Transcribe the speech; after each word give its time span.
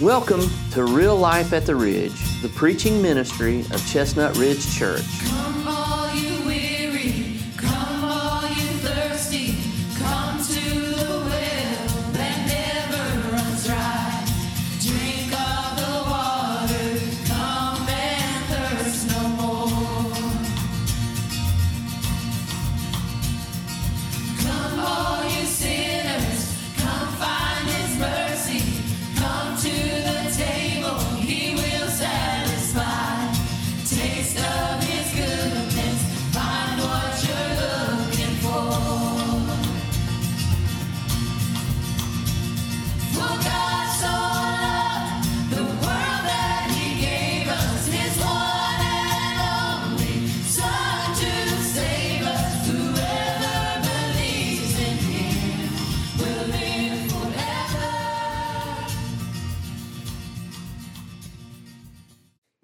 Welcome 0.00 0.48
to 0.70 0.84
Real 0.84 1.14
Life 1.14 1.52
at 1.52 1.66
the 1.66 1.76
Ridge, 1.76 2.40
the 2.40 2.48
preaching 2.48 3.02
ministry 3.02 3.60
of 3.70 3.86
Chestnut 3.86 4.34
Ridge 4.38 4.74
Church. 4.74 5.04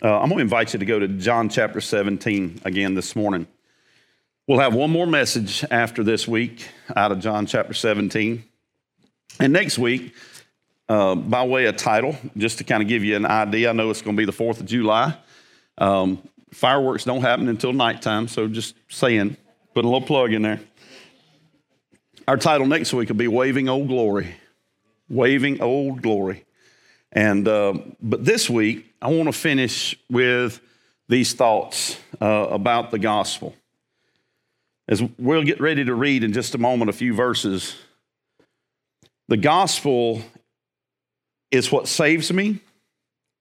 Uh, 0.06 0.20
I'm 0.20 0.28
going 0.28 0.38
to 0.38 0.42
invite 0.42 0.72
you 0.72 0.78
to 0.78 0.84
go 0.84 1.00
to 1.00 1.08
John 1.08 1.48
chapter 1.48 1.80
17 1.80 2.60
again 2.64 2.94
this 2.94 3.16
morning. 3.16 3.44
We'll 4.46 4.60
have 4.60 4.72
one 4.72 4.88
more 4.88 5.04
message 5.04 5.64
after 5.68 6.04
this 6.04 6.28
week 6.28 6.68
out 6.94 7.10
of 7.10 7.18
John 7.18 7.44
chapter 7.44 7.74
17. 7.74 8.44
And 9.40 9.52
next 9.52 9.80
week, 9.80 10.14
uh, 10.88 11.16
by 11.16 11.44
way 11.44 11.66
of 11.66 11.76
title, 11.76 12.14
just 12.36 12.58
to 12.58 12.62
kind 12.62 12.84
of 12.84 12.88
give 12.88 13.02
you 13.02 13.16
an 13.16 13.26
idea, 13.26 13.70
I 13.70 13.72
know 13.72 13.90
it's 13.90 14.00
going 14.00 14.16
to 14.16 14.20
be 14.20 14.24
the 14.24 14.30
4th 14.30 14.60
of 14.60 14.66
July. 14.66 15.18
Um, 15.76 16.22
fireworks 16.52 17.02
don't 17.02 17.22
happen 17.22 17.48
until 17.48 17.72
nighttime, 17.72 18.28
so 18.28 18.46
just 18.46 18.76
saying, 18.88 19.36
put 19.74 19.84
a 19.84 19.88
little 19.88 20.06
plug 20.06 20.32
in 20.32 20.42
there. 20.42 20.60
Our 22.28 22.36
title 22.36 22.68
next 22.68 22.92
week 22.92 23.08
will 23.08 23.16
be 23.16 23.26
Waving 23.26 23.68
Old 23.68 23.88
Glory. 23.88 24.36
Waving 25.08 25.60
Old 25.60 26.00
Glory. 26.00 26.44
And 27.16 27.48
uh, 27.48 27.72
but 28.02 28.26
this 28.26 28.50
week, 28.50 28.92
I 29.00 29.08
want 29.08 29.24
to 29.24 29.32
finish 29.32 29.98
with 30.10 30.60
these 31.08 31.32
thoughts 31.32 31.98
uh, 32.20 32.26
about 32.50 32.90
the 32.90 32.98
gospel. 32.98 33.56
As 34.86 35.02
we'll 35.18 35.42
get 35.42 35.58
ready 35.58 35.82
to 35.82 35.94
read 35.94 36.24
in 36.24 36.34
just 36.34 36.54
a 36.54 36.58
moment 36.58 36.90
a 36.90 36.92
few 36.92 37.14
verses, 37.14 37.74
the 39.28 39.38
gospel 39.38 40.20
is 41.50 41.72
what 41.72 41.88
saves 41.88 42.30
me, 42.30 42.60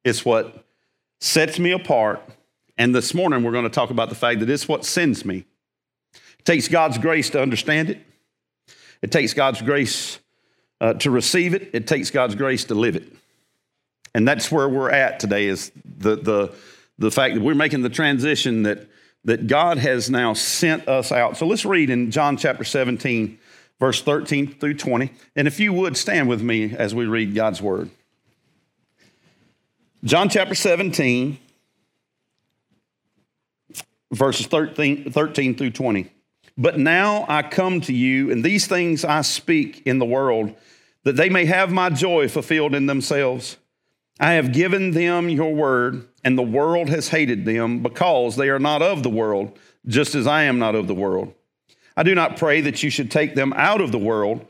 it's 0.05 0.23
what 0.23 0.63
sets 1.19 1.59
me 1.59 1.71
apart. 1.71 2.21
And 2.77 2.95
this 2.95 3.13
morning, 3.13 3.43
we're 3.43 3.51
going 3.51 3.65
to 3.65 3.69
talk 3.69 3.89
about 3.89 4.07
the 4.07 4.15
fact 4.15 4.39
that 4.39 4.49
it's 4.49 4.69
what 4.69 4.85
sends 4.85 5.25
me. 5.25 5.43
It 6.39 6.45
takes 6.45 6.69
God's 6.69 6.97
grace 6.97 7.29
to 7.31 7.41
understand 7.41 7.89
it, 7.89 7.99
it 9.01 9.11
takes 9.11 9.33
God's 9.33 9.61
grace 9.61 10.19
uh, 10.79 10.93
to 10.93 11.11
receive 11.11 11.53
it, 11.53 11.71
it 11.73 11.87
takes 11.87 12.09
God's 12.09 12.35
grace 12.35 12.63
to 12.65 12.73
live 12.73 12.95
it. 12.95 13.11
And 14.16 14.25
that's 14.25 14.49
where 14.49 14.69
we're 14.69 14.91
at 14.91 15.19
today 15.19 15.47
is 15.47 15.73
the, 15.83 16.16
the, 16.16 16.55
the 16.97 17.11
fact 17.11 17.35
that 17.35 17.41
we're 17.41 17.53
making 17.53 17.81
the 17.81 17.89
transition 17.89 18.63
that, 18.63 18.88
that 19.25 19.45
God 19.45 19.77
has 19.77 20.09
now 20.09 20.31
sent 20.31 20.88
us 20.88 21.11
out. 21.11 21.36
So 21.36 21.45
let's 21.45 21.65
read 21.65 21.89
in 21.89 22.11
John 22.11 22.37
chapter 22.37 22.64
17, 22.64 23.37
verse 23.77 24.02
13 24.02 24.53
through 24.53 24.76
20. 24.76 25.11
And 25.36 25.49
if 25.49 25.59
you 25.59 25.73
would 25.73 25.98
stand 25.98 26.30
with 26.30 26.42
me 26.42 26.73
as 26.73 26.95
we 26.95 27.08
read 27.08 27.36
God's 27.36 27.61
word. 27.61 27.89
John 30.05 30.30
chapter 30.30 30.55
17, 30.55 31.37
verses 34.14 34.47
13, 34.47 35.11
13 35.11 35.55
through 35.55 35.71
20. 35.71 36.09
But 36.58 36.80
now 36.80 37.26
I 37.27 37.42
come 37.42 37.82
to 37.82 37.93
you, 37.93 38.32
and 38.32 38.45
these 38.45 38.65
things 38.65 39.03
I 39.03 39.23
speak 39.23 39.82
in 39.86 39.99
the 39.99 40.05
world, 40.05 40.55
that 41.03 41.17
they 41.17 41.27
may 41.27 41.43
have 41.43 41.70
my 41.70 41.89
joy 41.89 42.30
fulfilled 42.30 42.73
in 42.73 42.86
themselves. 42.86 43.58
I 44.20 44.33
have 44.33 44.53
given 44.53 44.92
them 44.92 45.30
your 45.30 45.53
word, 45.53 46.08
and 46.23 46.37
the 46.37 46.43
world 46.43 46.89
has 46.89 47.09
hated 47.09 47.45
them 47.45 47.83
because 47.83 48.36
they 48.36 48.49
are 48.49 48.59
not 48.59 48.81
of 48.81 49.03
the 49.03 49.09
world, 49.09 49.58
just 49.86 50.15
as 50.15 50.26
I 50.26 50.43
am 50.43 50.58
not 50.58 50.76
of 50.76 50.87
the 50.87 50.93
world. 50.93 51.33
I 51.98 52.03
do 52.03 52.15
not 52.15 52.37
pray 52.37 52.61
that 52.61 52.81
you 52.83 52.89
should 52.89 53.11
take 53.11 53.36
them 53.36 53.53
out 53.53 53.81
of 53.81 53.92
the 53.92 53.99
world, 53.99 54.45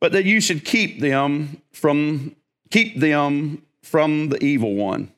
but 0.00 0.12
that 0.12 0.24
you 0.24 0.40
should 0.40 0.64
keep 0.64 1.00
them 1.00 1.62
from 1.72 2.34
keep 2.70 2.98
them 2.98 3.62
from 3.82 4.28
the 4.28 4.42
evil 4.42 4.74
one. 4.74 5.12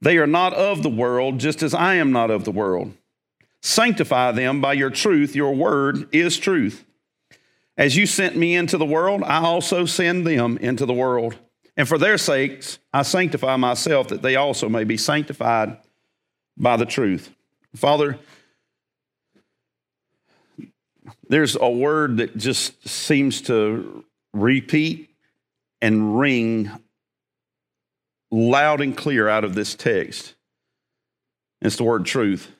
They 0.00 0.18
are 0.18 0.26
not 0.26 0.54
of 0.54 0.82
the 0.82 0.90
world, 0.90 1.38
just 1.38 1.62
as 1.62 1.74
I 1.74 1.94
am 1.94 2.12
not 2.12 2.30
of 2.30 2.44
the 2.44 2.50
world. 2.50 2.94
Sanctify 3.62 4.32
them 4.32 4.60
by 4.60 4.74
your 4.74 4.90
truth. 4.90 5.34
Your 5.34 5.54
word 5.54 6.08
is 6.14 6.38
truth. 6.38 6.84
As 7.76 7.96
you 7.96 8.06
sent 8.06 8.36
me 8.36 8.54
into 8.54 8.78
the 8.78 8.86
world, 8.86 9.22
I 9.24 9.42
also 9.42 9.84
send 9.84 10.26
them 10.26 10.56
into 10.58 10.86
the 10.86 10.94
world. 10.94 11.36
And 11.76 11.86
for 11.86 11.98
their 11.98 12.16
sakes, 12.16 12.78
I 12.92 13.02
sanctify 13.02 13.56
myself 13.56 14.08
that 14.08 14.22
they 14.22 14.36
also 14.36 14.68
may 14.68 14.84
be 14.84 14.96
sanctified 14.96 15.76
by 16.56 16.76
the 16.76 16.86
truth. 16.86 17.30
Father, 17.74 18.18
there's 21.28 21.56
a 21.56 21.68
word 21.68 22.16
that 22.18 22.36
just 22.36 22.88
seems 22.88 23.42
to 23.42 24.04
repeat 24.32 25.10
and 25.82 26.18
ring 26.18 26.70
loud 28.30 28.80
and 28.80 28.96
clear 28.96 29.28
out 29.28 29.44
of 29.44 29.54
this 29.54 29.74
text. 29.74 30.34
It's 31.60 31.76
the 31.76 31.84
word 31.84 32.06
truth. 32.06 32.50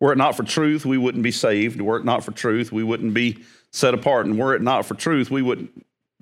Were 0.00 0.12
it 0.12 0.18
not 0.18 0.36
for 0.36 0.42
truth, 0.42 0.84
we 0.84 0.98
wouldn't 0.98 1.22
be 1.22 1.30
saved. 1.30 1.80
Were 1.80 1.98
it 1.98 2.04
not 2.04 2.24
for 2.24 2.32
truth, 2.32 2.72
we 2.72 2.82
wouldn't 2.82 3.14
be 3.14 3.44
set 3.72 3.94
apart. 3.94 4.26
And 4.26 4.38
were 4.38 4.54
it 4.54 4.62
not 4.62 4.86
for 4.86 4.94
truth, 4.94 5.30
we 5.30 5.42
would, 5.42 5.68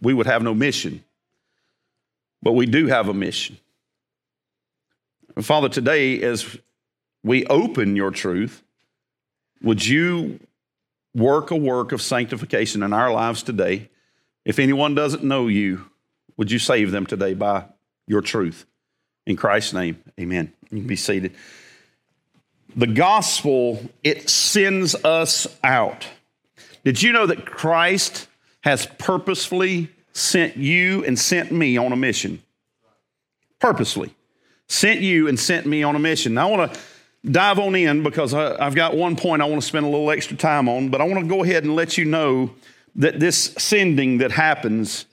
we 0.00 0.14
would 0.14 0.26
have 0.26 0.42
no 0.42 0.54
mission. 0.54 1.04
But 2.42 2.52
we 2.52 2.66
do 2.66 2.86
have 2.88 3.08
a 3.08 3.14
mission. 3.14 3.58
Father, 5.40 5.68
today, 5.68 6.20
as 6.22 6.58
we 7.22 7.46
open 7.46 7.96
your 7.96 8.10
truth, 8.10 8.62
would 9.62 9.86
you 9.86 10.40
work 11.14 11.50
a 11.50 11.56
work 11.56 11.92
of 11.92 12.02
sanctification 12.02 12.82
in 12.82 12.92
our 12.92 13.12
lives 13.12 13.42
today? 13.42 13.88
If 14.44 14.58
anyone 14.58 14.94
doesn't 14.94 15.22
know 15.22 15.46
you, 15.46 15.88
would 16.36 16.50
you 16.50 16.58
save 16.58 16.90
them 16.90 17.06
today 17.06 17.34
by 17.34 17.64
your 18.06 18.20
truth? 18.20 18.66
In 19.26 19.36
Christ's 19.36 19.72
name, 19.72 20.02
amen. 20.20 20.52
You 20.70 20.78
can 20.78 20.86
be 20.86 20.96
seated. 20.96 21.34
The 22.74 22.88
gospel, 22.88 23.80
it 24.02 24.28
sends 24.28 24.94
us 25.04 25.46
out. 25.62 26.06
Did 26.84 27.00
you 27.02 27.12
know 27.12 27.26
that 27.26 27.46
Christ 27.46 28.26
has 28.62 28.86
purposefully 28.98 29.90
sent 30.12 30.56
you 30.56 31.04
and 31.04 31.18
sent 31.18 31.52
me 31.52 31.76
on 31.76 31.92
a 31.92 31.96
mission? 31.96 32.42
Purposely. 33.58 34.14
Sent 34.68 35.00
you 35.00 35.28
and 35.28 35.38
sent 35.38 35.66
me 35.66 35.82
on 35.82 35.96
a 35.96 35.98
mission. 35.98 36.34
Now, 36.34 36.48
I 36.48 36.56
want 36.56 36.72
to 36.72 36.80
dive 37.30 37.58
on 37.58 37.74
in 37.74 38.02
because 38.02 38.34
I, 38.34 38.64
I've 38.64 38.74
got 38.74 38.96
one 38.96 39.16
point 39.16 39.42
I 39.42 39.44
want 39.44 39.60
to 39.60 39.66
spend 39.66 39.86
a 39.86 39.88
little 39.88 40.10
extra 40.10 40.36
time 40.36 40.68
on, 40.68 40.88
but 40.88 41.00
I 41.00 41.04
want 41.04 41.20
to 41.20 41.26
go 41.26 41.42
ahead 41.42 41.64
and 41.64 41.76
let 41.76 41.96
you 41.96 42.04
know 42.04 42.50
that 42.96 43.20
this 43.20 43.54
sending 43.58 44.18
that 44.18 44.32
happens, 44.32 45.06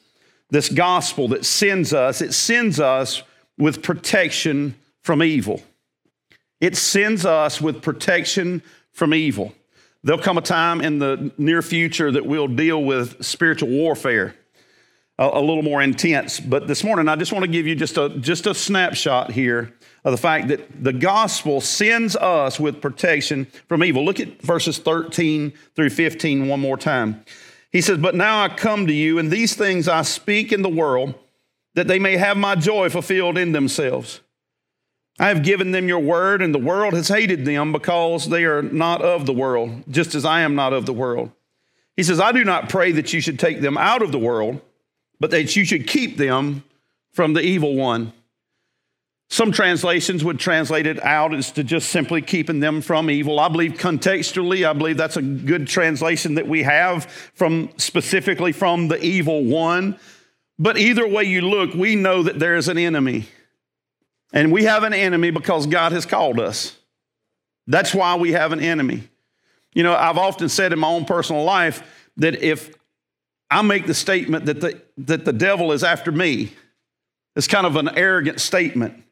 this 0.50 0.70
gospel 0.70 1.28
that 1.30 1.46
sends 1.46 1.94
us, 1.94 2.22
it 2.22 2.34
sends 2.34 2.80
us 2.80 3.24
with 3.58 3.84
protection 3.84 4.76
from 5.02 5.24
evil. 5.24 5.62
It 6.60 6.76
sends 6.76 7.26
us 7.26 7.62
with 7.62 7.82
protection 7.82 8.62
from 8.92 9.14
evil. 9.14 9.54
There'll 10.04 10.22
come 10.22 10.38
a 10.38 10.42
time 10.42 10.82
in 10.82 11.00
the 11.00 11.32
near 11.38 11.62
future 11.62 12.12
that 12.12 12.26
we'll 12.26 12.48
deal 12.48 12.84
with 12.84 13.24
spiritual 13.24 13.70
warfare 13.70 14.36
a, 15.20 15.30
a 15.34 15.42
little 15.42 15.62
more 15.62 15.82
intense. 15.82 16.40
But 16.40 16.68
this 16.68 16.84
morning, 16.84 17.08
I 17.08 17.16
just 17.18 17.32
want 17.32 17.44
to 17.44 17.52
give 17.52 17.68
you 17.68 17.76
just 17.76 17.98
a, 17.98 18.10
just 18.10 18.48
a 18.48 18.56
snapshot 18.56 19.32
here 19.32 19.74
of 20.06 20.14
the 20.14 20.18
fact 20.18 20.48
that 20.48 20.84
the 20.84 20.94
gospel 20.94 21.60
sends 21.60 22.16
us 22.16 22.60
with 22.60 22.82
protection 22.82 23.46
from 23.68 23.84
evil. 23.84 24.04
Look 24.04 24.20
at 24.20 24.42
verses 24.42 24.80
13 24.80 25.54
through 25.76 25.90
15 25.90 26.48
one 26.48 26.62
more 26.62 26.78
time. 26.78 27.24
He 27.72 27.82
says, 27.82 27.98
But 28.00 28.16
now 28.16 28.42
I 28.42 28.50
come 28.50 28.88
to 28.88 28.94
you, 28.94 29.20
and 29.20 29.30
these 29.30 29.56
things 29.56 29.88
I 29.88 30.02
speak 30.04 30.54
in 30.54 30.62
the 30.62 30.70
world, 30.70 31.14
that 31.76 31.88
they 31.88 32.00
may 32.00 32.18
have 32.18 32.38
my 32.38 32.56
joy 32.56 32.90
fulfilled 32.90 33.38
in 33.38 33.52
themselves. 33.52 34.22
I 35.20 35.28
have 35.28 35.44
given 35.44 35.72
them 35.72 35.90
your 35.90 36.00
word, 36.00 36.42
and 36.42 36.56
the 36.56 36.60
world 36.60 36.94
has 36.94 37.10
hated 37.10 37.44
them 37.44 37.74
because 37.74 38.30
they 38.30 38.46
are 38.46 38.62
not 38.62 39.02
of 39.02 39.26
the 39.26 39.34
world, 39.34 39.84
just 39.90 40.16
as 40.16 40.24
I 40.24 40.42
am 40.42 40.56
not 40.56 40.72
of 40.72 40.86
the 40.86 40.94
world. 40.94 41.32
He 41.98 42.04
says, 42.04 42.22
I 42.22 42.32
do 42.32 42.46
not 42.46 42.70
pray 42.70 42.94
that 42.94 43.12
you 43.12 43.20
should 43.20 43.38
take 43.38 43.60
them 43.60 43.78
out 43.78 44.02
of 44.02 44.14
the 44.14 44.18
world, 44.18 44.62
but 45.20 45.32
that 45.32 45.56
you 45.56 45.66
should 45.66 45.88
keep 45.88 46.18
them 46.18 46.64
from 47.12 47.34
the 47.34 47.42
evil 47.42 47.76
one. 47.76 48.14
Some 49.32 49.52
translations 49.52 50.24
would 50.24 50.40
translate 50.40 50.88
it 50.88 51.04
out 51.04 51.36
as 51.36 51.52
to 51.52 51.64
just 51.64 51.90
simply 51.90 52.22
keeping 52.22 52.62
them 52.62 52.82
from 52.82 53.12
evil. 53.12 53.40
I 53.40 53.48
believe 53.48 53.74
contextually, 53.74 54.68
I 54.68 54.74
believe 54.74 54.98
that's 54.98 55.18
a 55.18 55.22
good 55.22 55.68
translation 55.68 56.36
that 56.36 56.48
we 56.48 56.64
have 56.64 57.06
from 57.36 57.70
specifically 57.78 58.52
from 58.52 58.88
the 58.88 59.00
evil 59.04 59.44
one. 59.44 60.00
But 60.58 60.80
either 60.80 61.08
way 61.08 61.26
you 61.26 61.42
look, 61.42 61.76
we 61.76 61.96
know 61.96 62.24
that 62.24 62.40
there 62.40 62.56
is 62.56 62.68
an 62.68 62.80
enemy. 62.80 63.28
And 64.34 64.52
we 64.52 64.64
have 64.64 64.84
an 64.84 64.94
enemy 64.94 65.30
because 65.30 65.68
God 65.68 65.92
has 65.92 66.06
called 66.08 66.40
us. 66.40 66.76
That's 67.68 67.94
why 67.94 68.16
we 68.16 68.32
have 68.32 68.52
an 68.52 68.60
enemy. 68.60 69.04
You 69.74 69.84
know, 69.84 69.96
I've 69.96 70.18
often 70.18 70.50
said 70.50 70.74
in 70.74 70.80
my 70.80 70.88
own 70.88 71.06
personal 71.06 71.44
life 71.44 71.84
that 72.18 72.42
if 72.42 72.74
I 73.50 73.62
make 73.62 73.88
the 73.88 73.94
statement 73.94 74.46
that 74.46 74.62
the, 74.62 74.82
that 74.98 75.26
the 75.26 75.34
devil 75.34 75.72
is 75.72 75.84
after 75.84 76.12
me, 76.12 76.54
it's 77.36 77.48
kind 77.48 77.66
of 77.66 77.76
an 77.76 77.90
arrogant 77.98 78.40
statement. 78.40 79.04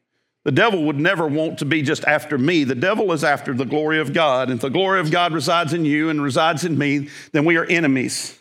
The 0.44 0.52
devil 0.52 0.84
would 0.84 0.98
never 0.98 1.26
want 1.26 1.58
to 1.58 1.64
be 1.64 1.82
just 1.82 2.04
after 2.04 2.38
me. 2.38 2.64
The 2.64 2.74
devil 2.74 3.12
is 3.12 3.24
after 3.24 3.52
the 3.52 3.64
glory 3.64 4.00
of 4.00 4.12
God. 4.12 4.48
And 4.48 4.58
if 4.58 4.62
the 4.62 4.70
glory 4.70 5.00
of 5.00 5.10
God 5.10 5.32
resides 5.32 5.74
in 5.74 5.84
you 5.84 6.08
and 6.08 6.22
resides 6.22 6.64
in 6.64 6.78
me, 6.78 7.08
then 7.32 7.44
we 7.44 7.56
are 7.56 7.64
enemies. 7.64 8.38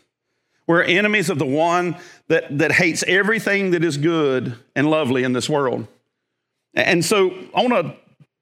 We're 0.68 0.84
enemies 0.84 1.30
of 1.30 1.40
the 1.40 1.46
one 1.46 1.98
that, 2.28 2.58
that 2.60 2.72
hates 2.72 3.04
everything 3.08 3.72
that 3.72 3.84
is 3.84 3.98
good 3.98 4.56
and 4.76 4.90
lovely 4.90 5.24
in 5.24 5.34
this 5.34 5.50
world. 5.50 5.88
And 6.74 7.04
so 7.04 7.32
I 7.56 7.66
want 7.66 7.88
to 7.88 7.96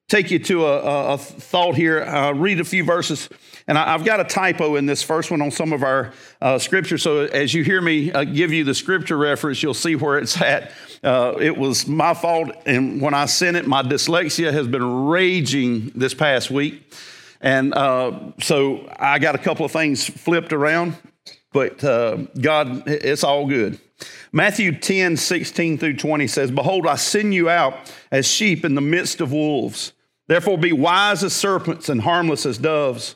take 0.10 0.32
you 0.32 0.40
to 0.40 0.66
a, 0.66 1.14
a 1.14 1.18
thought 1.18 1.76
here, 1.76 2.04
uh, 2.04 2.34
read 2.34 2.60
a 2.60 2.66
few 2.66 2.84
verses. 2.84 3.30
And 3.68 3.78
I, 3.78 3.94
have 3.94 4.06
got 4.06 4.20
a 4.20 4.24
typo 4.24 4.76
in 4.76 4.86
this 4.86 5.02
first 5.02 5.32
one 5.32 5.42
on 5.42 5.50
some 5.50 5.74
of 5.74 5.82
our 5.82 6.14
uh, 6.40 6.60
scripture. 6.60 7.00
So 7.00 7.22
as 7.22 7.54
you 7.54 7.64
hear 7.64 7.82
me 7.82 8.12
uh, 8.12 8.24
give 8.24 8.54
you 8.54 8.64
the 8.64 8.76
scripture 8.76 9.18
reference, 9.18 9.64
you'll 9.64 9.74
see 9.74 9.96
where 9.96 10.20
it's 10.20 10.40
at. 10.42 10.72
Uh, 11.04 11.36
it 11.40 11.58
was 11.58 11.88
my 11.88 12.14
fault. 12.14 12.52
And 12.66 13.02
when 13.02 13.14
I 13.14 13.26
sent 13.26 13.58
it, 13.58 13.68
my 13.68 13.82
dyslexia 13.82 14.54
has 14.54 14.68
been 14.68 15.08
raging 15.08 15.92
this 15.96 16.14
past 16.14 16.52
week. 16.52 16.94
And 17.42 17.74
uh, 17.74 18.32
so 18.40 18.92
I 18.98 19.20
got 19.20 19.36
a 19.36 19.40
couple 19.40 19.66
of 19.66 19.72
things 19.72 20.08
flipped 20.08 20.54
around, 20.54 20.96
but 21.52 21.84
uh, 21.84 22.18
God, 22.40 22.84
it's 22.88 23.24
all 23.24 23.46
good. 23.46 23.80
Matthew 24.32 24.78
10, 24.78 25.18
16 25.18 25.78
through 25.78 25.98
20 25.98 26.28
says, 26.28 26.52
Behold, 26.52 26.88
I 26.88 26.96
send 26.96 27.34
you 27.34 27.50
out 27.50 27.92
as 28.12 28.28
sheep 28.28 28.66
in 28.66 28.76
the 28.76 28.82
midst 28.82 29.22
of 29.22 29.32
wolves. 29.32 29.94
Therefore, 30.28 30.58
be 30.58 30.74
wise 30.74 31.24
as 31.24 31.34
serpents 31.34 31.88
and 31.88 32.02
harmless 32.02 32.46
as 32.46 32.58
doves. 32.58 33.16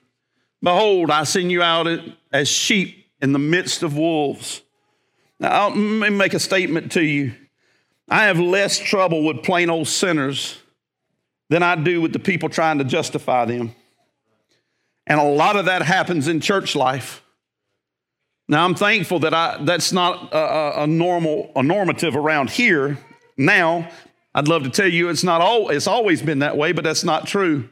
Behold, 0.61 1.09
I 1.09 1.23
send 1.23 1.51
you 1.51 1.61
out 1.61 1.87
as 2.31 2.47
sheep 2.47 3.07
in 3.21 3.33
the 3.33 3.39
midst 3.39 3.83
of 3.83 3.97
wolves. 3.97 4.61
Now, 5.39 5.69
let 5.69 5.77
me 5.77 6.09
make 6.09 6.33
a 6.33 6.39
statement 6.39 6.91
to 6.93 7.03
you. 7.03 7.33
I 8.09 8.25
have 8.25 8.39
less 8.39 8.77
trouble 8.77 9.23
with 9.23 9.43
plain 9.43 9.69
old 9.69 9.87
sinners 9.87 10.59
than 11.49 11.63
I 11.63 11.75
do 11.75 12.01
with 12.01 12.13
the 12.13 12.19
people 12.19 12.49
trying 12.49 12.77
to 12.77 12.83
justify 12.83 13.45
them. 13.45 13.73
And 15.07 15.19
a 15.19 15.23
lot 15.23 15.55
of 15.55 15.65
that 15.65 15.81
happens 15.81 16.27
in 16.27 16.41
church 16.41 16.75
life. 16.75 17.23
Now, 18.47 18.65
I'm 18.65 18.75
thankful 18.75 19.19
that 19.19 19.33
I, 19.33 19.57
that's 19.63 19.91
not 19.91 20.33
a, 20.33 20.83
a 20.83 20.87
normal, 20.87 21.51
a 21.55 21.63
normative 21.63 22.15
around 22.15 22.49
here 22.49 22.97
now, 23.41 23.89
I'd 24.35 24.47
love 24.47 24.63
to 24.63 24.69
tell 24.69 24.87
you 24.87 25.09
it's 25.09 25.23
not 25.23 25.41
all, 25.41 25.69
it's 25.69 25.87
always 25.87 26.21
been 26.21 26.39
that 26.39 26.57
way, 26.57 26.71
but 26.71 26.83
that's 26.83 27.03
not 27.03 27.27
true. 27.27 27.69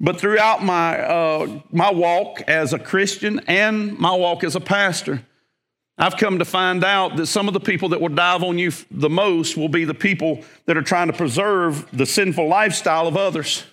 But 0.00 0.20
throughout 0.20 0.62
my, 0.62 0.98
uh, 1.00 1.60
my 1.72 1.90
walk 1.90 2.42
as 2.42 2.72
a 2.72 2.78
Christian 2.78 3.40
and 3.48 3.98
my 3.98 4.14
walk 4.14 4.44
as 4.44 4.54
a 4.54 4.60
pastor, 4.60 5.22
I've 6.00 6.16
come 6.16 6.38
to 6.38 6.44
find 6.44 6.84
out 6.84 7.16
that 7.16 7.26
some 7.26 7.48
of 7.48 7.54
the 7.54 7.60
people 7.60 7.88
that 7.88 8.00
will 8.00 8.08
dive 8.08 8.44
on 8.44 8.56
you 8.58 8.70
the 8.92 9.10
most 9.10 9.56
will 9.56 9.68
be 9.68 9.84
the 9.84 9.94
people 9.94 10.44
that 10.66 10.76
are 10.76 10.82
trying 10.82 11.08
to 11.08 11.12
preserve 11.12 11.88
the 11.92 12.06
sinful 12.06 12.46
lifestyle 12.46 13.08
of 13.08 13.16
others. 13.16 13.64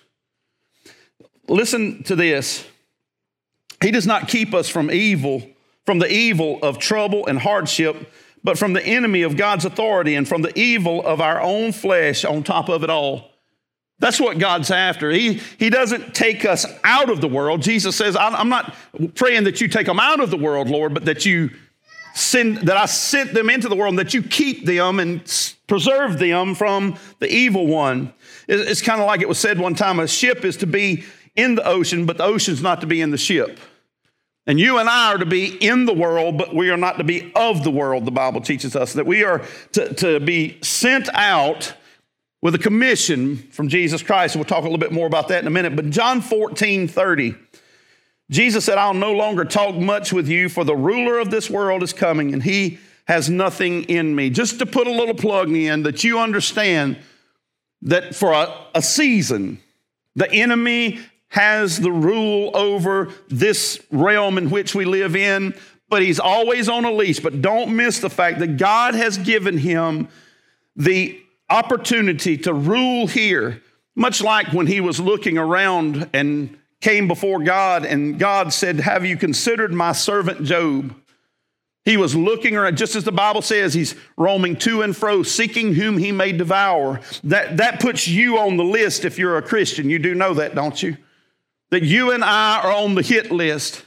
Listen 1.48 2.02
to 2.04 2.16
this. 2.16 2.66
He 3.80 3.92
does 3.92 4.06
not 4.06 4.26
keep 4.26 4.52
us 4.52 4.68
from 4.68 4.90
evil, 4.90 5.48
from 5.84 6.00
the 6.00 6.10
evil 6.10 6.58
of 6.62 6.78
trouble 6.78 7.26
and 7.28 7.38
hardship, 7.38 8.12
but 8.42 8.58
from 8.58 8.72
the 8.72 8.84
enemy 8.84 9.22
of 9.22 9.36
God's 9.36 9.64
authority 9.64 10.16
and 10.16 10.26
from 10.26 10.42
the 10.42 10.58
evil 10.58 11.06
of 11.06 11.20
our 11.20 11.40
own 11.40 11.70
flesh 11.70 12.24
on 12.24 12.42
top 12.42 12.68
of 12.68 12.82
it 12.82 12.90
all. 12.90 13.30
That's 13.98 14.20
what 14.20 14.38
God's 14.38 14.70
after. 14.70 15.10
He, 15.10 15.40
he 15.58 15.70
doesn't 15.70 16.14
take 16.14 16.44
us 16.44 16.66
out 16.84 17.08
of 17.08 17.20
the 17.20 17.28
world. 17.28 17.62
Jesus 17.62 17.96
says, 17.96 18.16
I'm 18.16 18.48
not 18.48 18.74
praying 19.14 19.44
that 19.44 19.60
you 19.60 19.68
take 19.68 19.86
them 19.86 19.98
out 19.98 20.20
of 20.20 20.30
the 20.30 20.36
world, 20.36 20.68
Lord, 20.68 20.92
but 20.92 21.06
that 21.06 21.24
you 21.24 21.50
send, 22.14 22.58
that 22.68 22.76
I 22.76 22.86
sent 22.86 23.32
them 23.32 23.48
into 23.48 23.68
the 23.68 23.76
world 23.76 23.92
and 23.92 23.98
that 23.98 24.12
you 24.12 24.22
keep 24.22 24.66
them 24.66 25.00
and 25.00 25.20
preserve 25.66 26.18
them 26.18 26.54
from 26.54 26.98
the 27.20 27.28
evil 27.28 27.66
one. 27.66 28.12
It's 28.48 28.82
kind 28.82 29.00
of 29.00 29.06
like 29.06 29.22
it 29.22 29.28
was 29.28 29.38
said 29.38 29.58
one 29.58 29.74
time 29.74 29.98
a 29.98 30.06
ship 30.06 30.44
is 30.44 30.58
to 30.58 30.66
be 30.66 31.04
in 31.34 31.54
the 31.54 31.66
ocean, 31.66 32.06
but 32.06 32.18
the 32.18 32.24
ocean's 32.24 32.62
not 32.62 32.82
to 32.82 32.86
be 32.86 33.00
in 33.00 33.10
the 33.10 33.18
ship. 33.18 33.58
And 34.46 34.60
you 34.60 34.78
and 34.78 34.88
I 34.88 35.12
are 35.12 35.18
to 35.18 35.26
be 35.26 35.46
in 35.46 35.86
the 35.86 35.92
world, 35.92 36.38
but 36.38 36.54
we 36.54 36.70
are 36.70 36.76
not 36.76 36.98
to 36.98 37.04
be 37.04 37.32
of 37.34 37.64
the 37.64 37.70
world, 37.70 38.04
the 38.04 38.12
Bible 38.12 38.40
teaches 38.40 38.76
us. 38.76 38.92
That 38.92 39.06
we 39.06 39.24
are 39.24 39.42
to, 39.72 39.92
to 39.94 40.20
be 40.20 40.58
sent 40.62 41.08
out 41.14 41.74
with 42.46 42.54
a 42.54 42.58
commission 42.58 43.38
from 43.50 43.66
Jesus 43.66 44.04
Christ. 44.04 44.36
And 44.36 44.40
we'll 44.40 44.48
talk 44.48 44.60
a 44.60 44.62
little 44.62 44.78
bit 44.78 44.92
more 44.92 45.08
about 45.08 45.26
that 45.28 45.40
in 45.40 45.48
a 45.48 45.50
minute. 45.50 45.74
But 45.74 45.90
John 45.90 46.20
14, 46.20 46.86
30, 46.86 47.34
Jesus 48.30 48.64
said, 48.64 48.78
I'll 48.78 48.94
no 48.94 49.14
longer 49.14 49.44
talk 49.44 49.74
much 49.74 50.12
with 50.12 50.28
you, 50.28 50.48
for 50.48 50.62
the 50.62 50.76
ruler 50.76 51.18
of 51.18 51.32
this 51.32 51.50
world 51.50 51.82
is 51.82 51.92
coming, 51.92 52.32
and 52.32 52.40
he 52.40 52.78
has 53.08 53.28
nothing 53.28 53.82
in 53.82 54.14
me. 54.14 54.30
Just 54.30 54.60
to 54.60 54.66
put 54.66 54.86
a 54.86 54.92
little 54.92 55.16
plug 55.16 55.50
in 55.50 55.82
that 55.82 56.04
you 56.04 56.20
understand 56.20 56.98
that 57.82 58.14
for 58.14 58.32
a, 58.32 58.56
a 58.76 58.80
season, 58.80 59.58
the 60.14 60.30
enemy 60.30 61.00
has 61.30 61.80
the 61.80 61.90
rule 61.90 62.52
over 62.54 63.08
this 63.26 63.82
realm 63.90 64.38
in 64.38 64.50
which 64.50 64.72
we 64.72 64.84
live 64.84 65.16
in, 65.16 65.52
but 65.88 66.00
he's 66.00 66.20
always 66.20 66.68
on 66.68 66.84
a 66.84 66.92
leash. 66.92 67.18
But 67.18 67.42
don't 67.42 67.74
miss 67.74 67.98
the 67.98 68.08
fact 68.08 68.38
that 68.38 68.56
God 68.56 68.94
has 68.94 69.18
given 69.18 69.58
him 69.58 70.06
the 70.76 71.20
opportunity 71.48 72.36
to 72.38 72.52
rule 72.52 73.06
here, 73.06 73.62
much 73.94 74.22
like 74.22 74.52
when 74.52 74.66
he 74.66 74.80
was 74.80 75.00
looking 75.00 75.38
around 75.38 76.08
and 76.12 76.56
came 76.80 77.08
before 77.08 77.42
God, 77.42 77.84
and 77.84 78.18
God 78.18 78.52
said, 78.52 78.80
Have 78.80 79.04
you 79.04 79.16
considered 79.16 79.72
my 79.72 79.92
servant 79.92 80.44
Job? 80.44 80.94
He 81.84 81.96
was 81.96 82.16
looking 82.16 82.56
around, 82.56 82.76
just 82.76 82.96
as 82.96 83.04
the 83.04 83.12
Bible 83.12 83.42
says, 83.42 83.72
he's 83.72 83.94
roaming 84.16 84.56
to 84.56 84.82
and 84.82 84.96
fro, 84.96 85.22
seeking 85.22 85.72
whom 85.72 85.98
he 85.98 86.10
may 86.10 86.32
devour. 86.32 87.00
That, 87.22 87.58
that 87.58 87.78
puts 87.78 88.08
you 88.08 88.38
on 88.38 88.56
the 88.56 88.64
list 88.64 89.04
if 89.04 89.18
you're 89.18 89.38
a 89.38 89.42
Christian. 89.42 89.88
You 89.88 90.00
do 90.00 90.14
know 90.14 90.34
that, 90.34 90.56
don't 90.56 90.82
you? 90.82 90.96
that 91.70 91.82
you 91.82 92.12
and 92.12 92.24
I 92.24 92.60
are 92.62 92.72
on 92.72 92.94
the 92.94 93.02
hit 93.02 93.30
list. 93.30 93.84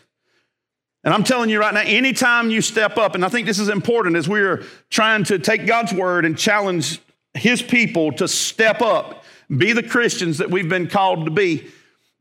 And 1.04 1.14
I'm 1.14 1.24
telling 1.24 1.50
you 1.50 1.60
right 1.60 1.74
now, 1.74 1.82
anytime 1.82 2.50
you 2.52 2.62
step 2.62 2.98
up, 2.98 3.16
and 3.16 3.24
I 3.24 3.30
think 3.30 3.48
this 3.48 3.60
is 3.60 3.70
important 3.70 4.18
as 4.18 4.28
we're 4.28 4.66
trying 4.90 5.24
to 5.26 5.40
take 5.40 5.66
God's 5.66 5.94
word 5.94 6.26
and 6.26 6.38
challenge 6.38 7.00
his 7.34 7.62
people 7.62 8.12
to 8.14 8.28
step 8.28 8.82
up, 8.82 9.24
be 9.56 9.74
the 9.74 9.84
Christians 9.84 10.40
that 10.40 10.50
we've 10.50 10.70
been 10.70 10.88
called 10.88 11.26
to 11.26 11.32
be. 11.32 11.68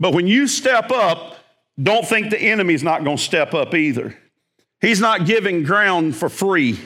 But 0.00 0.14
when 0.14 0.26
you 0.26 0.46
step 0.46 0.90
up, 0.90 1.36
don't 1.80 2.06
think 2.06 2.30
the 2.30 2.40
enemy's 2.40 2.82
not 2.82 3.04
going 3.04 3.16
to 3.16 3.22
step 3.22 3.54
up 3.54 3.74
either. 3.74 4.16
He's 4.80 5.00
not 5.00 5.26
giving 5.26 5.62
ground 5.64 6.16
for 6.16 6.28
free. 6.28 6.78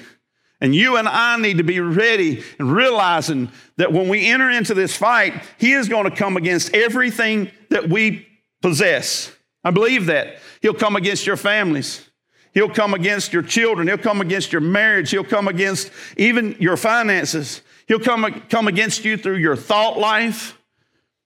And 0.61 0.75
you 0.75 0.97
and 0.97 1.09
I 1.09 1.37
need 1.39 1.59
to 1.59 1.65
be 1.65 1.81
ready 1.81 2.43
and 2.59 2.73
realizing 2.73 3.51
that 3.77 3.93
when 3.93 4.09
we 4.09 4.29
enter 4.29 4.49
into 4.49 4.75
this 4.75 4.97
fight, 4.97 5.43
he 5.59 5.73
is 5.73 5.89
going 5.89 6.05
to 6.09 6.17
come 6.17 6.37
against 6.37 6.73
everything 6.75 7.51
that 7.71 7.89
we 7.89 8.29
possess. 8.61 9.33
I 9.65 9.73
believe 9.73 10.07
that. 10.07 10.39
He'll 10.61 10.75
come 10.75 10.95
against 10.95 11.27
your 11.27 11.37
families. 11.37 12.09
He'll 12.55 12.69
come 12.69 12.95
against 12.95 13.33
your 13.33 13.43
children. 13.43 13.89
He'll 13.89 13.99
come 13.99 14.21
against 14.21 14.53
your 14.53 14.61
marriage. 14.61 15.11
He'll 15.11 15.25
come 15.25 15.49
against 15.49 15.91
even 16.17 16.55
your 16.61 16.77
finances. 16.77 17.63
He'll 17.89 18.01
come, 18.01 18.43
come 18.49 18.69
against 18.69 19.05
you 19.05 19.17
through 19.17 19.37
your 19.37 19.57
thought 19.57 19.99
life 19.99 20.59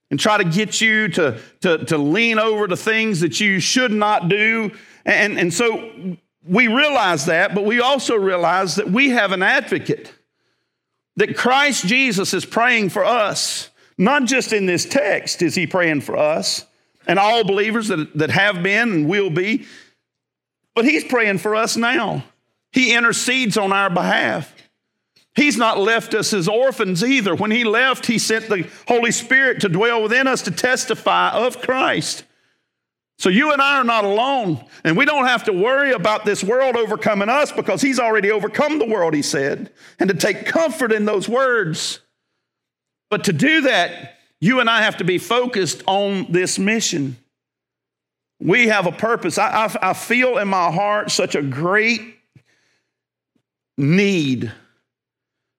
and 0.09 0.19
try 0.19 0.37
to 0.37 0.43
get 0.43 0.79
you 0.81 1.07
to, 1.09 1.39
to, 1.61 1.85
to 1.85 1.97
lean 1.97 2.39
over 2.39 2.67
to 2.67 2.77
things 2.77 3.19
that 3.19 3.39
you 3.39 3.59
should 3.59 3.91
not 3.91 4.29
do. 4.29 4.71
And, 5.05 5.37
and 5.37 5.53
so 5.53 6.17
we 6.47 6.67
realize 6.67 7.25
that, 7.25 7.53
but 7.53 7.65
we 7.65 7.81
also 7.81 8.15
realize 8.15 8.75
that 8.75 8.89
we 8.89 9.09
have 9.09 9.31
an 9.33 9.43
advocate. 9.43 10.13
that 11.17 11.35
Christ 11.35 11.85
Jesus 11.85 12.33
is 12.33 12.45
praying 12.45 12.89
for 12.89 13.03
us. 13.03 13.69
Not 13.97 14.25
just 14.25 14.53
in 14.53 14.67
this 14.67 14.85
text 14.85 15.41
is 15.41 15.55
he 15.55 15.67
praying 15.67 16.01
for 16.01 16.15
us 16.15 16.65
and 17.07 17.19
all 17.19 17.43
believers 17.43 17.89
that, 17.89 18.17
that 18.17 18.29
have 18.29 18.63
been 18.63 18.91
and 18.91 19.09
will 19.09 19.31
be, 19.31 19.65
but 20.75 20.85
he's 20.85 21.03
praying 21.03 21.39
for 21.39 21.55
us 21.55 21.75
now. 21.75 22.23
He 22.71 22.93
intercedes 22.93 23.57
on 23.57 23.73
our 23.73 23.89
behalf. 23.89 24.53
He's 25.37 25.55
not 25.55 25.77
left 25.77 26.15
us 26.15 26.33
as 26.33 26.47
orphans 26.47 27.03
either. 27.03 27.35
When 27.35 27.51
he 27.51 27.63
left, 27.63 28.07
he 28.07 28.17
sent 28.17 28.49
the 28.49 28.67
Holy 28.87 29.11
Spirit 29.11 29.61
to 29.61 29.69
dwell 29.69 30.01
within 30.01 30.25
us 30.25 30.41
to 30.41 30.51
testify 30.51 31.29
of 31.29 31.61
Christ. 31.61 32.23
So 33.19 33.29
you 33.29 33.51
and 33.51 33.61
I 33.61 33.77
are 33.77 33.83
not 33.83 34.03
alone, 34.03 34.65
and 34.83 34.97
we 34.97 35.05
don't 35.05 35.27
have 35.27 35.43
to 35.43 35.53
worry 35.53 35.91
about 35.91 36.25
this 36.25 36.43
world 36.43 36.75
overcoming 36.75 37.29
us 37.29 37.51
because 37.51 37.83
he's 37.83 37.99
already 37.99 38.31
overcome 38.31 38.79
the 38.79 38.87
world, 38.87 39.13
he 39.13 39.21
said, 39.21 39.71
and 39.99 40.09
to 40.09 40.15
take 40.15 40.47
comfort 40.47 40.91
in 40.91 41.05
those 41.05 41.29
words. 41.29 41.99
But 43.11 43.25
to 43.25 43.33
do 43.33 43.61
that, 43.61 44.17
you 44.41 44.59
and 44.59 44.67
I 44.67 44.81
have 44.81 44.97
to 44.97 45.03
be 45.03 45.19
focused 45.19 45.83
on 45.85 46.31
this 46.31 46.57
mission. 46.57 47.15
We 48.39 48.69
have 48.69 48.87
a 48.87 48.91
purpose. 48.91 49.37
I, 49.37 49.65
I, 49.65 49.89
I 49.91 49.93
feel 49.93 50.39
in 50.39 50.47
my 50.47 50.71
heart 50.71 51.11
such 51.11 51.35
a 51.35 51.43
great 51.43 52.01
need 53.77 54.51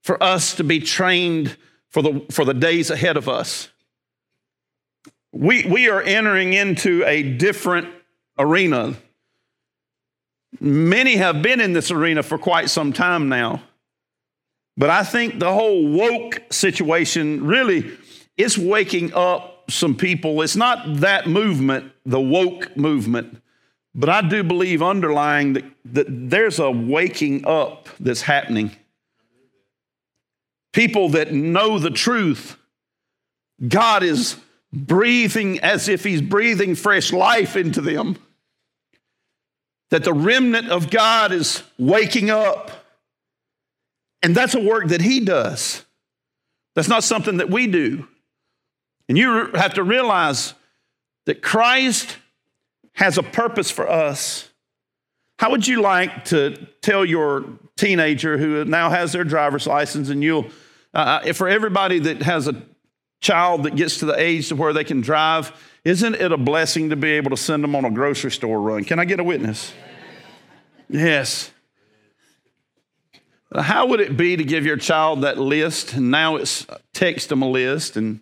for 0.08 0.22
us 0.22 0.54
to 0.54 0.64
be 0.64 0.80
trained 0.80 1.54
for 1.90 2.00
the, 2.00 2.24
for 2.30 2.46
the 2.46 2.54
days 2.54 2.90
ahead 2.90 3.18
of 3.18 3.28
us. 3.28 3.68
We, 5.32 5.66
we 5.66 5.90
are 5.90 6.00
entering 6.00 6.54
into 6.54 7.04
a 7.04 7.22
different 7.22 7.88
arena. 8.38 8.94
Many 10.60 11.16
have 11.16 11.42
been 11.42 11.60
in 11.60 11.74
this 11.74 11.90
arena 11.90 12.22
for 12.22 12.38
quite 12.38 12.70
some 12.70 12.94
time 12.94 13.28
now. 13.28 13.60
But 14.78 14.88
I 14.88 15.04
think 15.04 15.40
the 15.40 15.52
whole 15.52 15.86
woke 15.86 16.40
situation 16.50 17.44
really 17.44 17.94
is 18.38 18.56
waking 18.56 19.12
up 19.12 19.70
some 19.70 19.94
people. 19.94 20.40
It's 20.40 20.56
not 20.56 21.00
that 21.00 21.26
movement, 21.26 21.92
the 22.06 22.18
woke 22.18 22.74
movement, 22.78 23.42
but 23.94 24.08
I 24.08 24.22
do 24.22 24.42
believe 24.42 24.82
underlying 24.82 25.52
that, 25.52 25.64
that 25.84 26.06
there's 26.08 26.58
a 26.58 26.70
waking 26.70 27.46
up 27.46 27.90
that's 28.00 28.22
happening. 28.22 28.74
People 30.72 31.10
that 31.10 31.32
know 31.32 31.78
the 31.78 31.90
truth, 31.90 32.56
God 33.66 34.02
is 34.02 34.37
breathing 34.72 35.60
as 35.60 35.88
if 35.88 36.04
He's 36.04 36.20
breathing 36.20 36.75
fresh 36.75 37.12
life 37.12 37.56
into 37.56 37.80
them. 37.80 38.16
That 39.90 40.04
the 40.04 40.12
remnant 40.12 40.68
of 40.68 40.90
God 40.90 41.32
is 41.32 41.62
waking 41.78 42.30
up. 42.30 42.70
And 44.22 44.34
that's 44.34 44.54
a 44.54 44.60
work 44.60 44.88
that 44.88 45.00
He 45.00 45.20
does. 45.20 45.84
That's 46.75 46.88
not 46.88 47.04
something 47.04 47.38
that 47.38 47.50
we 47.50 47.66
do. 47.66 48.06
And 49.08 49.16
you 49.16 49.46
have 49.54 49.75
to 49.75 49.82
realize 49.82 50.54
that 51.25 51.42
Christ 51.42 52.18
has 52.92 53.16
a 53.16 53.22
purpose 53.22 53.70
for 53.70 53.88
us. 53.88 54.48
How 55.38 55.50
would 55.50 55.66
you 55.66 55.80
like 55.80 56.25
to 56.26 56.57
tell 56.83 57.04
your 57.04 57.45
teenager 57.76 58.37
who 58.37 58.64
now 58.64 58.90
has 58.90 59.12
their 59.12 59.25
driver's 59.25 59.66
license, 59.66 60.09
and 60.09 60.23
you'll, 60.23 60.50
uh, 60.92 61.33
for 61.33 61.49
everybody 61.49 62.00
that 62.00 62.23
has 62.23 62.49
a 62.49 62.61
child 63.21 63.62
that 63.62 63.76
gets 63.76 63.99
to 63.99 64.04
the 64.04 64.18
age 64.21 64.49
to 64.49 64.57
where 64.57 64.73
they 64.73 64.83
can 64.83 65.00
drive, 65.00 65.52
isn't 65.85 66.16
it 66.16 66.33
a 66.33 66.37
blessing 66.37 66.90
to 66.90 66.97
be 66.97 67.11
able 67.11 67.30
to 67.30 67.37
send 67.37 67.62
them 67.62 67.76
on 67.76 67.85
a 67.85 67.90
grocery 67.90 68.33
store 68.33 68.61
run? 68.61 68.85
Can 68.85 68.99
I 68.99 69.04
get 69.04 69.21
a 69.21 69.25
witness? 69.25 69.73
Yes. 70.88 71.52
How 73.54 73.87
would 73.87 74.00
it 74.00 74.16
be 74.16 74.37
to 74.37 74.45
give 74.45 74.66
your 74.66 74.76
child 74.76 75.23
that 75.23 75.38
list? 75.38 75.95
And 75.95 76.11
now 76.11 76.37
it's 76.37 76.66
text 76.92 77.28
them 77.28 77.42
a 77.42 77.49
list 77.49 77.97
and 77.97 78.21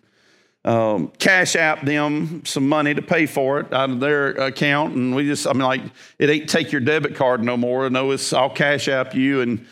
um, 0.67 1.13
cash 1.17 1.55
app 1.55 1.85
them 1.85 2.43
some 2.43 2.67
money 2.67 2.93
to 2.93 3.01
pay 3.01 3.25
for 3.25 3.61
it 3.61 3.73
out 3.73 3.89
of 3.89 4.01
their 4.01 4.31
account. 4.31 4.95
And 4.95 5.15
we 5.15 5.25
just, 5.25 5.47
I 5.47 5.53
mean, 5.53 5.61
like, 5.61 5.81
it 6.19 6.29
ain't 6.29 6.49
take 6.49 6.73
your 6.73 6.81
debit 6.81 7.15
card 7.15 7.41
no 7.41 7.55
more. 7.55 7.89
No, 7.89 8.11
it's 8.11 8.33
I'll 8.33 8.49
cash 8.49 8.89
app 8.89 9.15
you. 9.15 9.39
And 9.39 9.65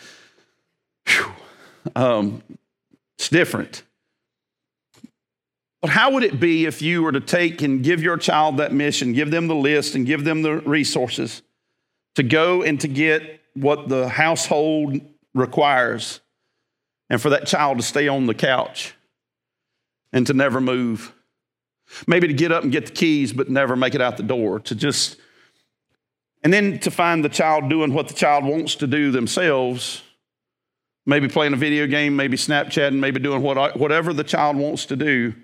whew, 1.06 1.34
um, 1.98 2.42
it's 3.20 3.28
different. 3.28 3.84
But 5.82 5.90
how 5.90 6.12
would 6.12 6.24
it 6.24 6.40
be 6.40 6.66
if 6.66 6.82
you 6.82 7.04
were 7.04 7.12
to 7.12 7.20
take 7.20 7.62
and 7.62 7.84
give 7.84 8.02
your 8.02 8.16
child 8.16 8.58
that 8.58 8.72
mission, 8.72 9.12
give 9.12 9.32
them 9.32 9.48
the 9.48 9.56
list, 9.56 9.96
and 9.96 10.06
give 10.06 10.24
them 10.24 10.44
the 10.44 10.60
resources 10.62 11.42
to 12.16 12.24
go 12.24 12.64
and 12.64 12.80
to 12.80 12.88
get 12.88 13.42
what 13.54 13.90
the 13.90 14.08
household 14.08 15.02
requires, 15.34 16.22
and 17.10 17.22
for 17.22 17.32
that 17.32 17.48
child 17.48 17.80
to 17.80 17.84
stay 17.84 18.08
on 18.08 18.28
the 18.28 18.34
couch 18.34 18.96
and 20.16 20.26
to 20.26 20.34
never 20.34 20.60
move? 20.60 21.14
Maybe 22.08 22.28
to 22.28 22.34
get 22.34 22.52
up 22.52 22.64
and 22.64 22.72
get 22.72 22.88
the 22.88 22.92
keys, 22.92 23.32
but 23.34 23.50
never 23.50 23.76
make 23.76 23.94
it 23.94 24.02
out 24.02 24.18
the 24.18 24.24
door, 24.24 24.60
to 24.62 24.74
just, 24.74 25.18
and 26.44 26.52
then 26.52 26.80
to 26.80 26.90
find 26.90 27.24
the 27.24 27.30
child 27.30 27.70
doing 27.70 27.94
what 27.94 28.08
the 28.08 28.16
child 28.16 28.44
wants 28.44 28.74
to 28.78 28.88
do 28.88 29.12
themselves. 29.12 30.02
Maybe 31.06 31.28
playing 31.28 31.54
a 31.54 31.58
video 31.58 31.86
game, 31.86 32.16
maybe 32.16 32.36
Snapchatting, 32.36 32.98
maybe 32.98 33.20
doing 33.20 33.44
what, 33.44 33.78
whatever 33.78 34.12
the 34.12 34.24
child 34.24 34.58
wants 34.58 34.88
to 34.88 34.96
do 34.96 35.36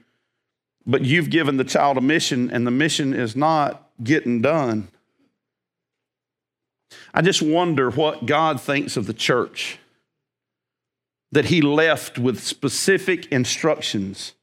but 0.85 1.05
you've 1.05 1.29
given 1.29 1.57
the 1.57 1.63
child 1.63 1.97
a 1.97 2.01
mission, 2.01 2.49
and 2.49 2.65
the 2.65 2.71
mission 2.71 3.13
is 3.13 3.35
not 3.35 3.89
getting 4.03 4.41
done. 4.41 4.87
I 7.13 7.21
just 7.21 7.41
wonder 7.41 7.89
what 7.89 8.25
God 8.25 8.59
thinks 8.59 8.97
of 8.97 9.05
the 9.05 9.13
church 9.13 9.77
that 11.31 11.45
He 11.45 11.61
left 11.61 12.17
with 12.17 12.43
specific 12.43 13.27
instructions, 13.27 14.33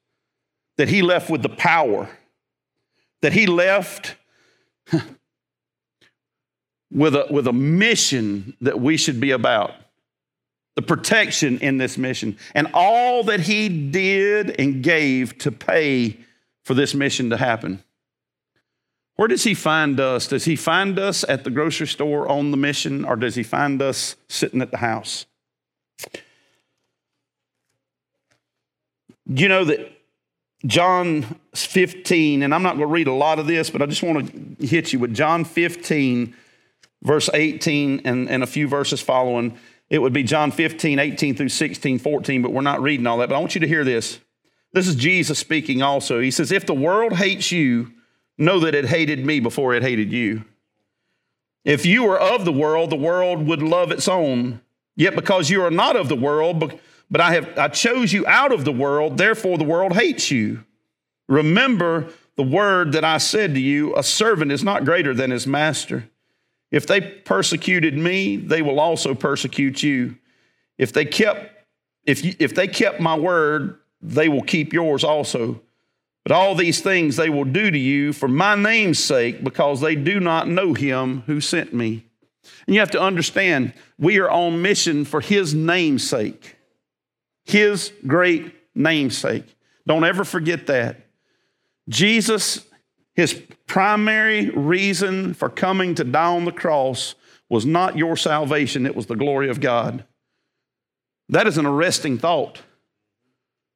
that 0.79 0.89
He 0.89 1.03
left 1.03 1.29
with 1.29 1.43
the 1.43 1.49
power, 1.51 2.09
that 3.21 3.35
He 3.35 3.47
left 3.47 4.17
with 6.91 7.15
a, 7.15 7.27
with 7.31 7.47
a 7.47 7.53
mission 7.53 8.57
that 8.61 8.81
we 8.81 8.97
should 8.97 9.21
be 9.21 9.31
about 9.33 9.75
the 10.79 10.83
protection 10.83 11.59
in 11.59 11.77
this 11.77 11.99
mission, 11.99 12.39
and 12.55 12.69
all 12.73 13.25
that 13.25 13.41
he 13.41 13.91
did 13.91 14.61
and 14.61 14.81
gave 14.81 15.37
to 15.39 15.51
pay 15.51 16.17
for 16.65 16.73
this 16.75 16.95
mission 16.95 17.31
to 17.31 17.37
happen. 17.37 17.83
Where 19.17 19.27
does 19.27 19.43
he 19.43 19.55
find 19.55 19.99
us? 19.99 20.29
Does 20.29 20.45
he 20.45 20.55
find 20.55 20.97
us 20.97 21.25
at 21.29 21.43
the 21.43 21.51
grocery 21.51 21.89
store 21.89 22.29
on 22.29 22.53
the 22.53 22.57
mission, 22.57 23.05
or 23.05 23.17
does 23.17 23.35
he 23.35 23.43
find 23.43 23.83
us 23.83 24.15
sitting 24.29 24.63
at 24.63 24.71
the 24.71 24.77
house? 24.77 25.27
You 29.27 29.49
know 29.49 29.65
that 29.65 29.98
John 30.67 31.37
15, 31.55 32.43
and 32.43 32.55
I'm 32.55 32.63
not 32.63 32.77
going 32.77 32.89
to 32.89 32.93
read 32.93 33.07
a 33.07 33.13
lot 33.13 33.39
of 33.39 33.47
this, 33.47 33.71
but 33.71 33.81
I 33.81 33.87
just 33.87 34.03
want 34.03 34.59
to 34.59 34.67
hit 34.67 34.93
you 34.93 34.99
with 34.99 35.15
John 35.15 35.45
15, 35.45 36.35
verse 37.03 37.31
18, 37.33 38.03
and, 38.05 38.29
and 38.29 38.43
a 38.43 38.47
few 38.47 38.67
verses 38.67 39.01
following. 39.01 39.57
It 39.89 40.01
would 40.01 40.13
be 40.13 40.25
John 40.25 40.51
15, 40.51 40.99
18 40.99 41.37
through 41.37 41.49
16, 41.49 41.99
14, 42.01 42.43
but 42.43 42.53
we're 42.53 42.61
not 42.61 42.83
reading 42.83 43.07
all 43.07 43.19
that. 43.19 43.29
But 43.29 43.37
I 43.37 43.39
want 43.39 43.55
you 43.55 43.61
to 43.61 43.69
hear 43.69 43.85
this. 43.85 44.19
This 44.73 44.89
is 44.89 44.97
Jesus 44.97 45.39
speaking 45.39 45.81
also. 45.81 46.21
He 46.21 46.31
says, 46.31 46.53
If 46.53 46.67
the 46.67 46.75
world 46.75 47.15
hates 47.15 47.53
you, 47.53 47.93
know 48.37 48.61
that 48.61 48.75
it 48.75 48.87
hated 48.87 49.25
me 49.25 49.41
before 49.41 49.75
it 49.75 49.83
hated 49.83 50.13
you. 50.13 50.45
If 51.65 51.87
you 51.87 52.05
were 52.05 52.19
of 52.19 52.45
the 52.45 52.53
world, 52.53 52.91
the 52.91 52.97
world 52.97 53.47
would 53.47 53.63
love 53.63 53.91
its 53.91 54.09
own. 54.09 54.61
Yet 54.97 55.15
because 55.15 55.49
you 55.49 55.63
are 55.63 55.71
not 55.71 55.97
of 55.97 56.09
the 56.09 56.17
world, 56.17 56.79
but 57.11 57.21
I 57.21 57.33
have 57.33 57.59
I 57.59 57.69
chose 57.69 58.13
you 58.13 58.27
out 58.27 58.53
of 58.53 58.65
the 58.65 58.73
world, 58.73 59.19
therefore 59.19 59.59
the 59.59 59.65
world 59.65 59.93
hates 59.93 60.31
you. 60.31 60.65
Remember 61.29 62.09
the 62.37 62.43
word 62.43 62.93
that 62.93 63.05
I 63.05 63.19
said 63.19 63.55
to 63.55 63.61
you, 63.61 63.95
a 63.97 64.03
servant 64.03 64.53
is 64.53 64.63
not 64.63 64.85
greater 64.85 65.15
than 65.15 65.31
his 65.31 65.47
master. 65.47 66.09
If 66.71 66.87
they 66.87 67.01
persecuted 67.01 67.97
me, 67.97 68.37
they 68.37 68.63
will 68.63 68.79
also 68.79 69.15
persecute 69.15 69.83
you. 69.83 70.17
If 70.77 70.93
they 70.93 71.05
kept 71.05 71.55
if 72.05 72.25
you, 72.25 72.35
if 72.39 72.55
they 72.55 72.69
kept 72.69 73.01
my 73.01 73.17
word, 73.17 73.79
they 74.01 74.29
will 74.29 74.43
keep 74.43 74.73
yours 74.73 75.05
also. 75.05 75.61
But 76.25 76.33
all 76.33 76.55
these 76.55 76.81
things 76.81 77.17
they 77.17 77.31
will 77.31 77.45
do 77.45 77.71
to 77.71 77.79
you 77.79 78.13
for 78.13 78.29
my 78.29 78.55
name's 78.55 78.99
sake, 78.99 79.43
because 79.43 79.81
they 79.81 79.95
do 79.95 80.21
not 80.21 80.49
know 80.49 80.75
him 80.75 81.23
who 81.27 81.41
sent 81.41 81.73
me. 81.73 82.05
And 82.67 82.75
you 82.75 82.81
have 82.81 82.91
to 82.93 83.01
understand, 83.01 83.73
we 83.99 84.19
are 84.19 84.31
on 84.31 84.63
mission 84.63 85.05
for 85.05 85.21
his 85.21 85.55
name's 85.55 86.09
sake, 86.09 86.57
his 87.49 87.93
great 88.07 88.55
namesake. 88.75 89.57
Don't 89.87 90.05
ever 90.05 90.25
forget 90.25 90.67
that. 90.67 91.01
Jesus, 91.89 92.67
his 93.15 93.43
primary 93.67 94.51
reason 94.51 95.35
for 95.35 95.49
coming 95.49 95.95
to 95.95 96.05
die 96.05 96.35
on 96.35 96.45
the 96.45 96.53
cross 96.53 97.15
was 97.49 97.65
not 97.65 97.97
your 97.97 98.17
salvation, 98.17 98.85
it 98.85 98.95
was 98.95 99.07
the 99.07 99.17
glory 99.17 99.49
of 99.49 99.61
God. 99.61 100.05
That 101.31 101.47
is 101.47 101.59
an 101.59 101.67
arresting 101.67 102.19
thought. 102.19 102.61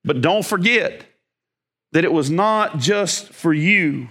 But 0.05 0.21
don't 0.21 0.45
forget 0.45 1.05
that 1.93 2.05
it 2.05 2.13
was 2.13 2.31
not 2.31 2.79
just 2.79 3.33
for 3.33 3.53
you. 3.53 4.09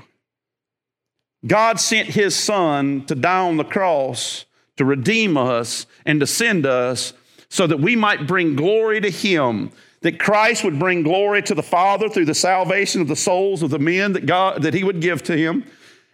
God 1.45 1.79
sent 1.79 2.09
his 2.09 2.35
son 2.35 3.05
to 3.05 3.15
die 3.15 3.47
on 3.47 3.57
the 3.57 3.63
cross 3.63 4.45
to 4.77 4.85
redeem 4.85 5.37
us 5.37 5.85
and 6.05 6.19
to 6.19 6.27
send 6.27 6.65
us 6.65 7.13
so 7.51 7.67
that 7.67 7.81
we 7.81 7.97
might 7.97 8.25
bring 8.25 8.55
glory 8.55 9.01
to 9.01 9.09
him, 9.09 9.71
that 9.99 10.17
Christ 10.17 10.63
would 10.63 10.79
bring 10.79 11.03
glory 11.03 11.41
to 11.43 11.53
the 11.53 11.61
Father 11.61 12.07
through 12.07 12.25
the 12.25 12.33
salvation 12.33 13.01
of 13.01 13.09
the 13.09 13.15
souls 13.15 13.61
of 13.61 13.69
the 13.69 13.77
men 13.77 14.13
that 14.13 14.25
God 14.25 14.63
that 14.63 14.73
he 14.73 14.85
would 14.85 15.01
give 15.01 15.21
to 15.23 15.35
him, 15.35 15.65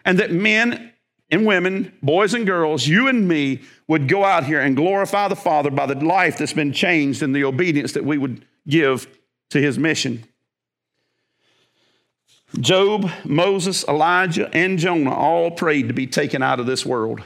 and 0.03 0.17
that 0.17 0.31
men 0.31 0.91
and 1.29 1.45
women, 1.45 1.93
boys 2.01 2.33
and 2.33 2.47
girls, 2.47 2.87
you 2.87 3.07
and 3.07 3.27
me 3.27 3.61
would 3.87 4.07
go 4.07 4.25
out 4.25 4.45
here 4.45 4.59
and 4.59 4.75
glorify 4.75 5.27
the 5.27 5.35
Father 5.35 5.69
by 5.69 5.85
the 5.85 5.93
life 6.03 6.39
that's 6.39 6.53
been 6.53 6.73
changed 6.73 7.21
and 7.21 7.35
the 7.35 7.43
obedience 7.43 7.91
that 7.91 8.03
we 8.03 8.17
would 8.17 8.43
give 8.67 9.07
to 9.51 9.61
his 9.61 9.77
mission. 9.77 10.23
Job, 12.59 13.11
Moses, 13.23 13.87
Elijah, 13.87 14.49
and 14.53 14.79
Jonah 14.79 15.13
all 15.13 15.51
prayed 15.51 15.87
to 15.89 15.93
be 15.93 16.07
taken 16.07 16.41
out 16.41 16.59
of 16.59 16.65
this 16.65 16.83
world. 16.83 17.21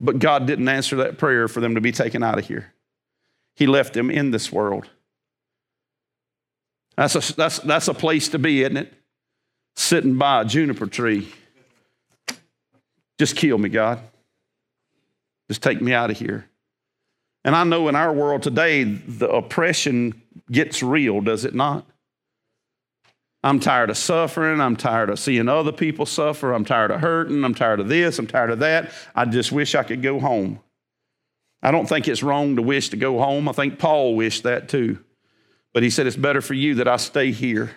But 0.00 0.18
God 0.18 0.46
didn't 0.46 0.68
answer 0.68 0.96
that 0.96 1.18
prayer 1.18 1.48
for 1.48 1.60
them 1.60 1.74
to 1.74 1.80
be 1.80 1.92
taken 1.92 2.22
out 2.22 2.38
of 2.38 2.46
here. 2.46 2.72
He 3.54 3.66
left 3.66 3.94
them 3.94 4.10
in 4.10 4.30
this 4.30 4.52
world. 4.52 4.88
That's 6.96 7.14
a, 7.14 7.34
that's, 7.34 7.58
that's 7.60 7.88
a 7.88 7.94
place 7.94 8.28
to 8.30 8.38
be, 8.38 8.62
isn't 8.62 8.76
it? 8.76 8.92
Sitting 9.74 10.16
by 10.16 10.42
a 10.42 10.44
juniper 10.44 10.86
tree. 10.86 11.32
Just 13.18 13.36
kill 13.36 13.58
me, 13.58 13.68
God. 13.68 14.00
Just 15.48 15.62
take 15.62 15.80
me 15.80 15.92
out 15.92 16.10
of 16.10 16.18
here. 16.18 16.48
And 17.44 17.54
I 17.54 17.64
know 17.64 17.88
in 17.88 17.94
our 17.94 18.12
world 18.12 18.42
today, 18.42 18.84
the 18.84 19.28
oppression 19.28 20.20
gets 20.50 20.82
real, 20.82 21.20
does 21.20 21.44
it 21.44 21.54
not? 21.54 21.86
I'm 23.46 23.60
tired 23.60 23.90
of 23.90 23.96
suffering. 23.96 24.60
I'm 24.60 24.74
tired 24.74 25.08
of 25.08 25.20
seeing 25.20 25.48
other 25.48 25.70
people 25.70 26.04
suffer. 26.04 26.52
I'm 26.52 26.64
tired 26.64 26.90
of 26.90 27.00
hurting. 27.00 27.44
I'm 27.44 27.54
tired 27.54 27.78
of 27.78 27.86
this. 27.86 28.18
I'm 28.18 28.26
tired 28.26 28.50
of 28.50 28.58
that. 28.58 28.90
I 29.14 29.24
just 29.24 29.52
wish 29.52 29.76
I 29.76 29.84
could 29.84 30.02
go 30.02 30.18
home. 30.18 30.58
I 31.62 31.70
don't 31.70 31.88
think 31.88 32.08
it's 32.08 32.24
wrong 32.24 32.56
to 32.56 32.62
wish 32.62 32.88
to 32.88 32.96
go 32.96 33.20
home. 33.20 33.48
I 33.48 33.52
think 33.52 33.78
Paul 33.78 34.16
wished 34.16 34.42
that 34.42 34.68
too. 34.68 34.98
But 35.72 35.84
he 35.84 35.90
said, 35.90 36.08
It's 36.08 36.16
better 36.16 36.40
for 36.40 36.54
you 36.54 36.74
that 36.76 36.88
I 36.88 36.96
stay 36.96 37.30
here. 37.30 37.70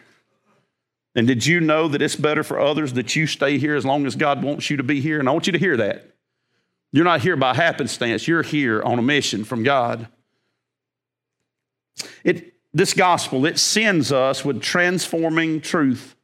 And 1.14 1.28
did 1.28 1.46
you 1.46 1.60
know 1.60 1.88
that 1.88 2.02
it's 2.02 2.16
better 2.16 2.44
for 2.44 2.60
others 2.60 2.94
that 2.94 3.16
you 3.16 3.28
stay 3.28 3.60
here 3.60 3.76
as 3.76 3.86
long 3.86 4.08
as 4.08 4.16
God 4.16 4.42
wants 4.42 4.72
you 4.72 4.78
to 4.78 4.84
be 4.84 5.02
here? 5.02 5.20
And 5.20 5.30
I 5.30 5.34
want 5.34 5.46
you 5.46 5.54
to 5.54 5.60
hear 5.60 5.78
that. 5.78 6.16
You're 6.92 7.06
not 7.06 7.22
here 7.22 7.36
by 7.36 7.54
happenstance, 7.54 8.28
you're 8.28 8.42
here 8.42 8.82
on 8.82 8.98
a 8.98 9.04
mission 9.04 9.44
from 9.44 9.62
God. 9.62 10.08
It, 12.24 12.56
this 12.74 12.94
gospel, 12.94 13.46
it 13.46 13.58
sends 13.58 14.12
us 14.12 14.46
with 14.46 14.62
transforming 14.62 15.62
truth. 15.62 16.16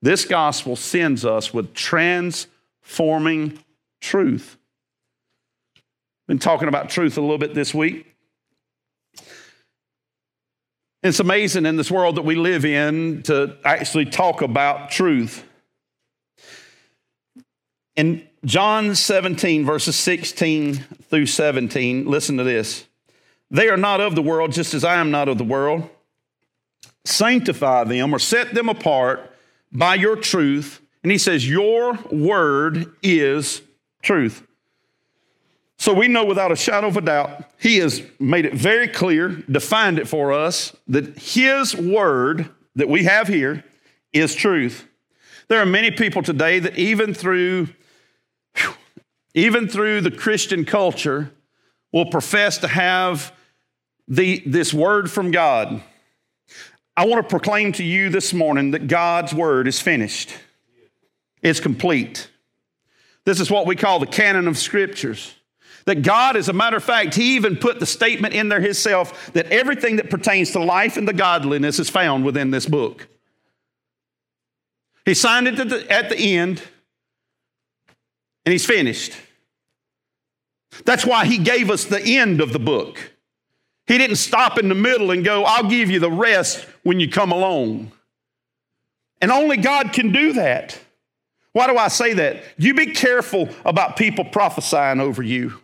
This 0.00 0.24
gospel 0.24 0.74
sends 0.74 1.24
us 1.24 1.54
with 1.54 1.74
transforming 1.74 3.58
truth. 4.00 4.56
Been 6.26 6.40
talking 6.40 6.68
about 6.68 6.88
truth 6.88 7.16
a 7.18 7.20
little 7.20 7.38
bit 7.38 7.54
this 7.54 7.72
week. 7.72 8.06
It's 11.02 11.20
amazing 11.20 11.66
in 11.66 11.76
this 11.76 11.90
world 11.90 12.16
that 12.16 12.22
we 12.22 12.36
live 12.36 12.64
in 12.64 13.22
to 13.24 13.56
actually 13.64 14.06
talk 14.06 14.40
about 14.40 14.90
truth. 14.90 15.44
In 17.96 18.26
John 18.44 18.94
17, 18.94 19.64
verses 19.64 19.96
16 19.96 20.74
through 21.10 21.26
17, 21.26 22.06
listen 22.06 22.36
to 22.38 22.44
this. 22.44 22.86
They 23.52 23.68
are 23.68 23.76
not 23.76 24.00
of 24.00 24.14
the 24.14 24.22
world, 24.22 24.52
just 24.52 24.72
as 24.72 24.82
I 24.82 24.96
am 24.96 25.10
not 25.10 25.28
of 25.28 25.36
the 25.36 25.44
world. 25.44 25.88
Sanctify 27.04 27.84
them 27.84 28.14
or 28.14 28.18
set 28.18 28.54
them 28.54 28.70
apart 28.70 29.30
by 29.70 29.94
your 29.94 30.16
truth. 30.16 30.80
And 31.02 31.12
he 31.12 31.18
says, 31.18 31.48
Your 31.48 31.98
word 32.10 32.94
is 33.02 33.60
truth. 34.00 34.46
So 35.76 35.92
we 35.92 36.08
know 36.08 36.24
without 36.24 36.50
a 36.50 36.56
shadow 36.56 36.86
of 36.86 36.96
a 36.96 37.02
doubt, 37.02 37.44
he 37.58 37.76
has 37.78 38.02
made 38.18 38.46
it 38.46 38.54
very 38.54 38.88
clear, 38.88 39.28
defined 39.28 39.98
it 39.98 40.08
for 40.08 40.32
us, 40.32 40.74
that 40.88 41.18
his 41.18 41.76
word 41.76 42.48
that 42.76 42.88
we 42.88 43.04
have 43.04 43.28
here 43.28 43.64
is 44.14 44.34
truth. 44.34 44.88
There 45.48 45.60
are 45.60 45.66
many 45.66 45.90
people 45.90 46.22
today 46.22 46.58
that 46.58 46.78
even 46.78 47.12
through 47.12 47.68
even 49.34 49.68
through 49.68 50.02
the 50.02 50.10
Christian 50.10 50.64
culture 50.64 51.32
will 51.90 52.06
profess 52.06 52.58
to 52.58 52.68
have 52.68 53.32
the, 54.12 54.42
this 54.44 54.74
word 54.74 55.10
from 55.10 55.30
God. 55.30 55.82
I 56.94 57.06
want 57.06 57.24
to 57.24 57.28
proclaim 57.28 57.72
to 57.72 57.82
you 57.82 58.10
this 58.10 58.34
morning 58.34 58.72
that 58.72 58.86
God's 58.86 59.32
word 59.32 59.66
is 59.66 59.80
finished. 59.80 60.34
It's 61.40 61.60
complete. 61.60 62.28
This 63.24 63.40
is 63.40 63.50
what 63.50 63.66
we 63.66 63.74
call 63.74 64.00
the 64.00 64.06
canon 64.06 64.48
of 64.48 64.58
scriptures. 64.58 65.34
That 65.86 66.02
God, 66.02 66.36
as 66.36 66.50
a 66.50 66.52
matter 66.52 66.76
of 66.76 66.84
fact, 66.84 67.14
He 67.14 67.36
even 67.36 67.56
put 67.56 67.80
the 67.80 67.86
statement 67.86 68.34
in 68.34 68.50
there 68.50 68.60
Himself 68.60 69.32
that 69.32 69.46
everything 69.46 69.96
that 69.96 70.10
pertains 70.10 70.50
to 70.50 70.62
life 70.62 70.98
and 70.98 71.08
the 71.08 71.14
godliness 71.14 71.78
is 71.78 71.88
found 71.88 72.22
within 72.22 72.50
this 72.50 72.66
book. 72.66 73.08
He 75.06 75.14
signed 75.14 75.48
it 75.48 75.58
at 75.58 75.70
the, 75.70 75.90
at 75.90 76.10
the 76.10 76.18
end, 76.18 76.62
and 78.44 78.52
He's 78.52 78.66
finished. 78.66 79.14
That's 80.84 81.06
why 81.06 81.24
He 81.24 81.38
gave 81.38 81.70
us 81.70 81.86
the 81.86 82.02
end 82.02 82.42
of 82.42 82.52
the 82.52 82.60
book. 82.60 83.11
He 83.92 83.98
didn't 83.98 84.16
stop 84.16 84.58
in 84.58 84.70
the 84.70 84.74
middle 84.74 85.10
and 85.10 85.22
go, 85.22 85.44
I'll 85.44 85.68
give 85.68 85.90
you 85.90 86.00
the 86.00 86.10
rest 86.10 86.66
when 86.82 86.98
you 86.98 87.10
come 87.10 87.30
along. 87.30 87.92
And 89.20 89.30
only 89.30 89.58
God 89.58 89.92
can 89.92 90.12
do 90.12 90.32
that. 90.32 90.80
Why 91.52 91.66
do 91.66 91.76
I 91.76 91.88
say 91.88 92.14
that? 92.14 92.42
You 92.56 92.72
be 92.72 92.86
careful 92.86 93.50
about 93.66 93.98
people 93.98 94.24
prophesying 94.24 94.98
over 94.98 95.22
you. 95.22 95.60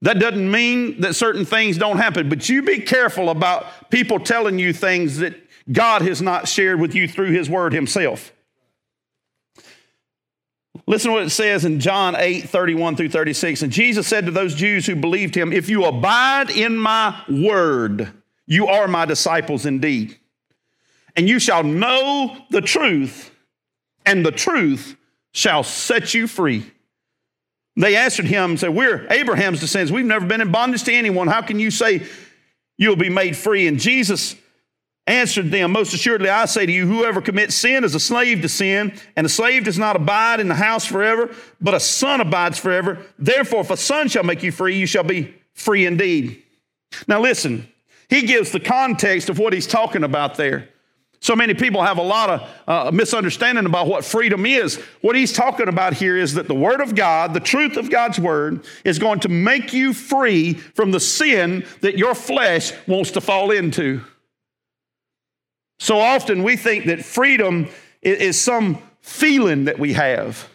That 0.00 0.18
doesn't 0.18 0.50
mean 0.50 1.02
that 1.02 1.14
certain 1.14 1.44
things 1.44 1.78
don't 1.78 1.98
happen, 1.98 2.28
but 2.28 2.48
you 2.48 2.60
be 2.60 2.80
careful 2.80 3.30
about 3.30 3.88
people 3.88 4.18
telling 4.18 4.58
you 4.58 4.72
things 4.72 5.18
that 5.18 5.36
God 5.70 6.02
has 6.02 6.20
not 6.20 6.48
shared 6.48 6.80
with 6.80 6.92
you 6.92 7.06
through 7.06 7.30
His 7.30 7.48
Word 7.48 7.72
Himself. 7.72 8.32
Listen 10.86 11.10
to 11.10 11.14
what 11.14 11.26
it 11.26 11.30
says 11.30 11.64
in 11.64 11.80
John 11.80 12.16
8 12.16 12.48
31 12.48 12.96
through 12.96 13.10
36. 13.10 13.62
And 13.62 13.72
Jesus 13.72 14.06
said 14.06 14.26
to 14.26 14.32
those 14.32 14.54
Jews 14.54 14.86
who 14.86 14.96
believed 14.96 15.34
him, 15.34 15.52
If 15.52 15.68
you 15.68 15.84
abide 15.84 16.50
in 16.50 16.76
my 16.76 17.22
word, 17.28 18.12
you 18.46 18.66
are 18.66 18.88
my 18.88 19.04
disciples 19.04 19.64
indeed. 19.64 20.18
And 21.14 21.28
you 21.28 21.38
shall 21.38 21.62
know 21.62 22.36
the 22.50 22.62
truth, 22.62 23.30
and 24.04 24.24
the 24.24 24.32
truth 24.32 24.96
shall 25.32 25.62
set 25.62 26.14
you 26.14 26.26
free. 26.26 26.70
They 27.76 27.96
answered 27.96 28.26
him 28.26 28.50
and 28.50 28.60
said, 28.60 28.70
We're 28.70 29.06
Abraham's 29.10 29.60
descendants. 29.60 29.92
We've 29.92 30.04
never 30.04 30.26
been 30.26 30.40
in 30.40 30.50
bondage 30.50 30.84
to 30.84 30.92
anyone. 30.92 31.28
How 31.28 31.42
can 31.42 31.58
you 31.58 31.70
say 31.70 32.02
you'll 32.76 32.96
be 32.96 33.08
made 33.08 33.36
free? 33.36 33.66
And 33.66 33.78
Jesus 33.78 34.34
answered 35.06 35.50
them, 35.50 35.72
Most 35.72 35.94
assuredly, 35.94 36.28
I 36.28 36.44
say 36.44 36.66
to 36.66 36.72
you, 36.72 36.86
whoever 36.86 37.20
commits 37.20 37.54
sin 37.54 37.84
is 37.84 37.94
a 37.94 38.00
slave 38.00 38.42
to 38.42 38.48
sin, 38.48 38.92
and 39.16 39.26
a 39.26 39.30
slave 39.30 39.64
does 39.64 39.78
not 39.78 39.96
abide 39.96 40.40
in 40.40 40.48
the 40.48 40.54
house 40.54 40.84
forever, 40.84 41.34
but 41.60 41.74
a 41.74 41.80
son 41.80 42.20
abides 42.20 42.58
forever. 42.58 42.98
Therefore, 43.18 43.60
if 43.60 43.70
a 43.70 43.76
son 43.76 44.08
shall 44.08 44.24
make 44.24 44.42
you 44.42 44.52
free, 44.52 44.76
you 44.76 44.86
shall 44.86 45.04
be 45.04 45.34
free 45.54 45.86
indeed. 45.86 46.42
Now, 47.08 47.20
listen, 47.20 47.68
he 48.08 48.22
gives 48.22 48.52
the 48.52 48.60
context 48.60 49.28
of 49.28 49.38
what 49.38 49.52
he's 49.52 49.66
talking 49.66 50.04
about 50.04 50.36
there. 50.36 50.68
So 51.20 51.36
many 51.36 51.54
people 51.54 51.82
have 51.82 51.98
a 51.98 52.02
lot 52.02 52.30
of 52.30 52.48
uh, 52.66 52.90
misunderstanding 52.90 53.64
about 53.64 53.86
what 53.86 54.04
freedom 54.04 54.44
is. 54.44 54.74
What 55.02 55.14
he's 55.14 55.32
talking 55.32 55.68
about 55.68 55.94
here 55.94 56.16
is 56.16 56.34
that 56.34 56.48
the 56.48 56.54
Word 56.54 56.80
of 56.80 56.96
God, 56.96 57.32
the 57.32 57.38
truth 57.38 57.76
of 57.76 57.90
God's 57.90 58.18
Word, 58.18 58.64
is 58.84 58.98
going 58.98 59.20
to 59.20 59.28
make 59.28 59.72
you 59.72 59.92
free 59.94 60.54
from 60.54 60.90
the 60.90 60.98
sin 60.98 61.64
that 61.80 61.96
your 61.96 62.16
flesh 62.16 62.72
wants 62.88 63.12
to 63.12 63.20
fall 63.20 63.52
into. 63.52 64.00
So 65.82 65.98
often 65.98 66.44
we 66.44 66.56
think 66.56 66.84
that 66.86 67.04
freedom 67.04 67.68
is, 68.02 68.40
some 68.40 68.80
feeling 69.00 69.64
that 69.64 69.80
we 69.80 69.94
have. 69.94 70.48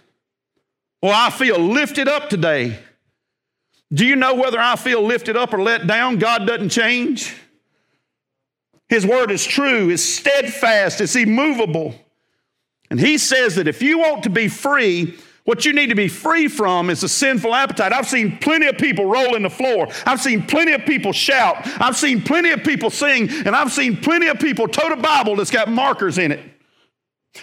Well, 1.02 1.12
I 1.14 1.32
feel 1.32 1.60
lifted 1.60 2.08
up 2.08 2.30
today. 2.30 2.80
Do 3.92 4.06
you 4.06 4.16
know 4.16 4.36
whether 4.36 4.58
I 4.58 4.78
feel 4.78 5.02
lifted 5.02 5.36
up 5.36 5.54
or 5.54 5.62
let 5.62 5.86
down? 5.86 6.18
God 6.18 6.48
doesn't 6.48 6.70
change. 6.70 7.36
His 8.88 9.06
word 9.06 9.30
is 9.30 9.46
true, 9.46 9.90
is 9.90 10.18
steadfast, 10.18 11.02
it's 11.02 11.18
immovable. 11.18 11.94
And 12.90 12.98
he 12.98 13.18
says 13.18 13.56
that 13.56 13.68
if 13.68 13.82
you 13.82 14.00
want 14.00 14.24
to 14.24 14.30
be 14.30 14.48
free, 14.48 15.20
what 15.48 15.64
you 15.64 15.72
need 15.72 15.88
to 15.88 15.96
be 15.96 16.10
free 16.10 16.50
from 16.50 16.90
is 16.90 17.04
a 17.04 17.08
sinful 17.08 17.56
appetite. 17.56 17.94
I've 17.94 18.06
seen 18.06 18.38
plenty 18.40 18.68
of 18.68 18.78
people 18.78 19.06
roll 19.06 19.34
in 19.34 19.44
the 19.44 19.50
floor. 19.50 19.88
I've 20.06 20.20
seen 20.20 20.46
plenty 20.46 20.74
of 20.74 20.82
people 20.82 21.14
shout. 21.14 21.60
I've 21.80 21.96
seen 21.96 22.22
plenty 22.22 22.50
of 22.50 22.66
people 22.66 22.90
sing. 22.90 23.30
And 23.30 23.56
I've 23.56 23.72
seen 23.72 23.96
plenty 23.96 24.28
of 24.28 24.40
people 24.40 24.68
tote 24.68 24.92
a 24.92 24.98
Bible 24.98 25.38
that's 25.38 25.50
got 25.50 25.70
markers 25.70 26.18
in 26.18 26.34
it 26.34 26.42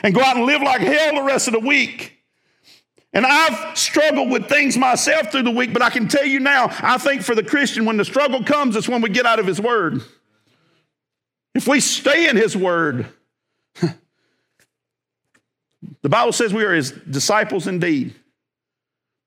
and 0.02 0.14
go 0.14 0.20
out 0.20 0.36
and 0.36 0.44
live 0.44 0.60
like 0.60 0.82
hell 0.82 1.14
the 1.14 1.22
rest 1.22 1.48
of 1.48 1.54
the 1.54 1.60
week. 1.60 2.12
And 3.14 3.24
I've 3.24 3.78
struggled 3.78 4.30
with 4.30 4.50
things 4.50 4.76
myself 4.76 5.32
through 5.32 5.44
the 5.44 5.50
week, 5.50 5.72
but 5.72 5.80
I 5.80 5.88
can 5.88 6.06
tell 6.06 6.26
you 6.26 6.40
now, 6.40 6.68
I 6.80 6.98
think 6.98 7.22
for 7.22 7.34
the 7.34 7.42
Christian, 7.42 7.86
when 7.86 7.96
the 7.96 8.04
struggle 8.04 8.44
comes, 8.44 8.76
it's 8.76 8.86
when 8.86 9.00
we 9.00 9.08
get 9.08 9.24
out 9.24 9.38
of 9.38 9.46
His 9.46 9.62
Word. 9.62 10.02
If 11.54 11.66
we 11.66 11.80
stay 11.80 12.28
in 12.28 12.36
His 12.36 12.54
Word, 12.54 13.06
the 16.04 16.10
Bible 16.10 16.32
says 16.32 16.52
we 16.52 16.62
are 16.64 16.74
His 16.74 16.92
disciples 16.92 17.66
indeed. 17.66 18.14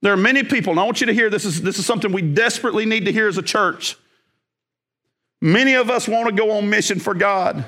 There 0.03 0.13
are 0.13 0.17
many 0.17 0.43
people, 0.43 0.71
and 0.71 0.79
I 0.79 0.83
want 0.83 1.01
you 1.01 1.07
to 1.07 1.13
hear 1.13 1.27
this 1.27 1.43
is, 1.43 1.59
this 1.63 1.79
is 1.79 1.87
something 1.87 2.11
we 2.11 2.21
desperately 2.21 2.85
need 2.85 3.05
to 3.05 3.11
hear 3.11 3.27
as 3.27 3.39
a 3.39 3.41
church. 3.41 3.97
Many 5.41 5.73
of 5.73 5.89
us 5.89 6.07
want 6.07 6.29
to 6.29 6.35
go 6.35 6.51
on 6.51 6.69
mission 6.69 6.99
for 6.99 7.15
God. 7.15 7.65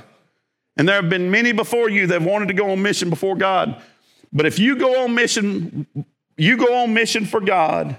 And 0.78 0.88
there 0.88 1.02
have 1.02 1.10
been 1.10 1.32
many 1.32 1.54
before 1.54 1.90
you 1.90 2.06
that 2.06 2.22
have 2.22 2.26
wanted 2.30 2.50
to 2.50 2.54
go 2.54 2.70
on 2.70 2.84
mission 2.84 3.10
before 3.10 3.36
God. 3.36 3.82
But 4.32 4.46
if 4.46 4.60
you 4.60 4.78
go 4.78 5.04
on 5.04 5.16
mission, 5.16 5.88
you 6.38 6.56
go 6.56 6.84
on 6.84 6.94
mission 6.94 7.26
for 7.26 7.42
God 7.42 7.98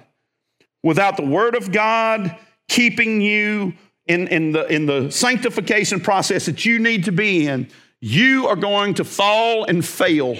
without 0.85 1.17
the 1.17 1.27
Word 1.27 1.57
of 1.57 1.73
God 1.73 2.37
keeping 2.69 3.21
you 3.21 3.75
in, 4.07 4.29
in, 4.29 4.53
the, 4.53 4.65
in 4.73 4.87
the 4.87 5.11
sanctification 5.11 5.99
process 5.99 6.47
that 6.47 6.65
you 6.65 6.79
need 6.79 7.05
to 7.07 7.13
be 7.13 7.49
in, 7.49 7.69
you 8.01 8.47
are 8.47 8.57
going 8.57 8.95
to 8.95 9.05
fall 9.05 9.65
and 9.65 9.85
fail. 9.85 10.37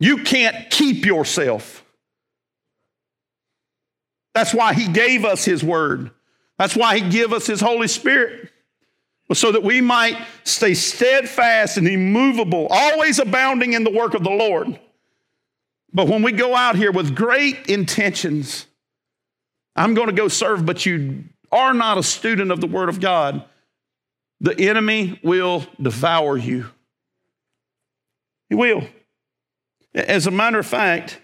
You 0.00 0.24
can't 0.24 0.70
keep 0.70 1.04
yourself. 1.04 1.84
That's 4.34 4.52
why 4.54 4.74
He 4.74 4.88
gave 4.88 5.24
us 5.24 5.44
His 5.44 5.62
Word. 5.62 6.10
That's 6.58 6.74
why 6.74 6.98
He 6.98 7.08
gave 7.08 7.32
us 7.32 7.46
His 7.46 7.60
Holy 7.60 7.86
Spirit. 7.86 8.50
So 9.32 9.52
that 9.52 9.62
we 9.62 9.80
might 9.80 10.16
stay 10.42 10.74
steadfast 10.74 11.76
and 11.76 11.86
immovable, 11.86 12.66
always 12.68 13.20
abounding 13.20 13.74
in 13.74 13.84
the 13.84 13.90
work 13.90 14.14
of 14.14 14.24
the 14.24 14.30
Lord. 14.30 14.80
But 15.92 16.08
when 16.08 16.22
we 16.22 16.32
go 16.32 16.56
out 16.56 16.74
here 16.74 16.90
with 16.90 17.14
great 17.14 17.68
intentions, 17.68 18.66
I'm 19.76 19.94
going 19.94 20.08
to 20.08 20.12
go 20.12 20.26
serve, 20.26 20.66
but 20.66 20.84
you 20.84 21.24
are 21.52 21.74
not 21.74 21.98
a 21.98 22.02
student 22.02 22.50
of 22.50 22.60
the 22.60 22.66
Word 22.66 22.88
of 22.88 23.00
God, 23.00 23.44
the 24.40 24.58
enemy 24.58 25.20
will 25.22 25.66
devour 25.80 26.36
you. 26.36 26.66
He 28.48 28.54
will. 28.54 28.84
As 29.94 30.26
a 30.26 30.30
matter 30.30 30.58
of 30.58 30.66
fact, 30.66 31.20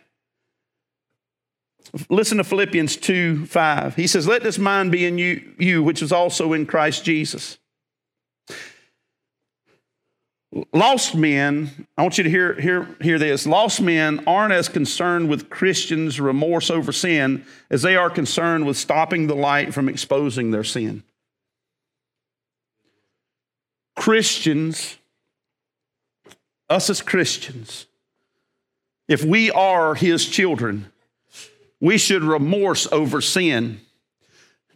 listen 2.09 2.38
to 2.38 2.44
Philippians 2.44 2.96
2 2.96 3.46
5. 3.46 3.96
He 3.96 4.07
says, 4.07 4.26
Let 4.26 4.42
this 4.42 4.59
mind 4.59 4.92
be 4.92 5.07
in 5.07 5.18
you, 5.18 5.52
you 5.59 5.83
which 5.83 6.02
is 6.02 6.12
also 6.12 6.52
in 6.52 6.66
Christ 6.66 7.05
Jesus. 7.05 7.59
Lost 10.72 11.14
men, 11.14 11.87
I 11.98 12.02
want 12.02 12.16
you 12.16 12.24
to 12.24 12.31
hear, 12.31 12.59
hear, 12.59 12.96
hear 13.00 13.18
this. 13.18 13.46
Lost 13.46 13.81
men 13.81 14.24
aren't 14.26 14.52
as 14.52 14.68
concerned 14.68 15.29
with 15.29 15.50
Christians' 15.50 16.18
remorse 16.18 16.70
over 16.70 16.92
sin 16.92 17.44
as 17.68 17.83
they 17.83 17.94
are 17.94 18.09
concerned 18.09 18.66
with 18.66 18.76
stopping 18.76 19.26
the 19.26 19.35
light 19.35 19.74
from 19.74 19.88
exposing 19.88 20.52
their 20.52 20.64
sin. 20.64 21.02
Christians, 23.96 24.96
us 26.70 26.88
as 26.88 27.02
Christians, 27.02 27.87
if 29.09 29.25
we 29.25 29.51
are 29.51 29.95
His 29.95 30.27
children, 30.27 30.90
we 31.81 31.99
should 31.99 32.23
remorse 32.23 32.90
over 32.90 33.21
sin. 33.21 33.81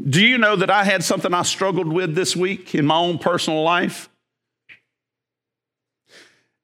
Do 0.03 0.25
you 0.25 0.39
know 0.39 0.57
that 0.57 0.71
I 0.71 0.85
had 0.85 1.05
something 1.05 1.35
I 1.35 1.43
struggled 1.43 1.89
with 1.89 2.15
this 2.15 2.35
week 2.35 2.75
in 2.75 2.87
my 2.87 2.97
own 2.97 3.19
personal 3.19 3.63
life? 3.63 4.09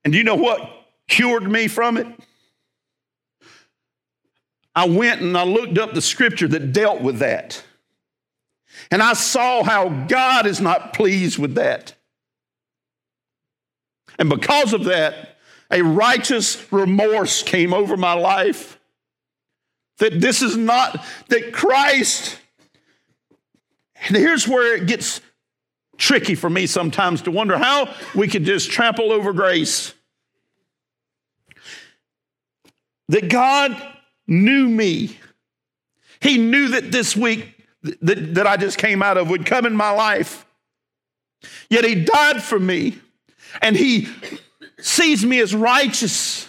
And 0.04 0.12
do 0.12 0.18
you 0.18 0.24
know 0.24 0.36
what 0.36 0.70
cured 1.08 1.50
me 1.50 1.68
from 1.68 1.96
it? 1.96 2.06
I 4.74 4.86
went 4.86 5.22
and 5.22 5.36
I 5.36 5.44
looked 5.44 5.78
up 5.78 5.94
the 5.94 6.02
scripture 6.02 6.48
that 6.48 6.72
dealt 6.72 7.00
with 7.00 7.18
that. 7.18 7.62
And 8.90 9.02
I 9.02 9.14
saw 9.14 9.64
how 9.64 9.88
God 10.06 10.46
is 10.46 10.60
not 10.60 10.92
pleased 10.92 11.38
with 11.38 11.54
that. 11.54 11.94
And 14.18 14.28
because 14.28 14.72
of 14.72 14.84
that, 14.84 15.35
a 15.70 15.82
righteous 15.82 16.70
remorse 16.72 17.42
came 17.42 17.74
over 17.74 17.96
my 17.96 18.12
life. 18.12 18.78
That 19.98 20.20
this 20.20 20.42
is 20.42 20.56
not, 20.56 21.04
that 21.28 21.52
Christ, 21.52 22.38
and 24.06 24.16
here's 24.16 24.46
where 24.46 24.76
it 24.76 24.86
gets 24.86 25.20
tricky 25.96 26.34
for 26.34 26.50
me 26.50 26.66
sometimes 26.66 27.22
to 27.22 27.30
wonder 27.30 27.56
how 27.56 27.94
we 28.14 28.28
could 28.28 28.44
just 28.44 28.70
trample 28.70 29.10
over 29.10 29.32
grace. 29.32 29.94
That 33.08 33.30
God 33.30 33.80
knew 34.26 34.68
me. 34.68 35.18
He 36.20 36.38
knew 36.38 36.68
that 36.68 36.92
this 36.92 37.16
week 37.16 37.56
that, 37.82 38.34
that 38.34 38.46
I 38.46 38.56
just 38.56 38.78
came 38.78 39.02
out 39.02 39.16
of 39.16 39.30
would 39.30 39.46
come 39.46 39.64
in 39.64 39.74
my 39.74 39.90
life. 39.90 40.44
Yet 41.70 41.84
He 41.84 41.94
died 41.94 42.42
for 42.42 42.58
me, 42.58 42.98
and 43.62 43.76
He 43.76 44.08
sees 44.78 45.24
me 45.24 45.40
as 45.40 45.54
righteous 45.54 46.48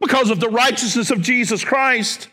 because 0.00 0.30
of 0.30 0.40
the 0.40 0.48
righteousness 0.48 1.10
of 1.10 1.20
Jesus 1.20 1.64
Christ. 1.64 2.28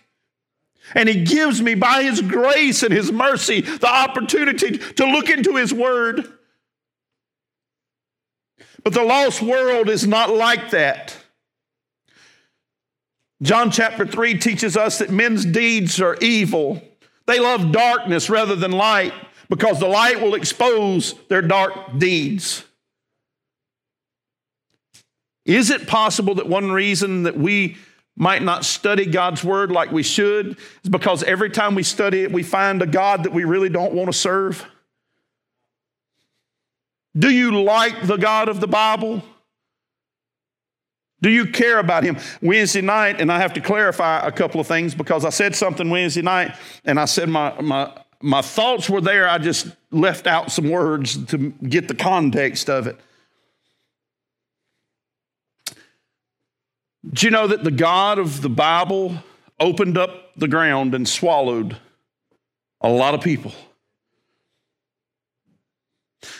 And 0.96 1.10
he 1.10 1.24
gives 1.24 1.62
me, 1.62 1.76
by 1.76 2.04
his 2.04 2.22
grace 2.22 2.82
and 2.82 2.94
his 2.94 3.12
mercy, 3.12 3.62
the 3.62 3.90
opportunity 3.90 4.78
to 4.78 5.06
look 5.06 5.30
into 5.30 5.56
his 5.56 5.74
word. 5.74 6.32
But 8.84 8.94
the 8.94 9.04
lost 9.04 9.42
world 9.42 9.90
is 9.90 10.08
not 10.08 10.34
like 10.34 10.70
that. 10.70 11.16
John 13.42 13.70
chapter 13.70 14.06
3 14.06 14.40
teaches 14.40 14.78
us 14.78 15.00
that 15.00 15.12
men's 15.12 15.46
deeds 15.46 16.02
are 16.02 16.16
evil. 16.22 16.82
They 17.26 17.40
love 17.40 17.72
darkness 17.72 18.30
rather 18.30 18.56
than 18.56 18.72
light 18.72 19.14
because 19.50 19.80
the 19.80 19.88
light 19.88 20.22
will 20.22 20.36
expose 20.36 21.16
their 21.28 21.42
dark 21.42 21.98
deeds. 21.98 22.64
Is 25.48 25.70
it 25.70 25.88
possible 25.88 26.36
that 26.36 26.48
one 26.48 26.72
reason 26.72 27.24
that 27.24 27.38
we 27.38 27.78
might 28.18 28.44
not 28.44 28.66
study 28.66 29.06
God's 29.06 29.44
word 29.44 29.72
like 29.72 29.92
we 29.92 30.04
should 30.04 30.58
is 30.84 30.90
because 30.90 31.24
every 31.24 31.50
time 31.50 31.74
we 31.74 31.84
study 31.84 32.24
it, 32.24 32.32
we 32.32 32.44
find 32.44 32.82
a 32.82 32.86
God 32.88 33.24
that 33.24 33.32
we 33.32 33.46
really 33.46 33.70
don't 33.70 33.94
want 33.94 34.12
to 34.12 34.18
serve? 34.18 34.66
Do 37.18 37.30
you 37.32 37.64
like 37.64 38.06
the 38.06 38.18
God 38.18 38.50
of 38.50 38.60
the 38.60 38.68
Bible? 38.68 39.24
Do 41.22 41.30
you 41.30 41.46
care 41.46 41.80
about 41.80 42.04
him? 42.04 42.18
Wednesday 42.42 42.82
night, 42.82 43.22
and 43.22 43.32
I 43.32 43.40
have 43.40 43.54
to 43.54 43.62
clarify 43.62 44.20
a 44.20 44.32
couple 44.32 44.60
of 44.60 44.68
things 44.68 44.94
because 44.94 45.24
I 45.26 45.30
said 45.30 45.56
something 45.56 45.90
Wednesday 45.90 46.22
night 46.22 46.56
and 46.84 47.00
I 47.00 47.06
said 47.06 47.30
my, 47.30 47.60
my, 47.62 47.92
my 48.22 48.42
thoughts 48.42 48.90
were 48.90 49.02
there. 49.02 49.30
I 49.30 49.38
just 49.38 49.68
left 49.92 50.28
out 50.28 50.52
some 50.52 50.70
words 50.70 51.24
to 51.28 51.38
get 51.38 51.88
the 51.88 51.96
context 51.96 52.70
of 52.70 52.86
it. 52.86 53.00
Do 57.14 57.26
you 57.26 57.32
know 57.32 57.48
that 57.48 57.64
the 57.64 57.72
God 57.72 58.20
of 58.20 58.42
the 58.42 58.50
Bible 58.50 59.18
opened 59.60 59.98
up 59.98 60.36
the 60.36 60.48
ground 60.48 60.94
and 60.94 61.08
swallowed 61.08 61.78
a 62.82 62.90
lot 62.90 63.14
of 63.14 63.22
people? 63.22 63.54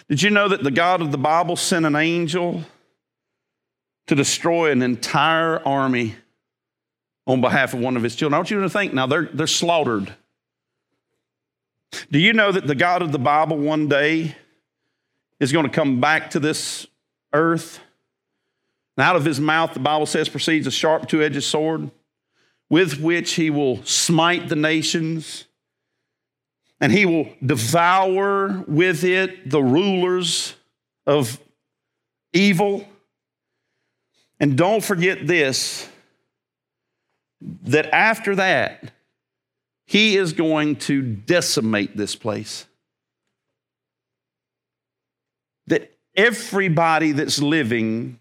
Did 0.10 0.22
you 0.22 0.30
know 0.30 0.48
that 0.50 0.64
the 0.64 0.72
God 0.72 1.02
of 1.02 1.12
the 1.12 1.18
Bible 1.18 1.56
sent 1.56 1.86
an 1.86 1.96
angel 1.96 2.64
to 4.08 4.16
destroy 4.16 4.72
an 4.72 4.82
entire 4.82 5.66
army 5.66 6.16
on 7.26 7.42
behalf 7.42 7.74
of 7.74 7.80
one 7.80 7.96
of 7.96 8.04
his 8.04 8.16
children? 8.16 8.34
I 8.34 8.40
want 8.40 8.52
you 8.52 8.62
to 8.62 8.70
think 8.70 8.94
now, 8.94 9.06
they're, 9.06 9.30
they're 9.34 9.48
slaughtered. 9.48 10.14
Do 12.12 12.20
you 12.20 12.34
know 12.34 12.52
that 12.52 12.68
the 12.68 12.76
God 12.76 13.02
of 13.02 13.12
the 13.12 13.20
Bible 13.20 13.58
one 13.58 13.88
day 13.88 14.36
is 15.40 15.54
going 15.54 15.66
to 15.66 15.72
come 15.72 16.02
back 16.02 16.32
to 16.32 16.40
this 16.40 16.88
earth? 17.32 17.80
And 18.98 19.04
out 19.04 19.16
of 19.16 19.24
his 19.24 19.40
mouth, 19.40 19.74
the 19.74 19.80
Bible 19.80 20.08
says, 20.08 20.28
proceeds 20.28 20.66
a 20.66 20.72
sharp 20.72 21.08
two 21.08 21.22
edged 21.22 21.44
sword 21.44 21.92
with 22.70 23.00
which 23.00 23.34
he 23.34 23.50
will 23.50 23.84
smite 23.84 24.50
the 24.50 24.56
nations 24.56 25.46
and 26.82 26.92
he 26.92 27.06
will 27.06 27.30
devour 27.46 28.64
with 28.68 29.04
it 29.04 29.50
the 29.50 29.62
rulers 29.62 30.56
of 31.06 31.40
evil. 32.34 32.88
And 34.40 34.58
don't 34.58 34.84
forget 34.84 35.26
this 35.26 35.88
that 37.64 37.94
after 37.94 38.36
that, 38.36 38.92
he 39.86 40.18
is 40.18 40.34
going 40.34 40.76
to 40.76 41.02
decimate 41.02 41.96
this 41.96 42.16
place. 42.16 42.66
That 45.68 45.96
everybody 46.16 47.12
that's 47.12 47.40
living 47.40 48.20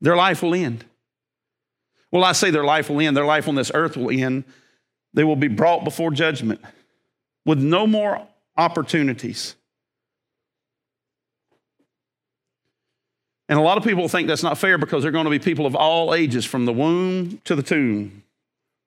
their 0.00 0.16
life 0.16 0.42
will 0.42 0.54
end. 0.54 0.84
Well, 2.10 2.24
I 2.24 2.32
say 2.32 2.50
their 2.50 2.64
life 2.64 2.88
will 2.88 3.00
end, 3.00 3.16
their 3.16 3.24
life 3.24 3.48
on 3.48 3.54
this 3.54 3.70
earth 3.74 3.96
will 3.96 4.10
end. 4.10 4.44
They 5.14 5.24
will 5.24 5.36
be 5.36 5.48
brought 5.48 5.84
before 5.84 6.10
judgment 6.10 6.60
with 7.44 7.58
no 7.58 7.86
more 7.86 8.26
opportunities. 8.56 9.54
And 13.48 13.58
a 13.58 13.62
lot 13.62 13.78
of 13.78 13.84
people 13.84 14.08
think 14.08 14.28
that's 14.28 14.42
not 14.42 14.58
fair 14.58 14.76
because 14.76 15.02
they're 15.02 15.12
going 15.12 15.24
to 15.24 15.30
be 15.30 15.38
people 15.38 15.64
of 15.64 15.74
all 15.74 16.14
ages, 16.14 16.44
from 16.44 16.66
the 16.66 16.72
womb 16.72 17.40
to 17.44 17.54
the 17.54 17.62
tomb. 17.62 18.22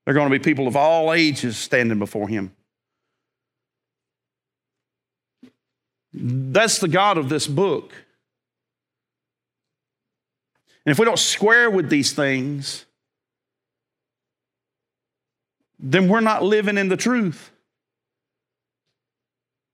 They're 0.06 0.14
going 0.14 0.30
to 0.30 0.40
be 0.40 0.44
people 0.44 0.68
of 0.68 0.76
all 0.76 1.14
ages 1.14 1.58
standing 1.58 1.98
before 1.98 2.28
Him. 2.28 2.52
That's 6.14 6.80
the 6.80 6.88
God 6.88 7.18
of 7.18 7.30
this 7.30 7.48
book. 7.48 7.92
And 10.86 10.92
if 10.92 11.00
we 11.00 11.06
don't 11.06 11.20
square 11.20 11.70
with 11.70 11.90
these 11.90 12.14
things, 12.14 12.86
then 15.80 16.08
we're 16.08 16.22
not 16.22 16.44
living 16.44 16.78
in 16.78 16.90
the 16.90 16.98
truth. 16.98 17.52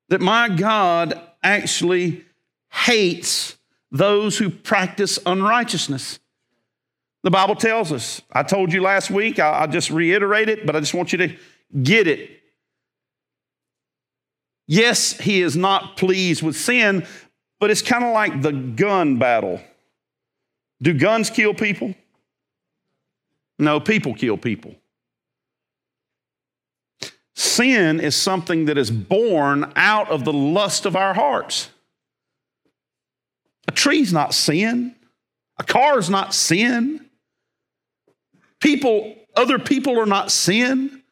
That 0.09 0.21
my 0.21 0.49
God 0.49 1.19
actually 1.43 2.25
hates 2.71 3.57
those 3.91 4.37
who 4.37 4.49
practice 4.49 5.19
unrighteousness. 5.25 6.19
The 7.23 7.31
Bible 7.31 7.55
tells 7.55 7.91
us. 7.91 8.21
I 8.31 8.43
told 8.43 8.71
you 8.71 8.81
last 8.81 9.09
week, 9.09 9.39
I- 9.39 9.49
I'll 9.49 9.67
just 9.67 9.89
reiterate 9.89 10.49
it, 10.49 10.65
but 10.65 10.75
I 10.75 10.79
just 10.79 10.93
want 10.93 11.11
you 11.11 11.17
to 11.19 11.37
get 11.83 12.07
it. 12.07 12.41
Yes, 14.65 15.17
he 15.17 15.41
is 15.41 15.55
not 15.55 15.97
pleased 15.97 16.43
with 16.43 16.57
sin, 16.57 17.05
but 17.59 17.71
it's 17.71 17.81
kind 17.81 18.03
of 18.03 18.13
like 18.13 18.41
the 18.41 18.51
gun 18.51 19.17
battle. 19.17 19.61
Do 20.81 20.93
guns 20.93 21.29
kill 21.29 21.53
people? 21.53 21.95
No, 23.59 23.79
people 23.79 24.13
kill 24.13 24.37
people. 24.37 24.75
Sin 27.35 27.99
is 27.99 28.15
something 28.15 28.65
that 28.65 28.77
is 28.77 28.91
born 28.91 29.71
out 29.75 30.09
of 30.09 30.25
the 30.25 30.33
lust 30.33 30.85
of 30.85 30.95
our 30.95 31.13
hearts. 31.13 31.69
A 33.67 33.71
tree's 33.71 34.13
not 34.13 34.33
sin. 34.33 34.95
A 35.59 35.63
car's 35.63 36.09
not 36.09 36.33
sin. 36.33 37.05
People, 38.59 39.15
other 39.35 39.59
people 39.59 39.99
are 39.99 40.05
not 40.05 40.31
sin. 40.31 41.03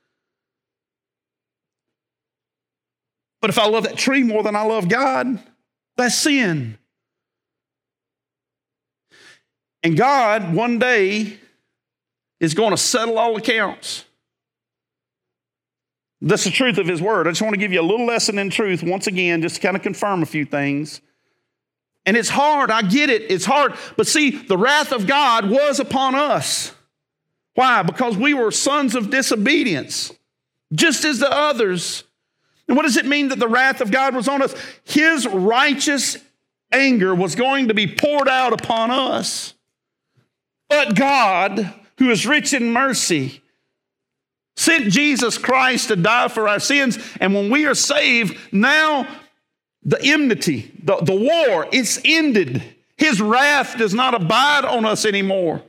But 3.41 3.49
if 3.49 3.59
I 3.59 3.67
love 3.67 3.83
that 3.83 3.97
tree 3.97 4.23
more 4.23 4.41
than 4.41 4.55
I 4.55 4.63
love 4.63 4.89
God, 4.89 5.39
that's 5.97 6.15
sin. 6.15 6.77
And 9.85 9.95
God, 9.95 10.55
one 10.55 10.79
day, 10.79 11.37
is 12.39 12.55
going 12.55 12.71
to 12.71 12.77
settle 12.77 13.19
all 13.19 13.37
accounts. 13.37 14.03
That's 16.21 16.43
the 16.43 16.49
truth 16.49 16.79
of 16.79 16.87
His 16.87 17.03
Word. 17.03 17.27
I 17.27 17.29
just 17.29 17.43
want 17.43 17.53
to 17.53 17.59
give 17.59 17.71
you 17.71 17.81
a 17.81 17.83
little 17.83 18.07
lesson 18.07 18.39
in 18.39 18.49
truth 18.49 18.81
once 18.81 19.05
again, 19.05 19.43
just 19.43 19.57
to 19.57 19.61
kind 19.61 19.77
of 19.77 19.83
confirm 19.83 20.23
a 20.23 20.25
few 20.25 20.43
things. 20.43 21.01
And 22.03 22.17
it's 22.17 22.29
hard, 22.29 22.71
I 22.71 22.81
get 22.81 23.11
it, 23.11 23.29
it's 23.29 23.45
hard. 23.45 23.75
But 23.95 24.07
see, 24.07 24.31
the 24.31 24.57
wrath 24.57 24.91
of 24.91 25.05
God 25.05 25.51
was 25.51 25.79
upon 25.79 26.15
us. 26.15 26.73
Why? 27.53 27.83
Because 27.83 28.17
we 28.17 28.33
were 28.33 28.49
sons 28.49 28.95
of 28.95 29.11
disobedience, 29.11 30.11
just 30.73 31.05
as 31.05 31.19
the 31.19 31.31
others. 31.31 32.05
And 32.67 32.75
what 32.75 32.87
does 32.87 32.97
it 32.97 33.05
mean 33.05 33.27
that 33.27 33.37
the 33.37 33.47
wrath 33.47 33.81
of 33.81 33.91
God 33.91 34.15
was 34.15 34.27
on 34.27 34.41
us? 34.41 34.55
His 34.83 35.27
righteous 35.27 36.17
anger 36.71 37.13
was 37.13 37.35
going 37.35 37.67
to 37.67 37.75
be 37.75 37.85
poured 37.85 38.27
out 38.27 38.51
upon 38.51 38.89
us. 38.89 39.54
But 40.69 40.95
God, 40.95 41.73
who 41.97 42.09
is 42.09 42.25
rich 42.25 42.53
in 42.53 42.73
mercy, 42.73 43.41
sent 44.55 44.91
Jesus 44.91 45.37
Christ 45.37 45.89
to 45.89 45.95
die 45.95 46.27
for 46.27 46.47
our 46.47 46.59
sins. 46.59 46.97
And 47.19 47.33
when 47.33 47.49
we 47.49 47.65
are 47.65 47.75
saved, 47.75 48.37
now 48.51 49.07
the 49.83 50.01
enmity, 50.01 50.71
the, 50.83 50.97
the 50.97 51.15
war, 51.15 51.67
it's 51.71 51.99
ended. 52.03 52.63
His 52.97 53.21
wrath 53.21 53.77
does 53.77 53.93
not 53.93 54.13
abide 54.13 54.65
on 54.65 54.85
us 54.85 55.05
anymore. 55.05 55.61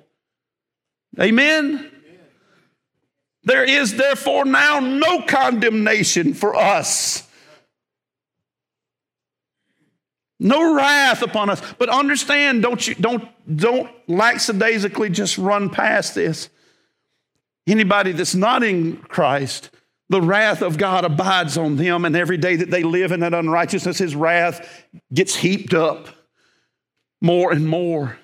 Amen? 1.20 1.90
There 3.44 3.64
is 3.64 3.94
therefore 3.94 4.44
now 4.44 4.80
no 4.80 5.22
condemnation 5.22 6.34
for 6.34 6.56
us. 6.56 7.25
No 10.38 10.74
wrath 10.74 11.22
upon 11.22 11.50
us. 11.50 11.62
But 11.78 11.88
understand, 11.88 12.62
don't 12.62 12.86
you 12.86 12.94
don't 12.94 13.26
don't 13.54 13.90
lackadaisically 14.08 15.10
just 15.10 15.38
run 15.38 15.70
past 15.70 16.14
this. 16.14 16.50
Anybody 17.66 18.12
that's 18.12 18.34
not 18.34 18.62
in 18.62 18.98
Christ, 18.98 19.70
the 20.08 20.20
wrath 20.20 20.62
of 20.62 20.78
God 20.78 21.04
abides 21.04 21.56
on 21.56 21.76
them, 21.76 22.04
and 22.04 22.14
every 22.14 22.36
day 22.36 22.56
that 22.56 22.70
they 22.70 22.82
live 22.82 23.12
in 23.12 23.20
that 23.20 23.34
unrighteousness, 23.34 23.98
his 23.98 24.14
wrath 24.14 24.86
gets 25.12 25.34
heaped 25.34 25.74
up 25.74 26.08
more 27.20 27.50
and 27.50 27.66
more. 27.66 28.18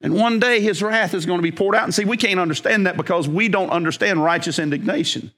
And 0.00 0.14
one 0.14 0.38
day 0.38 0.60
his 0.60 0.82
wrath 0.82 1.14
is 1.14 1.24
going 1.24 1.38
to 1.38 1.42
be 1.42 1.50
poured 1.50 1.74
out. 1.74 1.84
And 1.84 1.94
see, 1.94 2.04
we 2.04 2.18
can't 2.18 2.38
understand 2.38 2.86
that 2.86 2.96
because 2.96 3.26
we 3.26 3.48
don't 3.48 3.70
understand 3.70 4.22
righteous 4.22 4.58
indignation. 4.58 5.32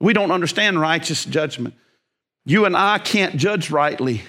We 0.00 0.12
don't 0.12 0.32
understand 0.32 0.80
righteous 0.80 1.24
judgment. 1.24 1.74
You 2.44 2.64
and 2.64 2.76
I 2.76 2.98
can't 2.98 3.36
judge 3.36 3.70
rightly. 3.70 4.22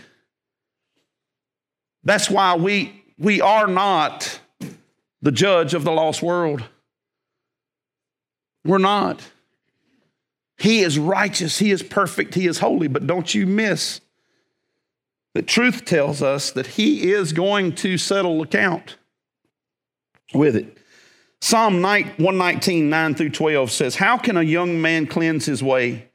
That's 2.06 2.30
why 2.30 2.56
we, 2.56 3.04
we 3.18 3.42
are 3.42 3.68
not 3.68 4.40
the 5.22 5.32
judge 5.32 5.74
of 5.74 5.84
the 5.84 5.92
lost 5.92 6.22
world. 6.22 6.64
We're 8.64 8.78
not. 8.78 9.22
He 10.58 10.82
is 10.82 10.98
righteous, 10.98 11.60
He 11.60 11.72
is 11.72 11.84
perfect, 11.84 12.36
He 12.36 12.48
is 12.48 12.60
holy. 12.60 12.88
But 12.88 13.08
don't 13.08 13.34
you 13.34 13.46
miss 13.46 14.00
that 15.34 15.48
truth 15.48 15.84
tells 15.84 16.22
us 16.22 16.52
that 16.52 16.68
He 16.68 17.12
is 17.12 17.34
going 17.34 17.76
to 17.76 17.98
settle 17.98 18.42
account 18.42 18.98
with 20.34 20.56
it. 20.56 20.78
Psalm 21.42 21.82
119, 21.82 22.90
9 22.90 23.16
through 23.16 23.30
12 23.30 23.70
says, 23.70 23.96
How 23.96 24.18
can 24.18 24.38
a 24.38 24.42
young 24.42 24.82
man 24.82 25.06
cleanse 25.06 25.46
his 25.46 25.62
way? 25.62 26.10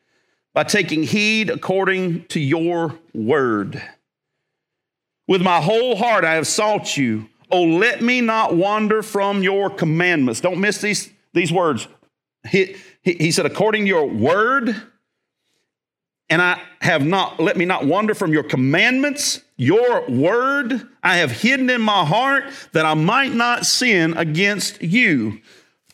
By 0.55 0.65
taking 0.65 1.05
heed 1.05 1.51
according 1.51 2.25
to 2.27 2.41
your 2.41 2.99
word. 3.15 3.81
With 5.31 5.43
my 5.43 5.61
whole 5.61 5.95
heart 5.95 6.25
I 6.25 6.35
have 6.35 6.49
sought 6.49 6.97
you. 6.97 7.29
Oh, 7.53 7.63
let 7.63 8.03
me 8.03 8.21
not 8.21 8.57
wander 8.57 9.01
from 9.01 9.45
your 9.45 9.71
commandments. 9.71 10.41
Don't 10.41 10.59
miss 10.59 10.81
these, 10.81 11.09
these 11.33 11.53
words. 11.53 11.87
He, 12.49 12.75
he, 13.03 13.13
he 13.13 13.31
said, 13.31 13.47
according 13.47 13.85
to 13.85 13.89
your 13.89 14.07
word, 14.07 14.75
and 16.29 16.43
I 16.43 16.61
have 16.81 17.07
not, 17.07 17.39
let 17.39 17.57
me 17.57 17.65
not 17.65 17.87
wander 17.87 18.13
from 18.13 18.33
your 18.33 18.43
commandments. 18.43 19.41
Your 19.57 20.05
word 20.09 20.89
I 21.01 21.19
have 21.19 21.31
hidden 21.31 21.71
in 21.71 21.81
my 21.81 22.05
heart 22.05 22.43
that 22.73 22.85
I 22.85 22.95
might 22.95 23.33
not 23.33 23.67
sin 23.67 24.17
against 24.17 24.83
you. 24.83 25.41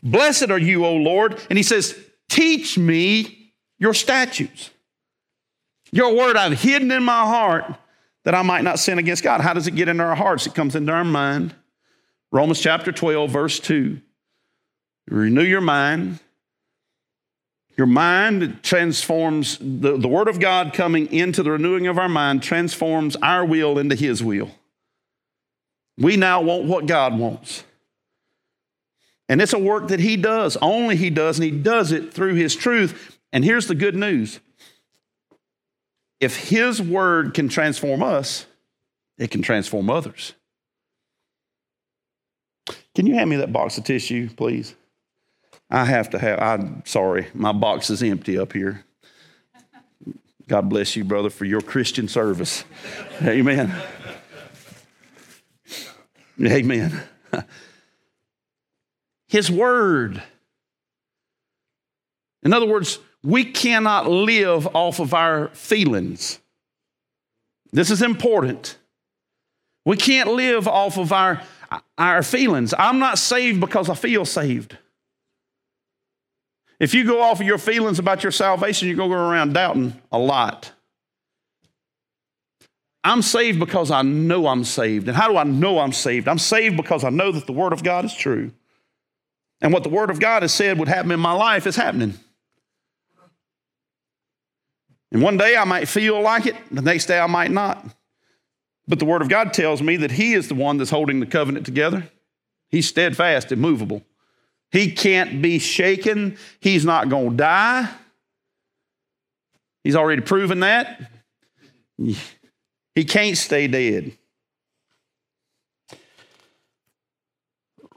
Blessed 0.03 0.51
are 0.51 0.59
you, 0.59 0.87
O 0.87 0.95
Lord. 0.95 1.39
And 1.51 1.59
he 1.59 1.63
says, 1.63 1.95
Teach 2.31 2.79
me 2.79 3.53
your 3.79 3.93
statutes. 3.93 4.71
Your 5.93 6.17
word 6.17 6.37
I've 6.37 6.59
hidden 6.59 6.91
in 6.91 7.03
my 7.03 7.27
heart 7.27 7.77
that 8.27 8.35
I 8.35 8.43
might 8.43 8.65
not 8.65 8.81
sin 8.81 8.99
against 8.99 9.23
God. 9.23 9.41
How 9.41 9.55
does 9.55 9.69
it 9.69 9.77
get 9.77 9.87
into 9.89 10.03
our 10.03 10.17
hearts? 10.17 10.49
It 10.49 10.55
comes 10.55 10.75
into 10.75 10.93
our 10.93 11.05
mind. 11.05 11.55
Romans 12.33 12.61
chapter 12.61 12.91
12, 12.91 13.31
verse 13.31 13.61
2. 13.61 14.01
Renew 15.07 15.45
your 15.45 15.61
mind. 15.61 16.19
Your 17.77 17.87
mind 17.87 18.65
transforms, 18.65 19.59
the, 19.59 19.97
the 19.97 20.09
Word 20.09 20.27
of 20.27 20.41
God 20.41 20.75
coming 20.75 21.13
into 21.13 21.45
the 21.45 21.53
renewing 21.53 21.87
of 21.87 21.99
our 21.99 22.09
mind 22.09 22.43
transforms 22.43 23.15
our 23.23 23.45
will 23.45 23.79
into 23.79 23.95
His 23.95 24.25
will. 24.25 24.51
We 25.97 26.17
now 26.17 26.41
want 26.41 26.65
what 26.65 26.87
God 26.87 27.17
wants. 27.17 27.63
And 29.29 29.41
it's 29.41 29.53
a 29.53 29.59
work 29.59 29.87
that 29.89 30.01
He 30.01 30.17
does, 30.17 30.57
only 30.61 30.97
He 30.97 31.11
does, 31.11 31.39
and 31.39 31.45
He 31.45 31.53
does 31.53 31.93
it 31.93 32.13
through 32.13 32.35
His 32.35 32.57
truth. 32.57 33.21
And 33.33 33.45
here's 33.45 33.69
the 33.69 33.77
good 33.77 33.95
news 33.95 34.41
if 36.21 36.37
His 36.49 36.81
Word 36.81 37.35
can 37.35 37.49
transform 37.49 38.03
us, 38.03 38.47
it 39.19 39.31
can 39.31 39.43
transform 39.43 39.91
others. 39.91 40.33
Can 42.95 43.07
you 43.07 43.15
hand 43.15 43.31
me 43.31 43.37
that 43.37 43.53
box 43.53 43.79
of 43.79 43.85
tissue, 43.85 44.29
please? 44.31 44.75
I 45.71 45.85
have 45.85 46.11
to 46.11 46.19
have, 46.19 46.39
I'm 46.41 46.83
sorry, 46.87 47.29
my 47.35 47.53
box 47.53 47.91
is 47.91 48.03
empty 48.03 48.39
up 48.39 48.53
here. 48.53 48.85
God 50.49 50.69
bless 50.69 50.95
you, 50.95 51.05
brother, 51.05 51.29
for 51.29 51.45
your 51.45 51.61
Christian 51.61 52.07
service. 52.07 52.65
Amen. 53.23 53.75
Amen. 56.41 57.03
His 59.27 59.51
word. 59.51 60.23
In 62.45 62.53
other 62.53 62.67
words, 62.67 63.01
we 63.23 63.45
cannot 63.45 64.09
live 64.09 64.69
off 64.75 65.01
of 65.01 65.15
our 65.15 65.49
feelings. 65.49 66.39
This 67.73 67.91
is 67.91 68.03
important. 68.03 68.79
We 69.85 69.97
can't 69.97 70.31
live 70.31 70.67
off 70.67 70.99
of 70.99 71.13
our, 71.13 71.43
our 71.99 72.23
feelings. 72.23 72.75
I'm 72.79 72.99
not 72.99 73.19
saved 73.19 73.61
because 73.61 73.89
I 73.89 73.95
feel 73.95 74.25
saved. 74.25 74.77
If 76.79 76.95
you 76.95 77.05
go 77.05 77.23
off 77.23 77.41
of 77.41 77.47
your 77.47 77.59
feelings 77.59 77.99
about 77.99 78.23
your 78.23 78.33
salvation, 78.33 78.89
you're 78.89 78.97
going 78.97 79.11
to 79.11 79.17
go 79.17 79.29
around 79.29 79.55
doubting 79.55 80.01
a 80.13 80.19
lot. 80.19 80.73
I'm 83.03 83.23
saved 83.23 83.61
because 83.61 83.91
I 83.91 84.03
know 84.03 84.49
I'm 84.49 84.65
saved. 84.65 85.07
And 85.07 85.17
how 85.17 85.29
do 85.29 85.37
I 85.37 85.45
know 85.45 85.79
I'm 85.79 85.93
saved? 85.93 86.27
I'm 86.27 86.39
saved 86.39 86.77
because 86.77 87.05
I 87.05 87.11
know 87.11 87.31
that 87.33 87.47
the 87.47 87.53
Word 87.53 87.73
of 87.73 87.85
God 87.85 88.05
is 88.05 88.15
true. 88.15 88.51
And 89.61 89.73
what 89.73 89.85
the 89.85 89.89
Word 89.89 90.11
of 90.11 90.19
God 90.19 90.43
has 90.43 90.53
said 90.53 90.79
would 90.79 90.89
happen 90.89 91.13
in 91.13 91.21
my 91.21 91.33
life 91.33 91.67
is 91.67 91.77
happening. 91.77 92.15
And 95.17 95.23
one 95.23 95.39
day 95.39 95.57
I 95.57 95.65
might 95.65 95.89
feel 95.89 96.21
like 96.21 96.45
it, 96.45 96.57
the 96.71 96.83
next 96.83 97.07
day 97.07 97.19
I 97.19 97.27
might 97.27 97.51
not. 97.51 97.83
But 98.87 98.99
the 98.99 99.07
Word 99.07 99.23
of 99.23 99.31
God 99.31 99.55
tells 99.55 99.81
me 99.81 99.97
that 99.97 100.11
He 100.11 100.35
is 100.35 100.49
the 100.49 100.55
one 100.55 100.77
that's 100.77 100.91
holding 100.91 101.21
the 101.21 101.27
covenant 101.27 101.65
together. 101.65 102.07
He's 102.69 102.87
steadfast, 102.87 103.51
immovable. 103.51 104.03
He 104.71 104.93
can't 104.93 105.41
be 105.41 105.59
shaken. 105.59 106.37
He's 106.61 106.85
not 106.85 107.09
going 107.09 107.31
to 107.31 107.37
die. 107.39 107.89
He's 109.83 109.97
already 109.97 110.21
proven 110.21 110.61
that. 110.61 111.11
He 111.97 113.05
can't 113.07 113.39
stay 113.39 113.69
dead. 113.69 114.13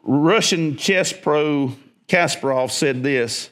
Russian 0.03 0.77
chess 0.77 1.11
pro 1.11 1.75
Kasparov 2.07 2.71
said 2.71 3.03
this 3.03 3.49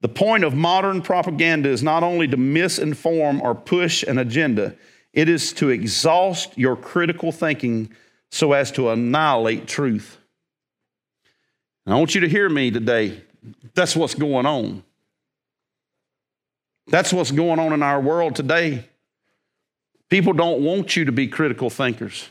The 0.00 0.08
point 0.08 0.44
of 0.44 0.54
modern 0.54 1.02
propaganda 1.02 1.68
is 1.68 1.82
not 1.82 2.02
only 2.02 2.26
to 2.28 2.36
misinform 2.36 3.40
or 3.42 3.54
push 3.54 4.02
an 4.02 4.18
agenda, 4.18 4.74
it 5.12 5.28
is 5.28 5.52
to 5.54 5.68
exhaust 5.68 6.56
your 6.56 6.76
critical 6.76 7.32
thinking 7.32 7.92
so 8.30 8.52
as 8.52 8.70
to 8.72 8.90
annihilate 8.90 9.66
truth. 9.66 10.16
And 11.84 11.94
I 11.94 11.98
want 11.98 12.14
you 12.14 12.22
to 12.22 12.28
hear 12.28 12.48
me 12.48 12.70
today. 12.70 13.22
That's 13.74 13.96
what's 13.96 14.14
going 14.14 14.46
on. 14.46 14.84
That's 16.86 17.12
what's 17.12 17.30
going 17.30 17.58
on 17.58 17.72
in 17.72 17.82
our 17.82 18.00
world 18.00 18.36
today. 18.36 18.88
People 20.08 20.32
don't 20.32 20.62
want 20.62 20.96
you 20.96 21.04
to 21.04 21.12
be 21.12 21.28
critical 21.28 21.70
thinkers. 21.70 22.30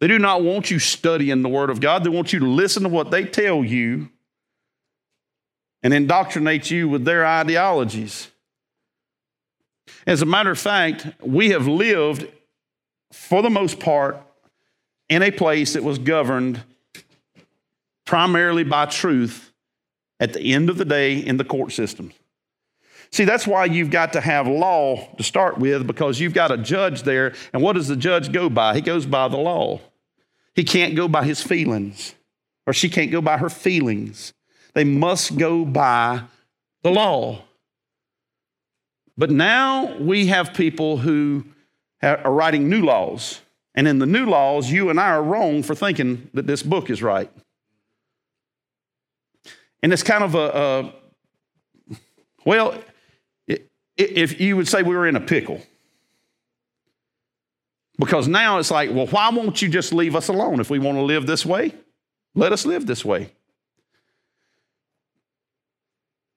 They 0.00 0.08
do 0.08 0.18
not 0.18 0.42
want 0.42 0.70
you 0.70 0.78
studying 0.78 1.42
the 1.42 1.48
Word 1.48 1.70
of 1.70 1.80
God. 1.80 2.04
They 2.04 2.10
want 2.10 2.32
you 2.32 2.40
to 2.40 2.46
listen 2.46 2.82
to 2.82 2.88
what 2.88 3.10
they 3.10 3.24
tell 3.24 3.64
you 3.64 4.10
and 5.82 5.94
indoctrinate 5.94 6.70
you 6.70 6.88
with 6.88 7.04
their 7.04 7.24
ideologies. 7.26 8.28
As 10.06 10.22
a 10.22 10.26
matter 10.26 10.50
of 10.50 10.58
fact, 10.58 11.06
we 11.20 11.50
have 11.50 11.66
lived, 11.66 12.28
for 13.12 13.42
the 13.42 13.50
most 13.50 13.80
part, 13.80 14.20
in 15.08 15.22
a 15.22 15.30
place 15.30 15.74
that 15.74 15.84
was 15.84 15.98
governed 15.98 16.62
primarily 18.04 18.64
by 18.64 18.86
truth 18.86 19.52
at 20.18 20.32
the 20.32 20.52
end 20.52 20.70
of 20.70 20.78
the 20.78 20.84
day 20.84 21.18
in 21.18 21.36
the 21.36 21.44
court 21.44 21.72
system. 21.72 22.12
See, 23.10 23.24
that's 23.24 23.46
why 23.46 23.66
you've 23.66 23.90
got 23.90 24.12
to 24.14 24.20
have 24.20 24.46
law 24.48 25.08
to 25.16 25.22
start 25.22 25.58
with 25.58 25.86
because 25.86 26.18
you've 26.18 26.34
got 26.34 26.50
a 26.50 26.56
judge 26.56 27.02
there. 27.02 27.34
And 27.52 27.62
what 27.62 27.74
does 27.74 27.88
the 27.88 27.96
judge 27.96 28.32
go 28.32 28.48
by? 28.48 28.74
He 28.74 28.80
goes 28.80 29.06
by 29.06 29.28
the 29.28 29.36
law. 29.36 29.80
He 30.54 30.64
can't 30.64 30.96
go 30.96 31.06
by 31.06 31.24
his 31.24 31.42
feelings, 31.42 32.14
or 32.66 32.72
she 32.72 32.88
can't 32.88 33.12
go 33.12 33.20
by 33.20 33.36
her 33.36 33.50
feelings. 33.50 34.32
They 34.76 34.84
must 34.84 35.38
go 35.38 35.64
by 35.64 36.20
the 36.82 36.90
law. 36.90 37.42
But 39.16 39.30
now 39.30 39.96
we 39.96 40.26
have 40.26 40.52
people 40.52 40.98
who 40.98 41.46
are 42.02 42.30
writing 42.30 42.68
new 42.68 42.82
laws. 42.82 43.40
And 43.74 43.88
in 43.88 44.00
the 44.00 44.06
new 44.06 44.26
laws, 44.26 44.70
you 44.70 44.90
and 44.90 45.00
I 45.00 45.12
are 45.12 45.22
wrong 45.22 45.62
for 45.62 45.74
thinking 45.74 46.28
that 46.34 46.46
this 46.46 46.62
book 46.62 46.90
is 46.90 47.02
right. 47.02 47.32
And 49.82 49.94
it's 49.94 50.02
kind 50.02 50.22
of 50.22 50.34
a, 50.34 50.38
a 50.38 50.92
well, 52.44 52.78
if 53.96 54.38
you 54.38 54.56
would 54.56 54.68
say 54.68 54.82
we 54.82 54.94
were 54.94 55.06
in 55.06 55.16
a 55.16 55.20
pickle. 55.20 55.62
Because 57.98 58.28
now 58.28 58.58
it's 58.58 58.70
like, 58.70 58.90
well, 58.92 59.06
why 59.06 59.30
won't 59.30 59.62
you 59.62 59.70
just 59.70 59.94
leave 59.94 60.14
us 60.14 60.28
alone? 60.28 60.60
If 60.60 60.68
we 60.68 60.78
want 60.78 60.98
to 60.98 61.02
live 61.02 61.26
this 61.26 61.46
way, 61.46 61.72
let 62.34 62.52
us 62.52 62.66
live 62.66 62.86
this 62.86 63.06
way. 63.06 63.32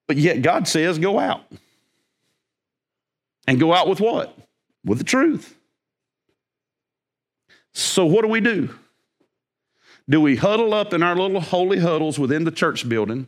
But 0.09 0.17
yet 0.17 0.41
God 0.41 0.67
says, 0.67 0.97
go 0.97 1.19
out. 1.19 1.43
And 3.47 3.59
go 3.59 3.71
out 3.75 3.87
with 3.87 3.99
what? 3.99 4.35
With 4.83 4.97
the 4.97 5.03
truth. 5.03 5.55
So 7.73 8.07
what 8.07 8.23
do 8.23 8.27
we 8.27 8.41
do? 8.41 8.73
Do 10.09 10.19
we 10.19 10.35
huddle 10.35 10.73
up 10.73 10.95
in 10.95 11.03
our 11.03 11.15
little 11.15 11.39
holy 11.39 11.77
huddles 11.77 12.17
within 12.17 12.43
the 12.43 12.49
church 12.49 12.89
building 12.89 13.27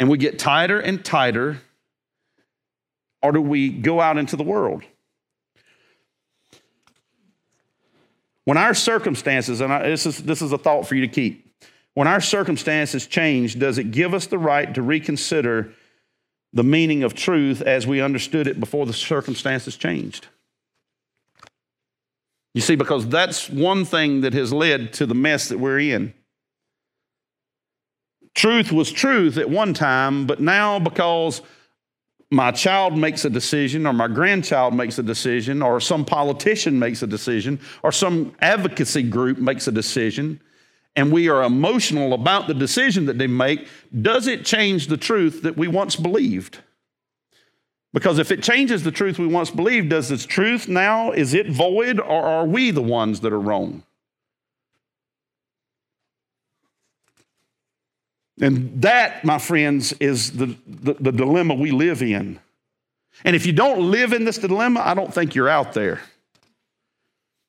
and 0.00 0.08
we 0.08 0.16
get 0.16 0.38
tighter 0.38 0.80
and 0.80 1.04
tighter 1.04 1.60
or 3.22 3.32
do 3.32 3.42
we 3.42 3.68
go 3.68 4.00
out 4.00 4.16
into 4.16 4.36
the 4.36 4.42
world? 4.42 4.84
When 8.44 8.56
our 8.56 8.72
circumstances, 8.72 9.60
and 9.60 9.70
I, 9.70 9.90
this, 9.90 10.06
is, 10.06 10.22
this 10.22 10.40
is 10.40 10.52
a 10.52 10.58
thought 10.58 10.88
for 10.88 10.94
you 10.94 11.02
to 11.02 11.12
keep, 11.12 11.54
when 11.92 12.08
our 12.08 12.22
circumstances 12.22 13.06
change, 13.06 13.58
does 13.58 13.76
it 13.76 13.90
give 13.90 14.14
us 14.14 14.24
the 14.24 14.38
right 14.38 14.72
to 14.74 14.80
reconsider 14.80 15.74
the 16.52 16.64
meaning 16.64 17.02
of 17.02 17.14
truth 17.14 17.62
as 17.62 17.86
we 17.86 18.00
understood 18.00 18.46
it 18.46 18.60
before 18.60 18.86
the 18.86 18.92
circumstances 18.92 19.76
changed? 19.76 20.28
You 22.54 22.60
see, 22.60 22.76
because 22.76 23.08
that's 23.08 23.48
one 23.48 23.84
thing 23.84 24.20
that 24.22 24.34
has 24.34 24.52
led 24.52 24.92
to 24.94 25.06
the 25.06 25.14
mess 25.14 25.48
that 25.48 25.58
we're 25.58 25.78
in. 25.78 26.12
Truth 28.34 28.72
was 28.72 28.90
truth 28.90 29.36
at 29.38 29.48
one 29.48 29.74
time, 29.74 30.26
but 30.26 30.40
now 30.40 30.78
because 30.78 31.42
my 32.30 32.50
child 32.50 32.96
makes 32.96 33.26
a 33.26 33.30
decision, 33.30 33.86
or 33.86 33.92
my 33.92 34.08
grandchild 34.08 34.74
makes 34.74 34.98
a 34.98 35.02
decision, 35.02 35.60
or 35.60 35.80
some 35.80 36.02
politician 36.02 36.78
makes 36.78 37.02
a 37.02 37.06
decision, 37.06 37.60
or 37.82 37.92
some 37.92 38.34
advocacy 38.40 39.02
group 39.02 39.36
makes 39.36 39.68
a 39.68 39.72
decision, 39.72 40.40
and 40.94 41.10
we 41.10 41.28
are 41.28 41.42
emotional 41.42 42.12
about 42.12 42.46
the 42.46 42.54
decision 42.54 43.06
that 43.06 43.18
they 43.18 43.26
make, 43.26 43.66
does 44.00 44.26
it 44.26 44.44
change 44.44 44.88
the 44.88 44.96
truth 44.96 45.42
that 45.42 45.56
we 45.56 45.68
once 45.68 45.96
believed? 45.96 46.58
Because 47.92 48.18
if 48.18 48.30
it 48.30 48.42
changes 48.42 48.82
the 48.82 48.90
truth 48.90 49.18
we 49.18 49.26
once 49.26 49.50
believed, 49.50 49.90
does 49.90 50.08
this 50.08 50.24
truth 50.24 50.68
now, 50.68 51.12
is 51.12 51.34
it 51.34 51.50
void, 51.50 52.00
or 52.00 52.22
are 52.22 52.46
we 52.46 52.70
the 52.70 52.82
ones 52.82 53.20
that 53.20 53.32
are 53.32 53.40
wrong? 53.40 53.82
And 58.40 58.80
that, 58.82 59.24
my 59.24 59.38
friends, 59.38 59.92
is 60.00 60.32
the, 60.32 60.56
the, 60.66 60.94
the, 60.94 61.12
dilemma 61.12 61.54
we 61.54 61.70
live 61.70 62.02
in. 62.02 62.40
And 63.24 63.36
if 63.36 63.44
you 63.46 63.52
don't 63.52 63.90
live 63.90 64.12
in 64.14 64.24
this 64.24 64.38
dilemma, 64.38 64.80
I 64.80 64.94
don't 64.94 65.12
think 65.12 65.34
you're 65.34 65.50
out 65.50 65.74
there. 65.74 66.00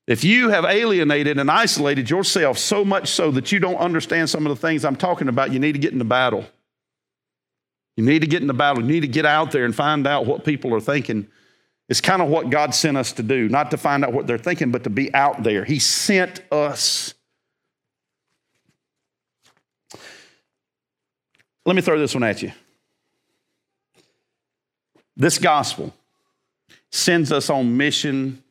If 0.06 0.24
you 0.24 0.50
have 0.50 0.66
alienated 0.66 1.38
and 1.40 1.50
isolated 1.50 2.10
yourself 2.10 2.58
so 2.58 2.84
much 2.84 3.10
so 3.10 3.32
that 3.32 3.52
you 3.52 3.60
don't 3.60 3.78
understand 3.78 4.30
some 4.30 4.46
of 4.46 4.50
the 4.50 4.68
things 4.68 4.84
I'm 4.84 4.98
talking 4.98 5.30
about, 5.30 5.54
you 5.54 5.60
need 5.60 5.74
to 5.74 5.80
get 5.80 5.94
in 5.94 6.00
the 6.00 6.06
battle. 6.06 6.46
You 7.96 8.04
need 8.04 8.20
to 8.20 8.28
get 8.28 8.42
in 8.42 8.48
the 8.48 8.54
battle. 8.54 8.84
You 8.84 8.90
need 8.90 9.02
to 9.02 9.08
get 9.08 9.26
out 9.26 9.52
there 9.52 9.66
and 9.66 9.74
find 9.74 10.06
out 10.06 10.26
what 10.26 10.44
people 10.44 10.74
are 10.74 10.82
thinking. 10.82 11.28
It's 11.88 12.02
kind 12.02 12.22
of 12.22 12.28
what 12.28 12.50
God 12.50 12.76
sent 12.76 12.98
us 12.98 13.14
to 13.14 13.24
do, 13.24 13.48
not 13.48 13.72
to 13.72 13.78
find 13.78 14.04
out 14.04 14.14
what 14.14 14.28
they're 14.28 14.38
thinking, 14.38 14.72
but 14.72 14.84
to 14.84 14.90
be 14.90 15.14
out 15.14 15.44
there. 15.44 15.64
He 15.64 15.80
sent 15.80 16.42
us 16.52 17.14
Let 21.66 21.76
me 21.76 21.82
throw 21.82 21.98
this 21.98 22.14
one 22.14 22.24
at 22.24 22.42
you. 22.42 22.52
This 25.16 25.38
gospel 25.38 25.94
sends 26.92 27.32
us 27.32 27.50
on 27.50 27.78
mission 27.78 28.43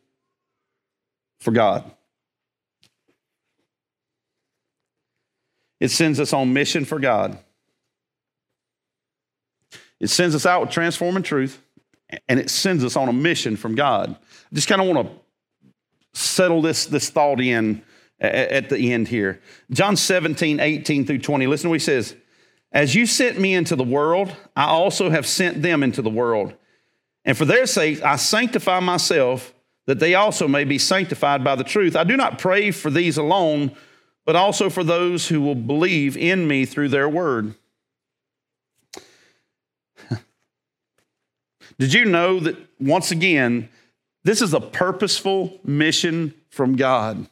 for 1.42 1.50
God. 1.50 1.90
It 5.80 5.90
sends 5.90 6.20
us 6.20 6.32
on 6.32 6.52
mission 6.52 6.84
for 6.84 7.00
God. 7.00 7.36
It 9.98 10.08
sends 10.08 10.36
us 10.36 10.46
out 10.46 10.60
with 10.60 10.70
transforming 10.70 11.24
truth, 11.24 11.60
and 12.28 12.38
it 12.38 12.48
sends 12.48 12.84
us 12.84 12.96
on 12.96 13.08
a 13.08 13.12
mission 13.12 13.56
from 13.56 13.74
God. 13.74 14.10
I 14.10 14.54
just 14.54 14.68
kind 14.68 14.80
of 14.80 14.86
want 14.86 15.08
to 15.08 15.14
settle 16.18 16.62
this, 16.62 16.86
this 16.86 17.10
thought 17.10 17.40
in 17.40 17.82
at 18.20 18.68
the 18.68 18.92
end 18.92 19.08
here. 19.08 19.40
John 19.72 19.96
17, 19.96 20.60
18 20.60 21.06
through 21.06 21.18
20. 21.18 21.48
Listen 21.48 21.64
to 21.64 21.68
what 21.70 21.74
he 21.74 21.84
says. 21.84 22.14
As 22.70 22.94
you 22.94 23.04
sent 23.04 23.40
me 23.40 23.54
into 23.54 23.74
the 23.74 23.82
world, 23.82 24.34
I 24.54 24.66
also 24.66 25.10
have 25.10 25.26
sent 25.26 25.62
them 25.62 25.82
into 25.82 26.02
the 26.02 26.10
world. 26.10 26.54
And 27.24 27.36
for 27.36 27.44
their 27.44 27.66
sake, 27.66 28.02
I 28.02 28.14
sanctify 28.16 28.78
myself, 28.78 29.52
that 29.86 29.98
they 29.98 30.14
also 30.14 30.46
may 30.46 30.64
be 30.64 30.78
sanctified 30.78 31.42
by 31.42 31.54
the 31.54 31.64
truth. 31.64 31.96
I 31.96 32.04
do 32.04 32.16
not 32.16 32.38
pray 32.38 32.70
for 32.70 32.90
these 32.90 33.16
alone, 33.16 33.72
but 34.24 34.36
also 34.36 34.70
for 34.70 34.84
those 34.84 35.28
who 35.28 35.40
will 35.40 35.54
believe 35.54 36.16
in 36.16 36.46
me 36.46 36.64
through 36.64 36.90
their 36.90 37.08
word. 37.08 37.54
Did 41.78 41.92
you 41.92 42.04
know 42.04 42.38
that, 42.40 42.56
once 42.78 43.10
again, 43.10 43.68
this 44.24 44.40
is 44.40 44.54
a 44.54 44.60
purposeful 44.60 45.58
mission 45.64 46.34
from 46.48 46.76
God? 46.76 47.26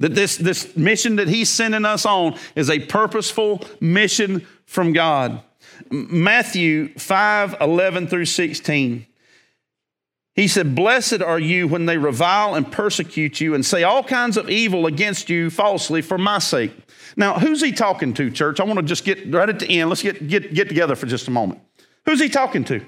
That 0.00 0.14
this, 0.14 0.36
this 0.36 0.76
mission 0.76 1.16
that 1.16 1.28
he's 1.28 1.50
sending 1.50 1.84
us 1.84 2.06
on 2.06 2.38
is 2.54 2.70
a 2.70 2.78
purposeful 2.78 3.62
mission 3.80 4.46
from 4.64 4.92
God. 4.92 5.42
Matthew 5.90 6.94
5 6.94 7.56
11 7.60 8.06
through 8.06 8.24
16. 8.24 9.06
He 10.38 10.46
said, 10.46 10.76
Blessed 10.76 11.20
are 11.20 11.40
you 11.40 11.66
when 11.66 11.86
they 11.86 11.98
revile 11.98 12.54
and 12.54 12.70
persecute 12.70 13.40
you 13.40 13.54
and 13.54 13.66
say 13.66 13.82
all 13.82 14.04
kinds 14.04 14.36
of 14.36 14.48
evil 14.48 14.86
against 14.86 15.28
you 15.28 15.50
falsely 15.50 16.00
for 16.00 16.16
my 16.16 16.38
sake. 16.38 16.70
Now, 17.16 17.40
who's 17.40 17.60
he 17.60 17.72
talking 17.72 18.14
to, 18.14 18.30
church? 18.30 18.60
I 18.60 18.62
want 18.62 18.78
to 18.78 18.84
just 18.84 19.04
get 19.04 19.34
right 19.34 19.48
at 19.48 19.58
the 19.58 19.66
end. 19.66 19.88
Let's 19.90 20.00
get, 20.00 20.28
get, 20.28 20.54
get 20.54 20.68
together 20.68 20.94
for 20.94 21.06
just 21.06 21.26
a 21.26 21.32
moment. 21.32 21.60
Who's 22.06 22.20
he 22.20 22.28
talking 22.28 22.62
to? 22.66 22.86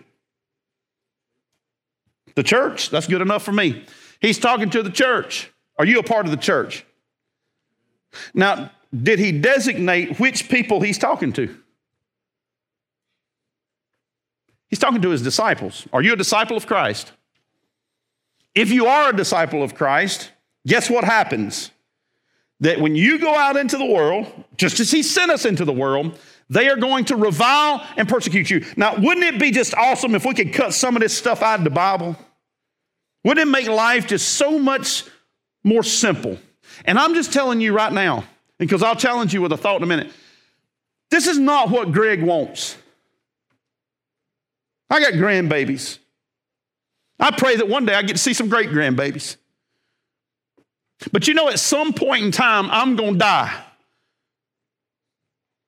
The 2.36 2.44
church. 2.44 2.88
That's 2.88 3.08
good 3.08 3.20
enough 3.20 3.42
for 3.42 3.50
me. 3.50 3.84
He's 4.20 4.38
talking 4.38 4.70
to 4.70 4.84
the 4.84 4.90
church. 4.90 5.50
Are 5.76 5.84
you 5.84 5.98
a 5.98 6.04
part 6.04 6.26
of 6.26 6.30
the 6.30 6.36
church? 6.36 6.86
Now, 8.32 8.70
did 8.96 9.18
he 9.18 9.32
designate 9.32 10.20
which 10.20 10.48
people 10.48 10.82
he's 10.82 10.98
talking 10.98 11.32
to? 11.32 11.52
He's 14.68 14.78
talking 14.78 15.02
to 15.02 15.10
his 15.10 15.22
disciples. 15.22 15.88
Are 15.92 16.00
you 16.00 16.12
a 16.12 16.16
disciple 16.16 16.56
of 16.56 16.68
Christ? 16.68 17.10
If 18.54 18.70
you 18.70 18.86
are 18.86 19.10
a 19.10 19.16
disciple 19.16 19.62
of 19.62 19.74
Christ, 19.74 20.30
guess 20.66 20.90
what 20.90 21.04
happens? 21.04 21.70
That 22.60 22.80
when 22.80 22.94
you 22.94 23.18
go 23.18 23.34
out 23.34 23.56
into 23.56 23.78
the 23.78 23.86
world, 23.86 24.26
just 24.56 24.80
as 24.80 24.90
he 24.90 25.02
sent 25.02 25.30
us 25.30 25.44
into 25.44 25.64
the 25.64 25.72
world, 25.72 26.18
they 26.50 26.68
are 26.68 26.76
going 26.76 27.04
to 27.06 27.16
revile 27.16 27.86
and 27.96 28.08
persecute 28.08 28.50
you. 28.50 28.64
Now, 28.76 28.96
wouldn't 28.96 29.24
it 29.24 29.38
be 29.40 29.50
just 29.50 29.72
awesome 29.74 30.14
if 30.14 30.24
we 30.24 30.34
could 30.34 30.52
cut 30.52 30.74
some 30.74 30.96
of 30.96 31.00
this 31.00 31.16
stuff 31.16 31.42
out 31.42 31.60
of 31.60 31.64
the 31.64 31.70
Bible? 31.70 32.16
Wouldn't 33.24 33.48
it 33.48 33.50
make 33.50 33.68
life 33.68 34.06
just 34.06 34.30
so 34.30 34.58
much 34.58 35.04
more 35.62 35.82
simple? 35.82 36.38
And 36.84 36.98
I'm 36.98 37.14
just 37.14 37.32
telling 37.32 37.60
you 37.60 37.72
right 37.72 37.92
now, 37.92 38.24
because 38.58 38.82
I'll 38.82 38.96
challenge 38.96 39.32
you 39.32 39.40
with 39.40 39.52
a 39.52 39.56
thought 39.56 39.76
in 39.76 39.82
a 39.84 39.86
minute. 39.86 40.12
This 41.10 41.26
is 41.26 41.38
not 41.38 41.70
what 41.70 41.92
Greg 41.92 42.22
wants. 42.22 42.76
I 44.88 45.00
got 45.00 45.14
grandbabies. 45.14 45.98
I 47.20 47.30
pray 47.30 47.56
that 47.56 47.68
one 47.68 47.84
day 47.84 47.94
I 47.94 48.02
get 48.02 48.14
to 48.14 48.18
see 48.18 48.32
some 48.32 48.48
great 48.48 48.70
grandbabies. 48.70 49.36
But 51.12 51.28
you 51.28 51.34
know, 51.34 51.48
at 51.48 51.58
some 51.58 51.92
point 51.92 52.24
in 52.24 52.32
time, 52.32 52.70
I'm 52.70 52.96
going 52.96 53.14
to 53.14 53.18
die. 53.18 53.64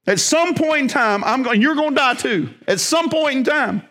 At 0.07 0.19
some 0.19 0.55
point 0.55 0.83
in 0.83 0.89
time, 0.89 1.23
I'm 1.23 1.43
going, 1.43 1.61
you're 1.61 1.75
going 1.75 1.91
to 1.91 1.97
die 1.97 2.15
too. 2.15 2.51
At 2.67 2.81
some 2.81 3.09
point 3.09 3.37
in 3.37 3.45
time. 3.45 3.83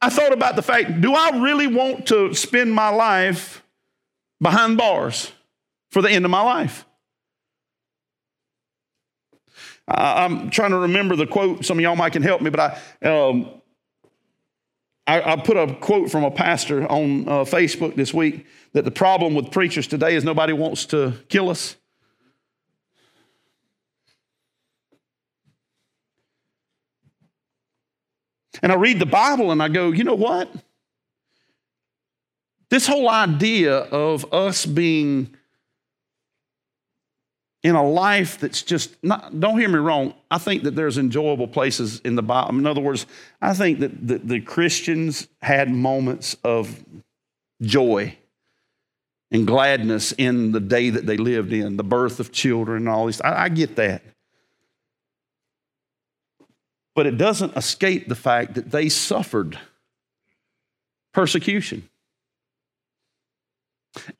I 0.00 0.10
thought 0.10 0.32
about 0.32 0.56
the 0.56 0.62
fact 0.62 1.00
do 1.00 1.14
I 1.14 1.40
really 1.40 1.68
want 1.68 2.08
to 2.08 2.34
spend 2.34 2.74
my 2.74 2.88
life 2.88 3.62
behind 4.40 4.76
bars 4.76 5.30
for 5.92 6.02
the 6.02 6.10
end 6.10 6.24
of 6.24 6.30
my 6.30 6.42
life? 6.42 6.84
I'm 9.86 10.50
trying 10.50 10.70
to 10.70 10.78
remember 10.78 11.16
the 11.16 11.26
quote. 11.26 11.64
Some 11.64 11.78
of 11.78 11.82
y'all 11.82 11.96
might 11.96 12.12
can 12.12 12.22
help 12.22 12.40
me, 12.40 12.50
but 12.50 12.80
I, 13.02 13.08
um, 13.08 13.61
I, 15.06 15.32
I 15.32 15.36
put 15.36 15.56
a 15.56 15.74
quote 15.74 16.10
from 16.10 16.24
a 16.24 16.30
pastor 16.30 16.86
on 16.86 17.28
uh, 17.28 17.32
Facebook 17.44 17.96
this 17.96 18.14
week 18.14 18.46
that 18.72 18.84
the 18.84 18.90
problem 18.90 19.34
with 19.34 19.50
preachers 19.50 19.86
today 19.86 20.14
is 20.14 20.24
nobody 20.24 20.52
wants 20.52 20.86
to 20.86 21.14
kill 21.28 21.50
us. 21.50 21.76
And 28.62 28.70
I 28.70 28.76
read 28.76 29.00
the 29.00 29.06
Bible 29.06 29.50
and 29.50 29.62
I 29.62 29.68
go, 29.68 29.90
you 29.90 30.04
know 30.04 30.14
what? 30.14 30.48
This 32.70 32.86
whole 32.86 33.08
idea 33.08 33.76
of 33.76 34.32
us 34.32 34.64
being 34.64 35.34
in 37.62 37.76
a 37.76 37.88
life 37.88 38.38
that's 38.38 38.62
just 38.62 38.96
not, 39.04 39.38
don't 39.38 39.58
hear 39.58 39.68
me 39.68 39.78
wrong, 39.78 40.14
I 40.30 40.38
think 40.38 40.64
that 40.64 40.74
there's 40.74 40.98
enjoyable 40.98 41.46
places 41.46 42.00
in 42.00 42.16
the 42.16 42.22
Bible. 42.22 42.58
In 42.58 42.66
other 42.66 42.80
words, 42.80 43.06
I 43.40 43.54
think 43.54 43.80
that 43.80 44.06
the, 44.06 44.18
the 44.18 44.40
Christians 44.40 45.28
had 45.40 45.70
moments 45.70 46.36
of 46.42 46.84
joy 47.62 48.16
and 49.30 49.46
gladness 49.46 50.12
in 50.12 50.52
the 50.52 50.60
day 50.60 50.90
that 50.90 51.06
they 51.06 51.16
lived 51.16 51.52
in, 51.52 51.76
the 51.76 51.84
birth 51.84 52.18
of 52.18 52.32
children 52.32 52.78
and 52.78 52.88
all 52.88 53.06
these. 53.06 53.20
I, 53.20 53.44
I 53.44 53.48
get 53.48 53.76
that. 53.76 54.02
But 56.94 57.06
it 57.06 57.16
doesn't 57.16 57.56
escape 57.56 58.08
the 58.08 58.14
fact 58.14 58.54
that 58.54 58.70
they 58.70 58.88
suffered 58.88 59.58
persecution. 61.14 61.88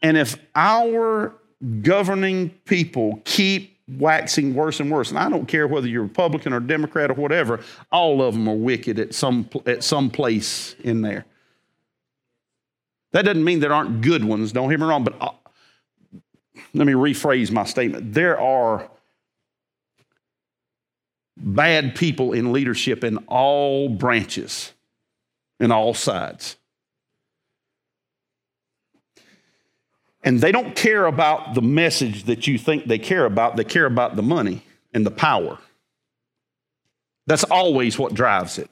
And 0.01 0.16
if 0.16 0.36
our 0.55 1.34
governing 1.82 2.50
people 2.64 3.20
keep 3.24 3.78
waxing 3.98 4.54
worse 4.54 4.80
and 4.80 4.90
worse, 4.90 5.10
and 5.10 5.18
I 5.18 5.28
don't 5.28 5.46
care 5.46 5.66
whether 5.66 5.86
you're 5.86 6.02
Republican 6.02 6.52
or 6.52 6.60
Democrat 6.60 7.10
or 7.10 7.14
whatever, 7.14 7.60
all 7.90 8.22
of 8.22 8.34
them 8.34 8.48
are 8.48 8.54
wicked 8.54 8.98
at 8.98 9.14
some, 9.14 9.48
at 9.66 9.84
some 9.84 10.10
place 10.10 10.74
in 10.80 11.02
there. 11.02 11.24
That 13.12 13.26
doesn't 13.26 13.44
mean 13.44 13.60
there 13.60 13.72
aren't 13.72 14.00
good 14.00 14.24
ones, 14.24 14.52
don't 14.52 14.70
hear 14.70 14.78
me 14.78 14.86
wrong, 14.86 15.04
but 15.04 15.14
uh, 15.20 15.30
let 16.74 16.86
me 16.86 16.94
rephrase 16.94 17.50
my 17.50 17.64
statement. 17.64 18.14
There 18.14 18.40
are 18.40 18.88
bad 21.36 21.94
people 21.94 22.32
in 22.32 22.52
leadership 22.52 23.04
in 23.04 23.18
all 23.26 23.88
branches, 23.88 24.72
in 25.60 25.70
all 25.70 25.92
sides. 25.92 26.56
And 30.22 30.40
they 30.40 30.52
don't 30.52 30.76
care 30.76 31.06
about 31.06 31.54
the 31.54 31.62
message 31.62 32.24
that 32.24 32.46
you 32.46 32.56
think 32.56 32.86
they 32.86 32.98
care 32.98 33.24
about, 33.24 33.56
they 33.56 33.64
care 33.64 33.86
about 33.86 34.14
the 34.14 34.22
money 34.22 34.62
and 34.94 35.04
the 35.04 35.10
power. 35.10 35.58
That's 37.26 37.44
always 37.44 37.98
what 37.98 38.14
drives 38.14 38.58
it. 38.58 38.70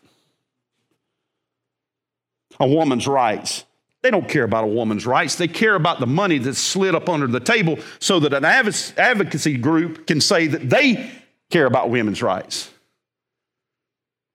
A 2.59 2.67
woman's 2.67 3.07
rights. 3.07 3.65
They 4.03 4.11
don't 4.11 4.29
care 4.29 4.45
about 4.45 4.65
a 4.65 4.69
woman's 4.69 5.07
rights. 5.07 5.37
They 5.37 5.49
care 5.49 5.75
about 5.75 6.01
the 6.01 6.07
money 6.07 6.39
that's 6.39 6.59
slid 6.59 6.95
up 6.95 7.09
under 7.09 7.27
the 7.27 7.41
table 7.41 7.79
so 7.99 8.21
that 8.21 8.33
an 8.33 8.45
advocacy 8.45 9.57
group 9.57 10.07
can 10.07 10.21
say 10.21 10.47
that 10.47 10.71
they 10.71 11.11
care 11.51 11.67
about 11.67 11.91
women's 11.91 12.23
rights. 12.23 12.71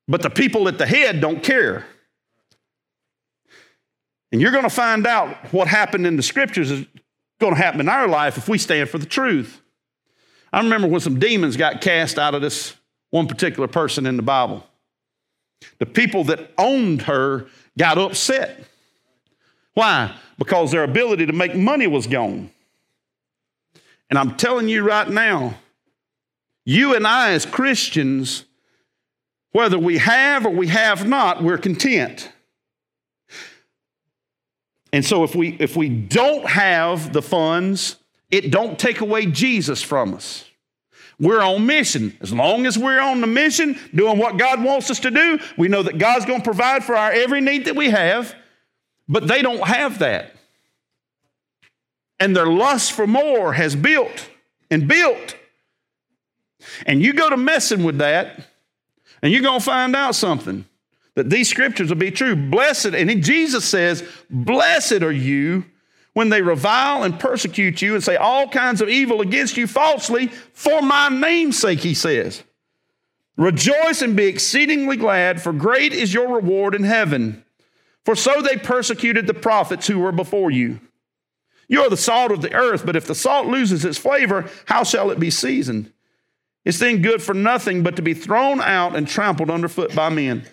But 0.07 0.21
the 0.21 0.29
people 0.29 0.67
at 0.67 0.77
the 0.77 0.85
head 0.85 1.19
don't 1.19 1.41
care. 1.41 1.85
And 4.31 4.41
you're 4.41 4.51
going 4.51 4.63
to 4.63 4.69
find 4.69 5.07
out 5.07 5.35
what 5.53 5.67
happened 5.67 6.05
in 6.05 6.15
the 6.15 6.23
scriptures 6.23 6.85
going 7.39 7.53
to 7.53 7.61
happen 7.61 7.79
in 7.81 7.89
our 7.89 8.07
life 8.07 8.37
if 8.37 8.47
we 8.47 8.57
stand 8.57 8.89
for 8.89 8.97
the 8.97 9.05
truth. 9.05 9.61
I 10.53 10.59
remember 10.59 10.87
when 10.87 11.01
some 11.01 11.19
demons 11.19 11.57
got 11.57 11.81
cast 11.81 12.17
out 12.17 12.33
of 12.33 12.41
this 12.41 12.75
one 13.09 13.27
particular 13.27 13.67
person 13.67 14.05
in 14.05 14.15
the 14.15 14.23
Bible. 14.23 14.65
The 15.79 15.85
people 15.85 16.23
that 16.25 16.51
owned 16.57 17.03
her 17.03 17.47
got 17.77 17.97
upset. 17.97 18.63
Why? 19.73 20.15
Because 20.37 20.71
their 20.71 20.83
ability 20.83 21.25
to 21.25 21.33
make 21.33 21.55
money 21.55 21.87
was 21.87 22.07
gone. 22.07 22.49
And 24.09 24.19
I'm 24.19 24.35
telling 24.35 24.69
you 24.69 24.83
right 24.83 25.09
now, 25.09 25.55
you 26.63 26.95
and 26.95 27.05
I, 27.05 27.31
as 27.31 27.45
Christians, 27.45 28.45
whether 29.51 29.77
we 29.77 29.97
have 29.97 30.45
or 30.45 30.49
we 30.49 30.67
have 30.67 31.07
not, 31.07 31.43
we're 31.43 31.57
content. 31.57 32.29
And 34.95 35.03
so 35.03 35.25
if 35.25 35.35
we 35.35 35.57
if 35.59 35.75
we 35.75 35.89
don't 35.89 36.47
have 36.47 37.11
the 37.11 37.21
funds, 37.21 37.97
it 38.31 38.49
don't 38.49 38.79
take 38.79 39.01
away 39.01 39.25
Jesus 39.25 39.81
from 39.81 40.13
us. 40.13 40.45
We're 41.19 41.41
on 41.41 41.65
mission. 41.65 42.17
As 42.21 42.31
long 42.31 42.65
as 42.65 42.77
we're 42.77 43.01
on 43.01 43.19
the 43.19 43.27
mission, 43.27 43.77
doing 43.93 44.17
what 44.17 44.37
God 44.37 44.63
wants 44.63 44.89
us 44.89 45.01
to 45.01 45.11
do, 45.11 45.37
we 45.57 45.67
know 45.67 45.83
that 45.83 45.97
God's 45.97 46.23
going 46.23 46.39
to 46.39 46.45
provide 46.45 46.85
for 46.85 46.95
our 46.95 47.11
every 47.11 47.41
need 47.41 47.65
that 47.65 47.75
we 47.75 47.89
have, 47.89 48.33
but 49.09 49.27
they 49.27 49.41
don't 49.41 49.67
have 49.67 49.99
that. 49.99 50.33
And 52.17 52.33
their 52.33 52.47
lust 52.47 52.93
for 52.93 53.05
more 53.05 53.51
has 53.51 53.75
built 53.75 54.29
and 54.71 54.87
built 54.87 55.35
and 56.85 57.01
you 57.03 57.11
go 57.11 57.29
to 57.29 57.35
messing 57.35 57.83
with 57.83 57.97
that, 57.97 58.47
and 59.21 59.33
you're 59.33 59.41
going 59.41 59.59
to 59.59 59.65
find 59.65 59.93
out 59.93 60.15
something 60.15 60.63
that 61.15 61.29
these 61.29 61.49
scriptures 61.49 61.89
will 61.89 61.95
be 61.95 62.11
true. 62.11 62.35
Blessed, 62.35 62.87
and 62.87 63.23
Jesus 63.23 63.65
says, 63.65 64.07
Blessed 64.29 65.01
are 65.01 65.11
you 65.11 65.65
when 66.13 66.29
they 66.29 66.41
revile 66.41 67.03
and 67.03 67.19
persecute 67.19 67.81
you 67.81 67.93
and 67.93 68.03
say 68.03 68.15
all 68.15 68.47
kinds 68.47 68.81
of 68.81 68.89
evil 68.89 69.21
against 69.21 69.57
you 69.57 69.67
falsely 69.67 70.27
for 70.53 70.81
my 70.81 71.09
name's 71.09 71.59
sake, 71.59 71.79
he 71.79 71.93
says. 71.93 72.43
Rejoice 73.37 74.01
and 74.01 74.15
be 74.15 74.25
exceedingly 74.25 74.95
glad, 74.95 75.41
for 75.41 75.51
great 75.51 75.91
is 75.91 76.13
your 76.13 76.35
reward 76.35 76.73
in 76.73 76.83
heaven. 76.83 77.43
For 78.05 78.15
so 78.15 78.41
they 78.41 78.55
persecuted 78.55 79.27
the 79.27 79.33
prophets 79.33 79.87
who 79.87 79.99
were 79.99 80.13
before 80.13 80.51
you. 80.51 80.79
You 81.67 81.81
are 81.81 81.89
the 81.89 81.97
salt 81.97 82.31
of 82.31 82.41
the 82.41 82.53
earth, 82.53 82.85
but 82.85 82.95
if 82.95 83.07
the 83.07 83.15
salt 83.15 83.47
loses 83.47 83.83
its 83.83 83.97
flavor, 83.97 84.49
how 84.65 84.83
shall 84.83 85.11
it 85.11 85.19
be 85.19 85.31
seasoned? 85.31 85.91
It's 86.63 86.79
then 86.79 87.01
good 87.01 87.21
for 87.21 87.33
nothing 87.33 87.83
but 87.83 87.95
to 87.95 88.01
be 88.01 88.13
thrown 88.13 88.61
out 88.61 88.95
and 88.95 89.07
trampled 89.07 89.49
underfoot 89.49 89.93
by 89.95 90.09
men. 90.09 90.47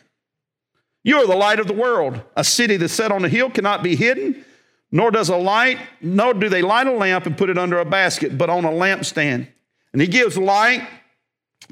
You 1.04 1.18
are 1.18 1.26
the 1.26 1.36
light 1.36 1.58
of 1.58 1.66
the 1.66 1.72
world. 1.72 2.20
A 2.36 2.44
city 2.44 2.76
that's 2.76 2.92
set 2.92 3.12
on 3.12 3.24
a 3.24 3.28
hill 3.28 3.50
cannot 3.50 3.82
be 3.82 3.96
hidden, 3.96 4.44
nor 4.90 5.10
does 5.10 5.28
a 5.28 5.36
light, 5.36 5.78
nor 6.00 6.34
do 6.34 6.48
they 6.48 6.62
light 6.62 6.86
a 6.86 6.92
lamp 6.92 7.26
and 7.26 7.36
put 7.36 7.50
it 7.50 7.58
under 7.58 7.78
a 7.78 7.84
basket, 7.84 8.38
but 8.38 8.50
on 8.50 8.64
a 8.64 8.70
lampstand. 8.70 9.48
And 9.92 10.00
he 10.00 10.08
gives 10.08 10.38
light 10.38 10.86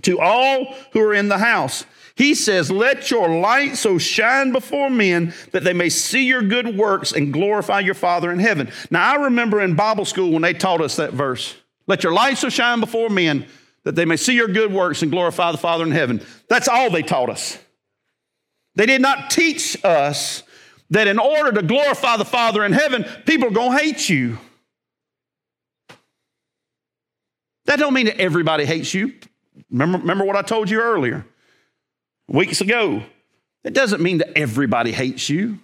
to 0.03 0.19
all 0.19 0.75
who 0.93 1.01
are 1.01 1.15
in 1.15 1.29
the 1.29 1.39
house. 1.39 1.85
He 2.17 2.35
says, 2.35 2.71
Let 2.71 3.11
your 3.11 3.41
light 3.41 3.77
so 3.77 3.99
shine 3.99 4.53
before 4.53 4.91
men 4.91 5.33
that 5.53 5.65
they 5.65 5.73
may 5.73 5.89
see 5.89 6.25
your 6.25 6.43
good 6.43 6.77
works 6.77 7.13
and 7.13 7.33
glorify 7.33 7.81
your 7.81 7.95
Father 7.95 8.31
in 8.31 8.41
heaven. 8.41 8.71
Now, 8.91 9.13
I 9.13 9.25
remember 9.25 9.61
in 9.61 9.75
Bible 9.75 10.05
school 10.05 10.33
when 10.33 10.43
they 10.43 10.53
taught 10.53 10.81
us 10.81 10.97
that 10.97 11.13
verse. 11.13 11.57
Let 11.87 12.03
your 12.03 12.13
light 12.13 12.39
so 12.39 12.49
shine 12.49 12.81
before 12.81 13.09
men 13.09 13.47
that 13.85 13.95
they 13.95 14.05
may 14.05 14.17
see 14.17 14.35
your 14.35 14.49
good 14.49 14.73
works 14.73 15.03
and 15.03 15.11
glorify 15.11 15.53
the 15.53 15.59
Father 15.59 15.85
in 15.85 15.93
heaven. 15.93 16.25
That's 16.49 16.69
all 16.69 16.91
they 16.91 17.03
taught 17.03 17.31
us. 17.31 17.59
They 18.75 18.87
did 18.87 19.01
not 19.01 19.31
teach 19.31 19.77
us 19.85 20.43
that 20.91 21.07
in 21.07 21.19
order 21.19 21.53
to 21.53 21.63
glorify 21.63 22.17
the 22.17 22.25
Father 22.25 22.65
in 22.65 22.73
heaven, 22.73 23.05
people 23.27 23.49
are 23.49 23.53
going 23.53 23.77
to 23.77 23.79
hate 23.79 24.09
you. 24.09 24.39
That 27.67 27.79
don't 27.79 27.95
mean 27.95 28.07
that 28.07 28.21
everybody 28.21 28.65
hates 28.65 28.93
you. 28.93 29.15
Remember, 29.71 29.99
remember 29.99 30.25
what 30.25 30.37
I 30.37 30.43
told 30.43 30.69
you 30.71 30.81
earlier, 30.81 31.25
weeks 32.27 32.61
ago. 32.61 33.03
It 33.63 33.75
doesn't 33.75 34.03
mean 34.03 34.19
that 34.19 34.37
everybody 34.37 34.91
hates 34.91 35.29
you. 35.29 35.59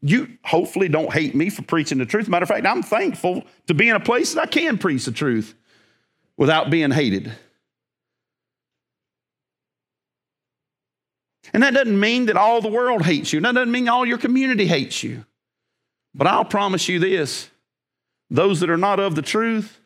You 0.00 0.38
hopefully 0.44 0.88
don't 0.88 1.12
hate 1.12 1.34
me 1.34 1.50
for 1.50 1.62
preaching 1.62 1.98
the 1.98 2.06
truth. 2.06 2.28
Matter 2.28 2.44
of 2.44 2.48
fact, 2.48 2.66
I'm 2.66 2.82
thankful 2.82 3.42
to 3.66 3.74
be 3.74 3.88
in 3.88 3.96
a 3.96 4.00
place 4.00 4.34
that 4.34 4.42
I 4.42 4.46
can 4.46 4.78
preach 4.78 5.04
the 5.06 5.12
truth 5.12 5.54
without 6.36 6.70
being 6.70 6.90
hated. 6.90 7.32
And 11.52 11.62
that 11.62 11.74
doesn't 11.74 11.98
mean 11.98 12.26
that 12.26 12.36
all 12.36 12.60
the 12.60 12.68
world 12.68 13.04
hates 13.04 13.32
you. 13.32 13.40
That 13.40 13.54
doesn't 13.54 13.70
mean 13.70 13.88
all 13.88 14.06
your 14.06 14.18
community 14.18 14.66
hates 14.66 15.02
you. 15.02 15.24
But 16.14 16.26
I'll 16.26 16.44
promise 16.44 16.88
you 16.88 16.98
this 16.98 17.50
those 18.30 18.60
that 18.60 18.70
are 18.70 18.78
not 18.78 18.98
of 18.98 19.14
the 19.14 19.22
truth, 19.22 19.78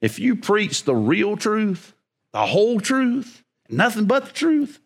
if 0.00 0.18
you 0.18 0.36
preach 0.36 0.84
the 0.84 0.94
real 0.94 1.36
truth, 1.36 1.94
the 2.32 2.46
whole 2.46 2.80
truth, 2.80 3.42
nothing 3.68 4.04
but 4.04 4.26
the 4.26 4.32
truth, 4.32 4.78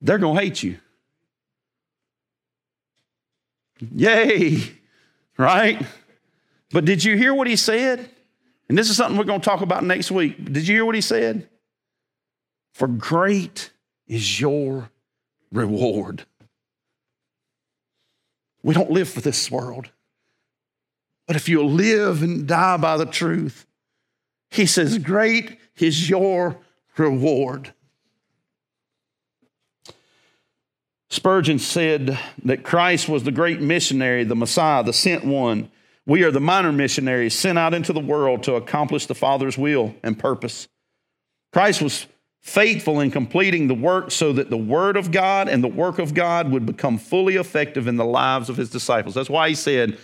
they're 0.00 0.18
going 0.18 0.36
to 0.36 0.42
hate 0.42 0.62
you. 0.62 0.78
Yay, 3.94 4.62
right? 5.36 5.84
But 6.70 6.84
did 6.84 7.02
you 7.02 7.16
hear 7.16 7.34
what 7.34 7.46
he 7.46 7.56
said? 7.56 8.08
And 8.68 8.78
this 8.78 8.90
is 8.90 8.96
something 8.96 9.16
we're 9.16 9.24
going 9.24 9.40
to 9.40 9.44
talk 9.44 9.60
about 9.60 9.84
next 9.84 10.10
week. 10.10 10.44
Did 10.44 10.68
you 10.68 10.76
hear 10.76 10.84
what 10.84 10.94
he 10.94 11.00
said? 11.00 11.48
For 12.72 12.88
great 12.88 13.70
is 14.06 14.40
your 14.40 14.90
reward. 15.52 16.24
We 18.62 18.74
don't 18.74 18.90
live 18.90 19.08
for 19.08 19.20
this 19.20 19.50
world. 19.50 19.90
But 21.26 21.36
if 21.36 21.48
you 21.48 21.64
live 21.64 22.22
and 22.22 22.46
die 22.46 22.76
by 22.76 22.96
the 22.96 23.06
truth, 23.06 23.66
he 24.50 24.66
says, 24.66 24.98
Great 24.98 25.58
is 25.76 26.08
your 26.08 26.58
reward. 26.96 27.72
Spurgeon 31.10 31.58
said 31.58 32.18
that 32.44 32.64
Christ 32.64 33.08
was 33.08 33.22
the 33.22 33.30
great 33.30 33.60
missionary, 33.60 34.24
the 34.24 34.34
Messiah, 34.34 34.82
the 34.82 34.92
sent 34.92 35.24
one. 35.24 35.70
We 36.06 36.24
are 36.24 36.30
the 36.30 36.40
minor 36.40 36.72
missionaries 36.72 37.38
sent 37.38 37.58
out 37.58 37.72
into 37.72 37.92
the 37.92 38.00
world 38.00 38.42
to 38.44 38.56
accomplish 38.56 39.06
the 39.06 39.14
Father's 39.14 39.56
will 39.56 39.94
and 40.02 40.18
purpose. 40.18 40.68
Christ 41.52 41.80
was 41.80 42.06
faithful 42.44 43.00
in 43.00 43.10
completing 43.10 43.68
the 43.68 43.74
work 43.74 44.10
so 44.10 44.30
that 44.34 44.50
the 44.50 44.56
Word 44.56 44.98
of 44.98 45.10
God 45.10 45.48
and 45.48 45.64
the 45.64 45.68
work 45.68 45.98
of 45.98 46.12
God 46.12 46.50
would 46.50 46.66
become 46.66 46.98
fully 46.98 47.36
effective 47.36 47.88
in 47.88 47.96
the 47.96 48.04
lives 48.04 48.50
of 48.50 48.58
His 48.58 48.68
disciples. 48.68 49.14
That's 49.14 49.30
why 49.30 49.48
He 49.48 49.54
said 49.54 49.98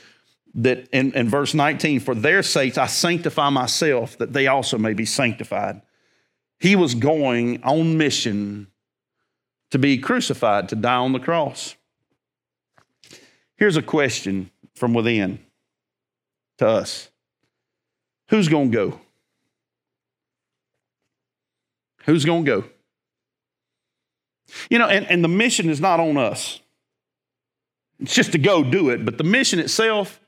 that 0.55 0.88
in, 0.91 1.12
in 1.12 1.28
verse 1.28 1.53
19, 1.53 2.01
for 2.01 2.14
their 2.14 2.43
sakes 2.43 2.78
I 2.78 2.86
sanctify 2.86 3.51
myself, 3.51 4.16
that 4.16 4.32
they 4.32 4.47
also 4.47 4.78
may 4.78 4.95
be 4.95 5.05
sanctified. 5.05 5.82
He 6.59 6.76
was 6.76 6.95
going 6.95 7.62
on 7.62 7.99
mission 7.99 8.68
to 9.70 9.78
be 9.78 9.99
crucified, 9.99 10.70
to 10.70 10.76
die 10.76 10.97
on 10.97 11.12
the 11.12 11.20
cross. 11.20 11.76
Here's 13.57 13.76
a 13.76 13.82
question 13.82 14.51
from 14.74 14.95
within 14.95 15.41
to 16.57 16.66
us 16.66 17.11
Who's 18.30 18.49
going 18.49 18.72
to 18.72 18.76
go? 18.76 19.01
Who's 22.07 22.24
going 22.24 22.44
to 22.44 22.62
go? 22.62 22.64
You 24.68 24.78
know, 24.78 24.88
and, 24.88 25.07
and 25.07 25.22
the 25.22 25.28
mission 25.28 25.68
is 25.68 25.80
not 25.80 26.01
on 26.01 26.16
us. 26.16 26.61
It's 28.01 28.14
just 28.14 28.32
to 28.32 28.38
go 28.38 28.64
do 28.64 28.90
it. 28.90 29.05
But 29.05 29.18
the 29.18 29.24
mission 29.24 29.59
itself, 29.59 30.20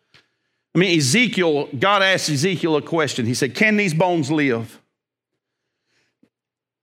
I 0.74 0.78
mean, 0.78 0.96
Ezekiel, 0.96 1.68
God 1.78 2.02
asked 2.02 2.28
Ezekiel 2.28 2.76
a 2.76 2.82
question. 2.82 3.26
He 3.26 3.34
said, 3.34 3.54
Can 3.54 3.76
these 3.76 3.94
bones 3.94 4.30
live? 4.30 4.80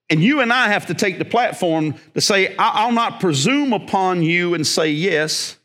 And 0.09 0.23
you 0.23 0.41
and 0.41 0.51
I 0.51 0.69
have 0.69 0.87
to 0.87 0.95
take 0.95 1.19
the 1.19 1.25
platform 1.25 1.95
to 2.15 2.21
say, 2.21 2.55
I'll 2.57 2.91
not 2.91 3.19
presume 3.19 3.73
upon 3.73 4.23
you 4.23 4.55
and 4.55 4.65
say 4.65 4.89
yes, 4.91 5.57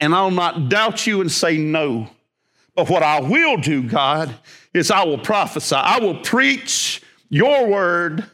and 0.00 0.12
I'll 0.12 0.32
not 0.32 0.68
doubt 0.68 1.06
you 1.06 1.20
and 1.20 1.30
say 1.30 1.56
no. 1.56 2.10
But 2.74 2.90
what 2.90 3.04
I 3.04 3.20
will 3.20 3.56
do, 3.56 3.82
God, 3.84 4.34
is 4.74 4.90
I 4.90 5.04
will 5.04 5.18
prophesy. 5.18 5.76
I 5.76 6.00
will 6.00 6.16
preach 6.16 7.00
your 7.30 7.68
word. 7.68 8.24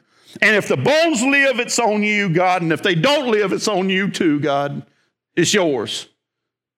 And 0.40 0.56
if 0.56 0.68
the 0.68 0.76
bones 0.76 1.22
live, 1.22 1.60
it's 1.60 1.78
on 1.78 2.02
you, 2.02 2.28
God. 2.30 2.62
And 2.62 2.72
if 2.72 2.82
they 2.82 2.94
don't 2.94 3.30
live, 3.30 3.52
it's 3.52 3.68
on 3.68 3.90
you 3.90 4.10
too, 4.10 4.40
God. 4.40 4.86
It's 5.36 5.52
yours. 5.52 6.08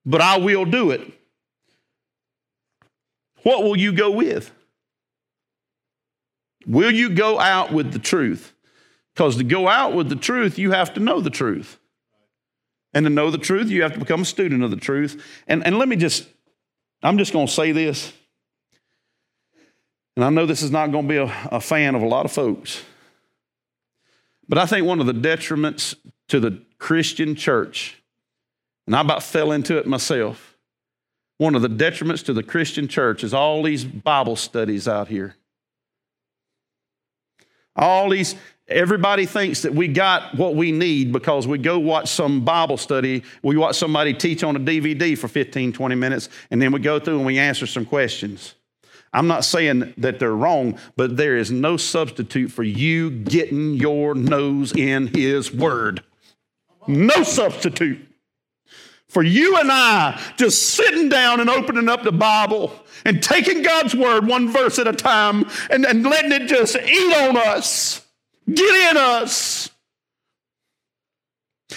But 0.04 0.20
I 0.20 0.38
will 0.38 0.64
do 0.64 0.90
it. 0.90 1.12
What 3.42 3.62
will 3.62 3.76
you 3.76 3.92
go 3.92 4.10
with? 4.10 4.50
Will 6.66 6.90
you 6.90 7.10
go 7.10 7.38
out 7.38 7.72
with 7.72 7.92
the 7.92 7.98
truth? 7.98 8.54
Because 9.14 9.36
to 9.36 9.44
go 9.44 9.68
out 9.68 9.94
with 9.94 10.08
the 10.08 10.16
truth, 10.16 10.58
you 10.58 10.72
have 10.72 10.94
to 10.94 11.00
know 11.00 11.20
the 11.20 11.30
truth. 11.30 11.78
And 12.92 13.04
to 13.06 13.10
know 13.10 13.30
the 13.30 13.38
truth, 13.38 13.68
you 13.68 13.82
have 13.82 13.92
to 13.92 13.98
become 13.98 14.22
a 14.22 14.24
student 14.24 14.62
of 14.62 14.70
the 14.70 14.76
truth. 14.76 15.22
And, 15.46 15.64
and 15.66 15.78
let 15.78 15.88
me 15.88 15.96
just, 15.96 16.26
I'm 17.02 17.18
just 17.18 17.32
going 17.32 17.46
to 17.46 17.52
say 17.52 17.72
this. 17.72 18.12
And 20.16 20.24
I 20.24 20.30
know 20.30 20.46
this 20.46 20.62
is 20.62 20.70
not 20.70 20.92
going 20.92 21.06
to 21.06 21.08
be 21.08 21.18
a, 21.18 21.48
a 21.50 21.60
fan 21.60 21.94
of 21.94 22.02
a 22.02 22.06
lot 22.06 22.24
of 22.24 22.32
folks. 22.32 22.82
But 24.48 24.58
I 24.58 24.66
think 24.66 24.86
one 24.86 25.00
of 25.00 25.06
the 25.06 25.14
detriments 25.14 25.94
to 26.28 26.40
the 26.40 26.62
Christian 26.78 27.34
church, 27.34 28.02
and 28.86 28.94
I 28.94 29.00
about 29.00 29.22
fell 29.22 29.52
into 29.52 29.78
it 29.78 29.86
myself, 29.86 30.56
one 31.38 31.54
of 31.54 31.62
the 31.62 31.68
detriments 31.68 32.24
to 32.26 32.32
the 32.32 32.42
Christian 32.42 32.86
church 32.88 33.24
is 33.24 33.34
all 33.34 33.62
these 33.62 33.84
Bible 33.84 34.36
studies 34.36 34.86
out 34.86 35.08
here. 35.08 35.36
All 37.76 38.08
these, 38.08 38.36
everybody 38.68 39.26
thinks 39.26 39.62
that 39.62 39.74
we 39.74 39.88
got 39.88 40.36
what 40.36 40.54
we 40.54 40.70
need 40.70 41.12
because 41.12 41.48
we 41.48 41.58
go 41.58 41.78
watch 41.78 42.08
some 42.10 42.44
Bible 42.44 42.76
study, 42.76 43.24
we 43.42 43.56
watch 43.56 43.76
somebody 43.76 44.14
teach 44.14 44.44
on 44.44 44.54
a 44.54 44.60
DVD 44.60 45.18
for 45.18 45.26
15, 45.26 45.72
20 45.72 45.94
minutes, 45.96 46.28
and 46.50 46.62
then 46.62 46.70
we 46.70 46.78
go 46.78 47.00
through 47.00 47.16
and 47.16 47.26
we 47.26 47.38
answer 47.38 47.66
some 47.66 47.84
questions. 47.84 48.54
I'm 49.14 49.28
not 49.28 49.44
saying 49.44 49.94
that 49.98 50.18
they're 50.18 50.34
wrong, 50.34 50.78
but 50.96 51.16
there 51.16 51.36
is 51.36 51.50
no 51.52 51.76
substitute 51.76 52.50
for 52.50 52.64
you 52.64 53.10
getting 53.10 53.74
your 53.74 54.14
nose 54.14 54.72
in 54.72 55.06
His 55.06 55.52
Word. 55.52 56.02
No 56.88 57.22
substitute. 57.22 58.06
For 59.08 59.22
you 59.22 59.56
and 59.56 59.70
I 59.70 60.20
just 60.36 60.74
sitting 60.74 61.08
down 61.08 61.38
and 61.38 61.48
opening 61.48 61.88
up 61.88 62.02
the 62.02 62.10
Bible 62.10 62.72
and 63.04 63.22
taking 63.22 63.62
God's 63.62 63.94
Word 63.94 64.26
one 64.26 64.48
verse 64.48 64.80
at 64.80 64.88
a 64.88 64.92
time 64.92 65.48
and, 65.70 65.86
and 65.86 66.02
letting 66.02 66.32
it 66.32 66.48
just 66.48 66.74
eat 66.74 67.16
on 67.16 67.36
us, 67.36 68.04
get 68.52 68.90
in 68.90 68.96
us. 68.96 69.70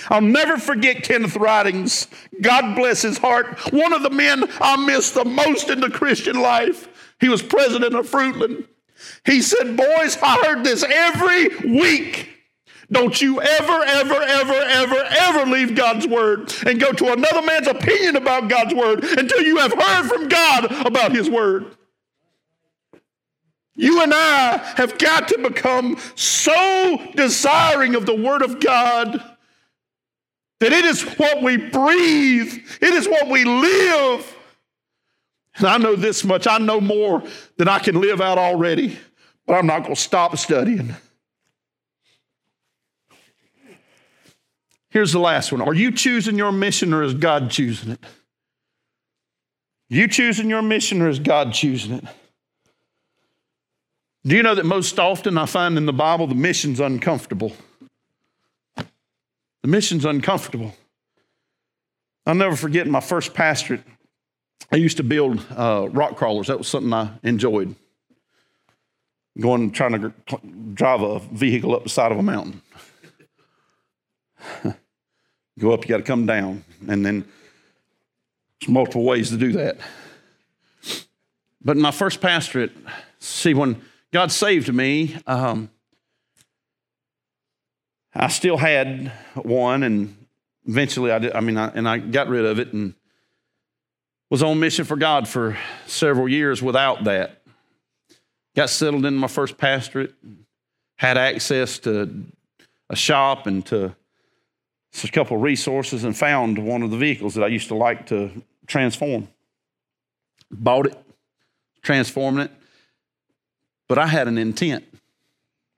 I'll 0.09 0.21
never 0.21 0.57
forget 0.57 1.03
Kenneth 1.03 1.35
Ridings. 1.35 2.07
God 2.41 2.75
bless 2.75 3.03
his 3.03 3.17
heart. 3.17 3.59
One 3.71 3.93
of 3.93 4.03
the 4.03 4.09
men 4.09 4.43
I 4.59 4.83
miss 4.85 5.11
the 5.11 5.25
most 5.25 5.69
in 5.69 5.79
the 5.79 5.89
Christian 5.89 6.41
life. 6.41 6.87
He 7.19 7.29
was 7.29 7.41
president 7.41 7.95
of 7.95 8.09
Fruitland. 8.09 8.67
He 9.25 9.41
said, 9.41 9.77
Boys, 9.77 10.17
I 10.21 10.43
heard 10.45 10.63
this 10.63 10.83
every 10.83 11.47
week. 11.79 12.29
Don't 12.89 13.21
you 13.21 13.41
ever, 13.41 13.83
ever, 13.83 14.13
ever, 14.13 14.53
ever, 14.53 15.03
ever 15.09 15.51
leave 15.51 15.75
God's 15.75 16.07
word 16.07 16.53
and 16.65 16.79
go 16.79 16.93
to 16.93 17.11
another 17.11 17.41
man's 17.41 17.67
opinion 17.67 18.15
about 18.15 18.49
God's 18.49 18.73
word 18.73 19.03
until 19.03 19.41
you 19.41 19.57
have 19.57 19.73
heard 19.73 20.07
from 20.07 20.29
God 20.29 20.87
about 20.87 21.11
his 21.11 21.29
word. 21.29 21.75
You 23.75 24.01
and 24.01 24.13
I 24.13 24.57
have 24.75 24.97
got 24.97 25.27
to 25.27 25.37
become 25.37 25.97
so 26.15 27.11
desiring 27.15 27.93
of 27.95 28.05
the 28.05 28.15
word 28.15 28.41
of 28.41 28.59
God 28.59 29.21
that 30.59 30.73
it 30.73 30.85
is 30.85 31.03
what 31.03 31.43
we 31.43 31.57
breathe, 31.57 32.51
it 32.81 32.93
is 32.93 33.07
what 33.07 33.27
we 33.27 33.43
live. 33.43 34.36
And 35.57 35.67
I 35.67 35.77
know 35.77 35.95
this 35.95 36.23
much 36.23 36.47
I 36.47 36.57
know 36.59 36.79
more 36.79 37.23
than 37.57 37.67
I 37.67 37.79
can 37.79 37.99
live 37.99 38.21
out 38.21 38.37
already, 38.37 38.97
but 39.45 39.55
I'm 39.55 39.65
not 39.65 39.83
going 39.83 39.95
to 39.95 40.01
stop 40.01 40.37
studying. 40.37 40.95
Here's 44.89 45.11
the 45.11 45.19
last 45.19 45.51
one 45.51 45.61
Are 45.61 45.73
you 45.73 45.91
choosing 45.91 46.37
your 46.37 46.51
mission 46.51 46.93
or 46.93 47.03
is 47.03 47.13
God 47.13 47.49
choosing 47.49 47.91
it? 47.91 47.99
You 49.89 50.07
choosing 50.07 50.49
your 50.49 50.61
mission 50.61 51.01
or 51.01 51.09
is 51.09 51.19
God 51.19 51.53
choosing 51.53 51.93
it? 51.93 52.03
Do 54.25 54.35
you 54.35 54.43
know 54.43 54.55
that 54.55 54.65
most 54.65 54.99
often 54.99 55.37
I 55.37 55.45
find 55.45 55.77
in 55.77 55.85
the 55.85 55.93
Bible 55.93 56.27
the 56.27 56.35
mission's 56.35 56.79
uncomfortable? 56.79 57.53
The 58.75 59.67
mission's 59.67 60.03
uncomfortable. 60.03 60.75
I'll 62.25 62.35
never 62.35 62.57
forget 62.57 62.87
my 62.87 62.99
first 62.99 63.33
pastorate. 63.33 63.83
I 64.71 64.75
used 64.75 64.97
to 64.97 65.03
build 65.03 65.45
uh, 65.55 65.87
rock 65.91 66.17
crawlers. 66.17 66.47
That 66.47 66.57
was 66.57 66.67
something 66.67 66.91
I 66.93 67.11
enjoyed. 67.23 67.75
Going 69.39 69.71
trying 69.71 70.01
to 70.01 70.13
drive 70.73 71.01
a 71.01 71.19
vehicle 71.19 71.75
up 71.75 71.83
the 71.83 71.89
side 71.89 72.11
of 72.11 72.17
a 72.17 72.23
mountain. 72.23 72.61
Go 75.59 75.71
up, 75.71 75.83
you 75.83 75.89
got 75.89 75.97
to 75.97 76.03
come 76.03 76.25
down, 76.25 76.63
and 76.87 77.05
then 77.05 77.25
there's 78.59 78.69
multiple 78.69 79.03
ways 79.03 79.29
to 79.29 79.37
do 79.37 79.53
that. 79.53 79.77
But 81.63 81.77
in 81.77 81.81
my 81.81 81.91
first 81.91 82.21
pastorate, 82.21 82.71
see 83.19 83.53
when 83.53 83.81
God 84.11 84.31
saved 84.31 84.73
me, 84.73 85.17
um, 85.25 85.69
I 88.13 88.27
still 88.29 88.57
had 88.57 89.11
one, 89.35 89.83
and 89.83 90.27
eventually 90.65 91.11
I 91.11 91.19
did. 91.19 91.33
I 91.33 91.39
mean, 91.39 91.57
I, 91.57 91.69
and 91.69 91.87
I 91.87 91.97
got 91.97 92.27
rid 92.27 92.45
of 92.45 92.59
it 92.59 92.73
and 92.73 92.93
was 94.29 94.43
on 94.43 94.59
mission 94.59 94.85
for 94.85 94.97
God 94.97 95.27
for 95.27 95.57
several 95.85 96.27
years 96.27 96.61
without 96.61 97.05
that. 97.05 97.41
Got 98.55 98.69
settled 98.69 99.05
in 99.05 99.15
my 99.15 99.27
first 99.27 99.57
pastorate, 99.57 100.13
had 100.97 101.17
access 101.17 101.79
to 101.79 102.25
a 102.89 102.95
shop 102.95 103.47
and 103.47 103.65
to 103.67 103.95
a 105.03 105.07
couple 105.09 105.37
of 105.37 105.43
resources, 105.43 106.03
and 106.03 106.17
found 106.17 106.57
one 106.57 106.81
of 106.81 106.89
the 106.89 106.97
vehicles 106.97 107.35
that 107.35 107.43
I 107.43 107.47
used 107.47 107.67
to 107.67 107.75
like 107.75 108.07
to 108.07 108.31
transform. 108.65 109.27
Bought 110.49 110.87
it, 110.87 110.97
transforming 111.83 112.45
it, 112.45 112.51
but 113.87 113.99
I 113.99 114.07
had 114.07 114.27
an 114.27 114.37
intent. 114.37 114.85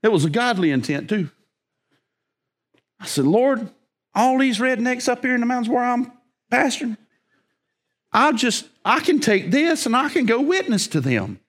It 0.02 0.12
was 0.12 0.24
a 0.24 0.30
godly 0.30 0.72
intent 0.72 1.10
too. 1.10 1.30
I 3.00 3.06
said, 3.06 3.26
Lord, 3.26 3.70
all 4.16 4.38
these 4.38 4.60
rednecks 4.60 5.10
up 5.10 5.24
here 5.24 5.34
in 5.34 5.42
the 5.42 5.46
mountains 5.46 5.70
where 5.70 5.84
I'm 5.84 6.12
pastoring, 6.52 6.98
I'll 8.12 8.34
just, 8.34 8.68
I 8.84 9.00
can 9.00 9.20
take 9.20 9.52
this 9.52 9.86
and 9.86 9.96
I 9.96 10.10
can 10.10 10.26
go 10.26 10.42
witness 10.42 10.88
to 10.88 11.02
them. 11.02 11.40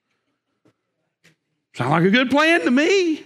Sound 1.75 1.91
like 1.91 2.05
a 2.05 2.11
good 2.11 2.31
plan 2.31 2.61
to 2.63 2.71
me. 2.71 3.25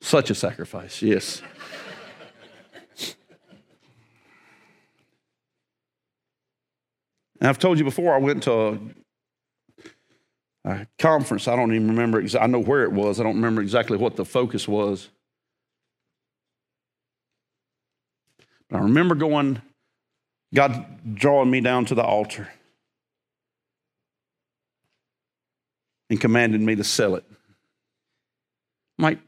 Such 0.00 0.30
a 0.30 0.34
sacrifice, 0.34 1.02
yes. 1.02 1.42
and 7.40 7.48
I've 7.48 7.58
told 7.58 7.78
you 7.78 7.84
before, 7.84 8.14
I 8.14 8.18
went 8.18 8.44
to 8.44 8.52
a 8.52 8.78
a 10.64 10.86
conference. 10.98 11.48
I 11.48 11.56
don't 11.56 11.74
even 11.74 11.88
remember. 11.88 12.22
Exa- 12.22 12.42
I 12.42 12.46
know 12.46 12.58
where 12.58 12.82
it 12.82 12.92
was. 12.92 13.20
I 13.20 13.22
don't 13.22 13.36
remember 13.36 13.62
exactly 13.62 13.96
what 13.96 14.16
the 14.16 14.24
focus 14.24 14.68
was. 14.68 15.08
But 18.70 18.78
I 18.78 18.80
remember 18.82 19.14
going, 19.14 19.62
God 20.54 21.14
drawing 21.14 21.50
me 21.50 21.60
down 21.60 21.84
to 21.86 21.94
the 21.94 22.02
altar 22.02 22.48
and 26.10 26.20
commanded 26.20 26.60
me 26.60 26.76
to 26.76 26.84
sell 26.84 27.14
it. 27.14 27.24
I'm 28.98 29.02
like, 29.02 29.18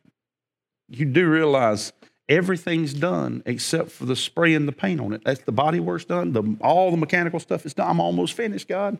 you 0.88 1.04
do 1.06 1.28
realize 1.28 1.92
everything's 2.28 2.94
done 2.94 3.42
except 3.46 3.90
for 3.90 4.06
the 4.06 4.16
spray 4.16 4.54
and 4.54 4.66
the 4.66 4.72
paint 4.72 5.00
on 5.00 5.12
it. 5.12 5.22
That's 5.24 5.40
the 5.42 5.52
body 5.52 5.80
work's 5.80 6.04
done. 6.04 6.32
The, 6.32 6.56
all 6.60 6.90
the 6.90 6.96
mechanical 6.96 7.40
stuff 7.40 7.66
is 7.66 7.74
done. 7.74 7.88
I'm 7.88 8.00
almost 8.00 8.34
finished, 8.34 8.68
God. 8.68 8.98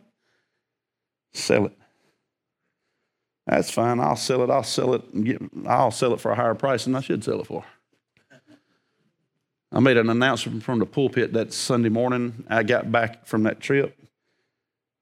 Sell 1.33 1.65
it. 1.65 1.77
That's 3.47 3.71
fine. 3.71 3.99
I'll 3.99 4.15
sell 4.15 4.43
it. 4.43 4.49
I'll 4.49 4.63
sell 4.63 4.93
it. 4.93 5.03
And 5.13 5.25
get, 5.25 5.41
I'll 5.67 5.91
sell 5.91 6.13
it 6.13 6.21
for 6.21 6.31
a 6.31 6.35
higher 6.35 6.55
price 6.55 6.85
than 6.85 6.95
I 6.95 7.01
should 7.01 7.23
sell 7.23 7.41
it 7.41 7.47
for. 7.47 7.65
I 9.71 9.79
made 9.79 9.97
an 9.97 10.09
announcement 10.09 10.63
from 10.63 10.79
the 10.79 10.85
pulpit 10.85 11.33
that 11.33 11.53
Sunday 11.53 11.89
morning. 11.89 12.43
I 12.49 12.63
got 12.63 12.91
back 12.91 13.25
from 13.25 13.43
that 13.43 13.61
trip. 13.61 13.97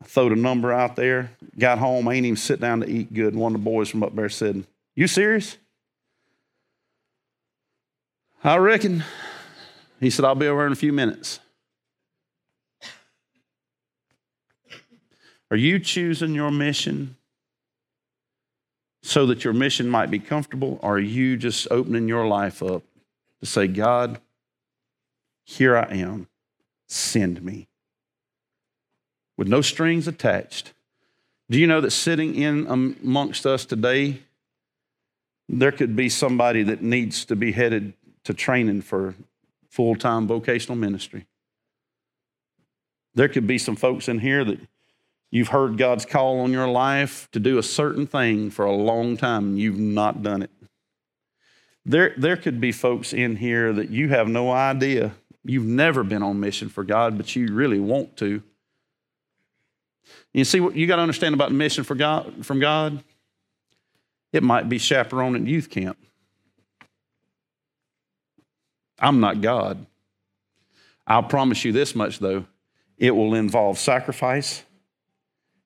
I 0.01 0.05
throwed 0.05 0.32
a 0.32 0.36
number 0.36 0.72
out 0.72 0.95
there. 0.95 1.32
Got 1.57 1.80
home. 1.80 2.07
I 2.07 2.13
ain't 2.13 2.26
even 2.26 2.38
sit 2.38 2.61
down 2.61 2.82
to 2.82 2.89
eat 2.89 3.13
good. 3.13 3.36
One 3.36 3.55
of 3.55 3.61
the 3.61 3.65
boys 3.65 3.89
from 3.89 4.03
up 4.03 4.15
there 4.15 4.30
said, 4.30 4.65
"You 4.95 5.07
serious?" 5.07 5.57
I 8.43 8.57
reckon. 8.57 9.03
He 9.99 10.09
said, 10.09 10.24
"I'll 10.24 10.36
be 10.36 10.47
over 10.47 10.65
in 10.65 10.72
a 10.72 10.78
few 10.78 10.93
minutes." 10.93 11.39
Are 15.51 15.57
you 15.57 15.80
choosing 15.80 16.36
your 16.36 16.51
mission 16.51 17.17
so 19.01 19.26
that 19.26 19.43
your 19.43 19.53
mission 19.53 19.89
might 19.89 20.11
be 20.11 20.20
comfortable? 20.20 20.80
Or 20.84 20.97
are 20.97 20.99
you 20.99 21.38
just 21.38 21.67
opening 21.72 22.07
your 22.07 22.28
life 22.28 22.61
up 22.61 22.84
to 23.39 23.45
say, 23.47 23.67
God, 23.67 24.22
here 25.50 25.78
I 25.78 25.88
am, 25.95 26.28
send 26.88 27.41
me? 27.41 27.68
With 29.38 29.47
no 29.47 29.62
strings 29.62 30.08
attached. 30.08 30.74
Do 31.50 31.60
you 31.60 31.66
know 31.66 31.82
that 31.82 31.91
sitting 31.91 32.36
in 32.36 32.68
amongst 32.68 33.45
us 33.45 33.66
today, 33.66 34.22
there 35.47 35.72
could 35.72 35.95
be 35.95 36.10
somebody 36.10 36.64
that 36.64 36.82
needs 36.82 37.26
to 37.26 37.36
be 37.36 37.52
headed 37.52 37.93
to 38.26 38.34
training 38.34 38.82
for 38.82 39.16
full 39.70 39.95
time 39.95 40.28
vocational 40.28 40.78
ministry? 40.78 41.26
There 43.16 43.28
could 43.28 43.47
be 43.47 43.58
some 43.58 43.76
folks 43.76 44.08
in 44.08 44.20
here 44.20 44.43
that 44.43 44.60
You've 45.32 45.50
heard 45.50 45.78
God's 45.78 46.06
call 46.06 46.39
on 46.39 46.52
your 46.52 46.68
life 46.68 47.30
to 47.32 47.39
do 47.39 47.60
a 47.60 47.64
certain 47.64 48.08
thing 48.08 48.50
for 48.50 48.66
a 48.66 48.76
long 48.76 49.16
time 49.16 49.50
and 49.50 49.60
you've 49.60 49.78
not 49.78 50.24
done 50.24 50.41
it. 50.41 50.50
There, 51.86 52.14
there 52.18 52.36
could 52.36 52.60
be 52.60 52.72
folks 52.72 53.14
in 53.14 53.36
here 53.36 53.72
that 53.74 53.89
you 53.89 54.10
have 54.10 54.28
no 54.28 54.52
idea. 54.52 55.14
You've 55.44 55.66
never 55.66 56.04
been 56.04 56.24
on 56.24 56.40
mission 56.40 56.70
for 56.70 56.84
God, 56.84 57.18
but 57.18 57.36
you 57.36 57.54
really 57.54 57.80
want 57.80 58.18
to. 58.18 58.44
You 60.34 60.44
see 60.44 60.60
what 60.60 60.76
you 60.76 60.86
got 60.88 60.98
to 60.98 61.02
understand 61.02 61.34
about 61.34 61.52
mission 61.52 61.84
for 61.84 61.96
God, 61.96 62.46
from 62.46 62.60
God? 62.60 63.04
It 64.32 64.44
might 64.44 64.70
be 64.70 64.78
chaperoning 64.78 65.48
youth 65.48 65.70
camp. 65.70 65.98
I'm 69.00 69.20
not 69.20 69.42
God. 69.42 69.86
I'll 71.08 71.24
promise 71.24 71.66
you 71.66 71.72
this 71.72 71.96
much, 71.96 72.20
though 72.20 72.46
it 72.98 73.12
will 73.12 73.34
involve 73.34 73.80
sacrifice, 73.80 74.64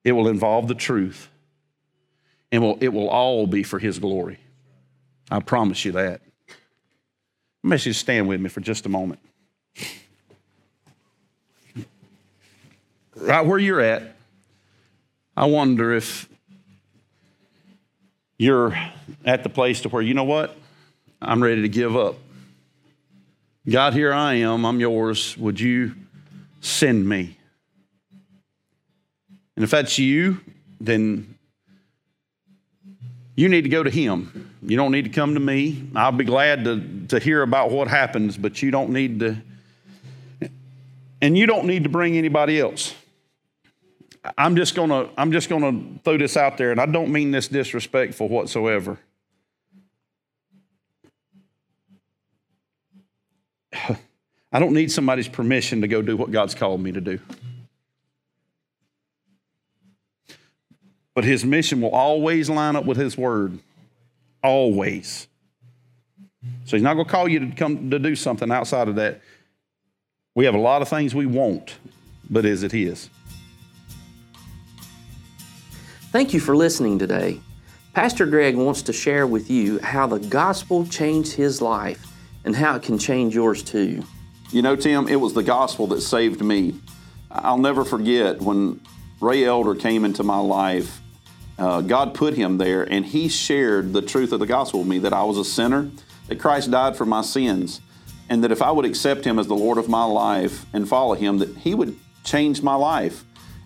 it 0.04 0.12
will 0.12 0.28
involve 0.28 0.68
the 0.68 0.74
truth, 0.74 1.28
and 2.52 2.62
will, 2.62 2.78
it 2.80 2.88
will 2.88 3.08
all 3.08 3.46
be 3.46 3.64
for 3.64 3.78
His 3.78 3.98
glory. 3.98 4.38
I 5.30 5.40
promise 5.40 5.84
you 5.84 5.92
that. 5.92 6.20
Let 7.64 7.70
me 7.70 7.76
just 7.78 8.00
stand 8.00 8.28
with 8.28 8.40
me 8.40 8.48
for 8.48 8.60
just 8.60 8.86
a 8.86 8.88
moment. 8.88 9.20
Right 13.16 13.46
where 13.46 13.58
you're 13.58 13.80
at, 13.80 14.16
I 15.36 15.46
wonder 15.46 15.92
if 15.94 16.28
you're 18.38 18.76
at 19.24 19.42
the 19.42 19.48
place 19.48 19.80
to 19.82 19.88
where, 19.88 20.02
you 20.02 20.14
know 20.14 20.24
what? 20.24 20.56
I'm 21.22 21.42
ready 21.42 21.62
to 21.62 21.68
give 21.68 21.96
up. 21.96 22.16
God, 23.68 23.94
here 23.94 24.12
I 24.12 24.34
am. 24.34 24.66
I'm 24.66 24.78
yours. 24.78 25.38
Would 25.38 25.58
you 25.58 25.94
send 26.60 27.08
me? 27.08 27.38
And 29.56 29.64
if 29.64 29.70
that's 29.70 29.98
you, 29.98 30.40
then 30.80 31.34
you 33.36 33.48
need 33.48 33.62
to 33.62 33.70
go 33.70 33.82
to 33.82 33.90
him. 33.90 34.50
You 34.62 34.76
don't 34.76 34.92
need 34.92 35.04
to 35.04 35.10
come 35.10 35.34
to 35.34 35.40
me. 35.40 35.88
I'll 35.94 36.12
be 36.12 36.24
glad 36.24 36.64
to, 36.64 37.06
to 37.08 37.18
hear 37.18 37.42
about 37.42 37.70
what 37.70 37.88
happens, 37.88 38.36
but 38.36 38.62
you 38.62 38.70
don't 38.70 38.90
need 38.90 39.20
to, 39.20 39.36
and 41.24 41.38
you 41.38 41.46
don't 41.46 41.64
need 41.64 41.84
to 41.84 41.88
bring 41.88 42.18
anybody 42.18 42.60
else. 42.60 42.94
I'm 44.36 44.56
just 44.56 44.74
gonna, 44.74 45.08
I'm 45.16 45.32
just 45.32 45.48
gonna 45.48 45.80
throw 46.04 46.18
this 46.18 46.36
out 46.36 46.58
there, 46.58 46.70
and 46.70 46.78
I 46.78 46.84
don't 46.84 47.10
mean 47.10 47.30
this 47.30 47.48
disrespectful 47.48 48.28
whatsoever. 48.28 48.98
I 54.52 54.58
don't 54.58 54.74
need 54.74 54.92
somebody's 54.92 55.26
permission 55.26 55.80
to 55.80 55.88
go 55.88 56.02
do 56.02 56.14
what 56.14 56.30
God's 56.30 56.54
called 56.54 56.82
me 56.82 56.92
to 56.92 57.00
do. 57.00 57.18
But 61.14 61.24
his 61.24 61.42
mission 61.42 61.80
will 61.80 61.94
always 61.94 62.50
line 62.50 62.76
up 62.76 62.84
with 62.84 62.98
his 62.98 63.16
word. 63.16 63.58
Always. 64.42 65.26
So 66.66 66.76
he's 66.76 66.82
not 66.82 66.94
going 66.94 67.06
to 67.06 67.10
call 67.10 67.28
you 67.28 67.40
to 67.40 67.50
come 67.56 67.90
to 67.90 67.98
do 67.98 68.14
something 68.14 68.50
outside 68.50 68.88
of 68.88 68.96
that. 68.96 69.22
We 70.36 70.46
have 70.46 70.54
a 70.56 70.58
lot 70.58 70.82
of 70.82 70.88
things 70.88 71.14
we 71.14 71.26
want, 71.26 71.76
but 72.28 72.44
is 72.44 72.64
it 72.64 72.72
his? 72.72 73.08
Thank 76.10 76.34
you 76.34 76.40
for 76.40 76.56
listening 76.56 76.98
today. 76.98 77.40
Pastor 77.92 78.26
Greg 78.26 78.56
wants 78.56 78.82
to 78.82 78.92
share 78.92 79.28
with 79.28 79.48
you 79.48 79.78
how 79.78 80.08
the 80.08 80.18
gospel 80.18 80.86
changed 80.86 81.34
his 81.34 81.62
life 81.62 82.04
and 82.44 82.56
how 82.56 82.74
it 82.74 82.82
can 82.82 82.98
change 82.98 83.32
yours 83.36 83.62
too. 83.62 84.02
You 84.50 84.62
know, 84.62 84.74
Tim, 84.74 85.06
it 85.06 85.20
was 85.20 85.34
the 85.34 85.42
gospel 85.44 85.86
that 85.88 86.00
saved 86.00 86.42
me. 86.42 86.74
I'll 87.30 87.56
never 87.56 87.84
forget 87.84 88.40
when 88.40 88.80
Ray 89.20 89.44
Elder 89.44 89.76
came 89.76 90.04
into 90.04 90.24
my 90.24 90.38
life. 90.38 91.00
Uh, 91.60 91.80
God 91.80 92.12
put 92.12 92.34
him 92.34 92.58
there, 92.58 92.82
and 92.82 93.06
he 93.06 93.28
shared 93.28 93.92
the 93.92 94.02
truth 94.02 94.32
of 94.32 94.40
the 94.40 94.46
gospel 94.46 94.80
with 94.80 94.88
me 94.88 94.98
that 94.98 95.12
I 95.12 95.22
was 95.22 95.38
a 95.38 95.44
sinner, 95.44 95.92
that 96.26 96.40
Christ 96.40 96.72
died 96.72 96.96
for 96.96 97.06
my 97.06 97.22
sins, 97.22 97.80
and 98.28 98.42
that 98.42 98.52
if 98.52 98.62
I 98.62 98.70
would 98.70 98.84
accept 98.84 99.24
him 99.24 99.38
as 99.38 99.46
the 99.46 99.54
Lord 99.54 99.78
of 99.78 99.88
my 99.88 100.04
life 100.04 100.66
and 100.72 100.88
follow 100.88 101.14
him, 101.14 101.38
that 101.38 101.56
he 101.58 101.74
would 101.74 101.98
change 102.24 102.62
my 102.62 102.74
life. 102.74 103.24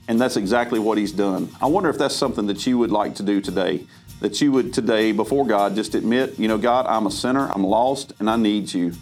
And 0.08 0.20
that's 0.20 0.36
exactly 0.36 0.78
what 0.78 0.98
he's 0.98 1.12
done. 1.12 1.50
I 1.60 1.66
wonder 1.66 1.90
if 1.90 1.98
that's 1.98 2.16
something 2.16 2.46
that 2.46 2.66
you 2.66 2.78
would 2.78 2.90
like 2.90 3.14
to 3.16 3.22
do 3.22 3.40
today. 3.40 3.86
That 4.20 4.40
you 4.40 4.50
would 4.52 4.72
today, 4.72 5.12
before 5.12 5.46
God, 5.46 5.74
just 5.74 5.94
admit, 5.94 6.38
you 6.38 6.48
know, 6.48 6.58
God, 6.58 6.86
I'm 6.86 7.06
a 7.06 7.10
sinner, 7.10 7.50
I'm 7.54 7.62
lost, 7.62 8.12
and 8.18 8.28
I 8.28 8.36
need 8.36 8.72
you. 8.72 8.94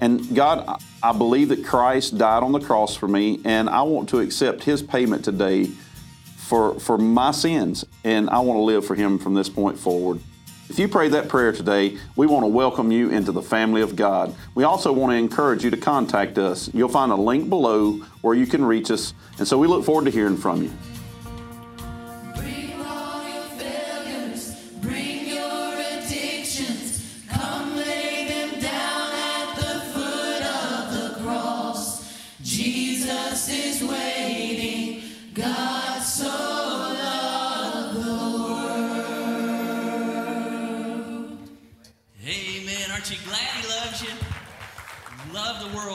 And 0.00 0.34
God, 0.34 0.80
I 1.02 1.12
believe 1.12 1.48
that 1.48 1.64
Christ 1.64 2.16
died 2.16 2.42
on 2.42 2.52
the 2.52 2.60
cross 2.60 2.96
for 2.96 3.08
me, 3.08 3.40
and 3.44 3.68
I 3.68 3.82
want 3.82 4.08
to 4.10 4.20
accept 4.20 4.64
his 4.64 4.82
payment 4.82 5.24
today 5.24 5.70
for, 6.46 6.78
for 6.78 6.96
my 6.96 7.32
sins, 7.32 7.84
and 8.04 8.30
I 8.30 8.38
want 8.38 8.58
to 8.58 8.62
live 8.62 8.86
for 8.86 8.94
Him 8.94 9.18
from 9.18 9.34
this 9.34 9.48
point 9.48 9.78
forward. 9.78 10.20
If 10.68 10.80
you 10.80 10.88
prayed 10.88 11.12
that 11.12 11.28
prayer 11.28 11.52
today, 11.52 11.96
we 12.16 12.26
want 12.26 12.42
to 12.42 12.48
welcome 12.48 12.90
you 12.90 13.08
into 13.10 13.30
the 13.30 13.40
family 13.40 13.82
of 13.82 13.94
God. 13.94 14.34
We 14.56 14.64
also 14.64 14.92
want 14.92 15.12
to 15.12 15.16
encourage 15.16 15.62
you 15.62 15.70
to 15.70 15.76
contact 15.76 16.38
us. 16.38 16.68
You'll 16.74 16.88
find 16.88 17.12
a 17.12 17.16
link 17.16 17.48
below 17.48 17.92
where 18.20 18.34
you 18.34 18.46
can 18.48 18.64
reach 18.64 18.90
us, 18.90 19.14
and 19.38 19.46
so 19.46 19.58
we 19.58 19.68
look 19.68 19.84
forward 19.84 20.06
to 20.06 20.10
hearing 20.10 20.36
from 20.36 20.64
you. 20.64 20.72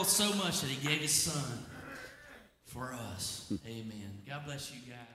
World 0.02 0.10
so 0.10 0.34
much 0.34 0.60
that 0.62 0.66
he 0.66 0.88
gave 0.88 1.00
his 1.00 1.12
son 1.12 1.58
for 2.64 2.92
us. 2.92 3.52
Amen. 3.64 4.10
God 4.28 4.44
bless 4.46 4.72
you 4.72 4.80
guys. 4.90 5.11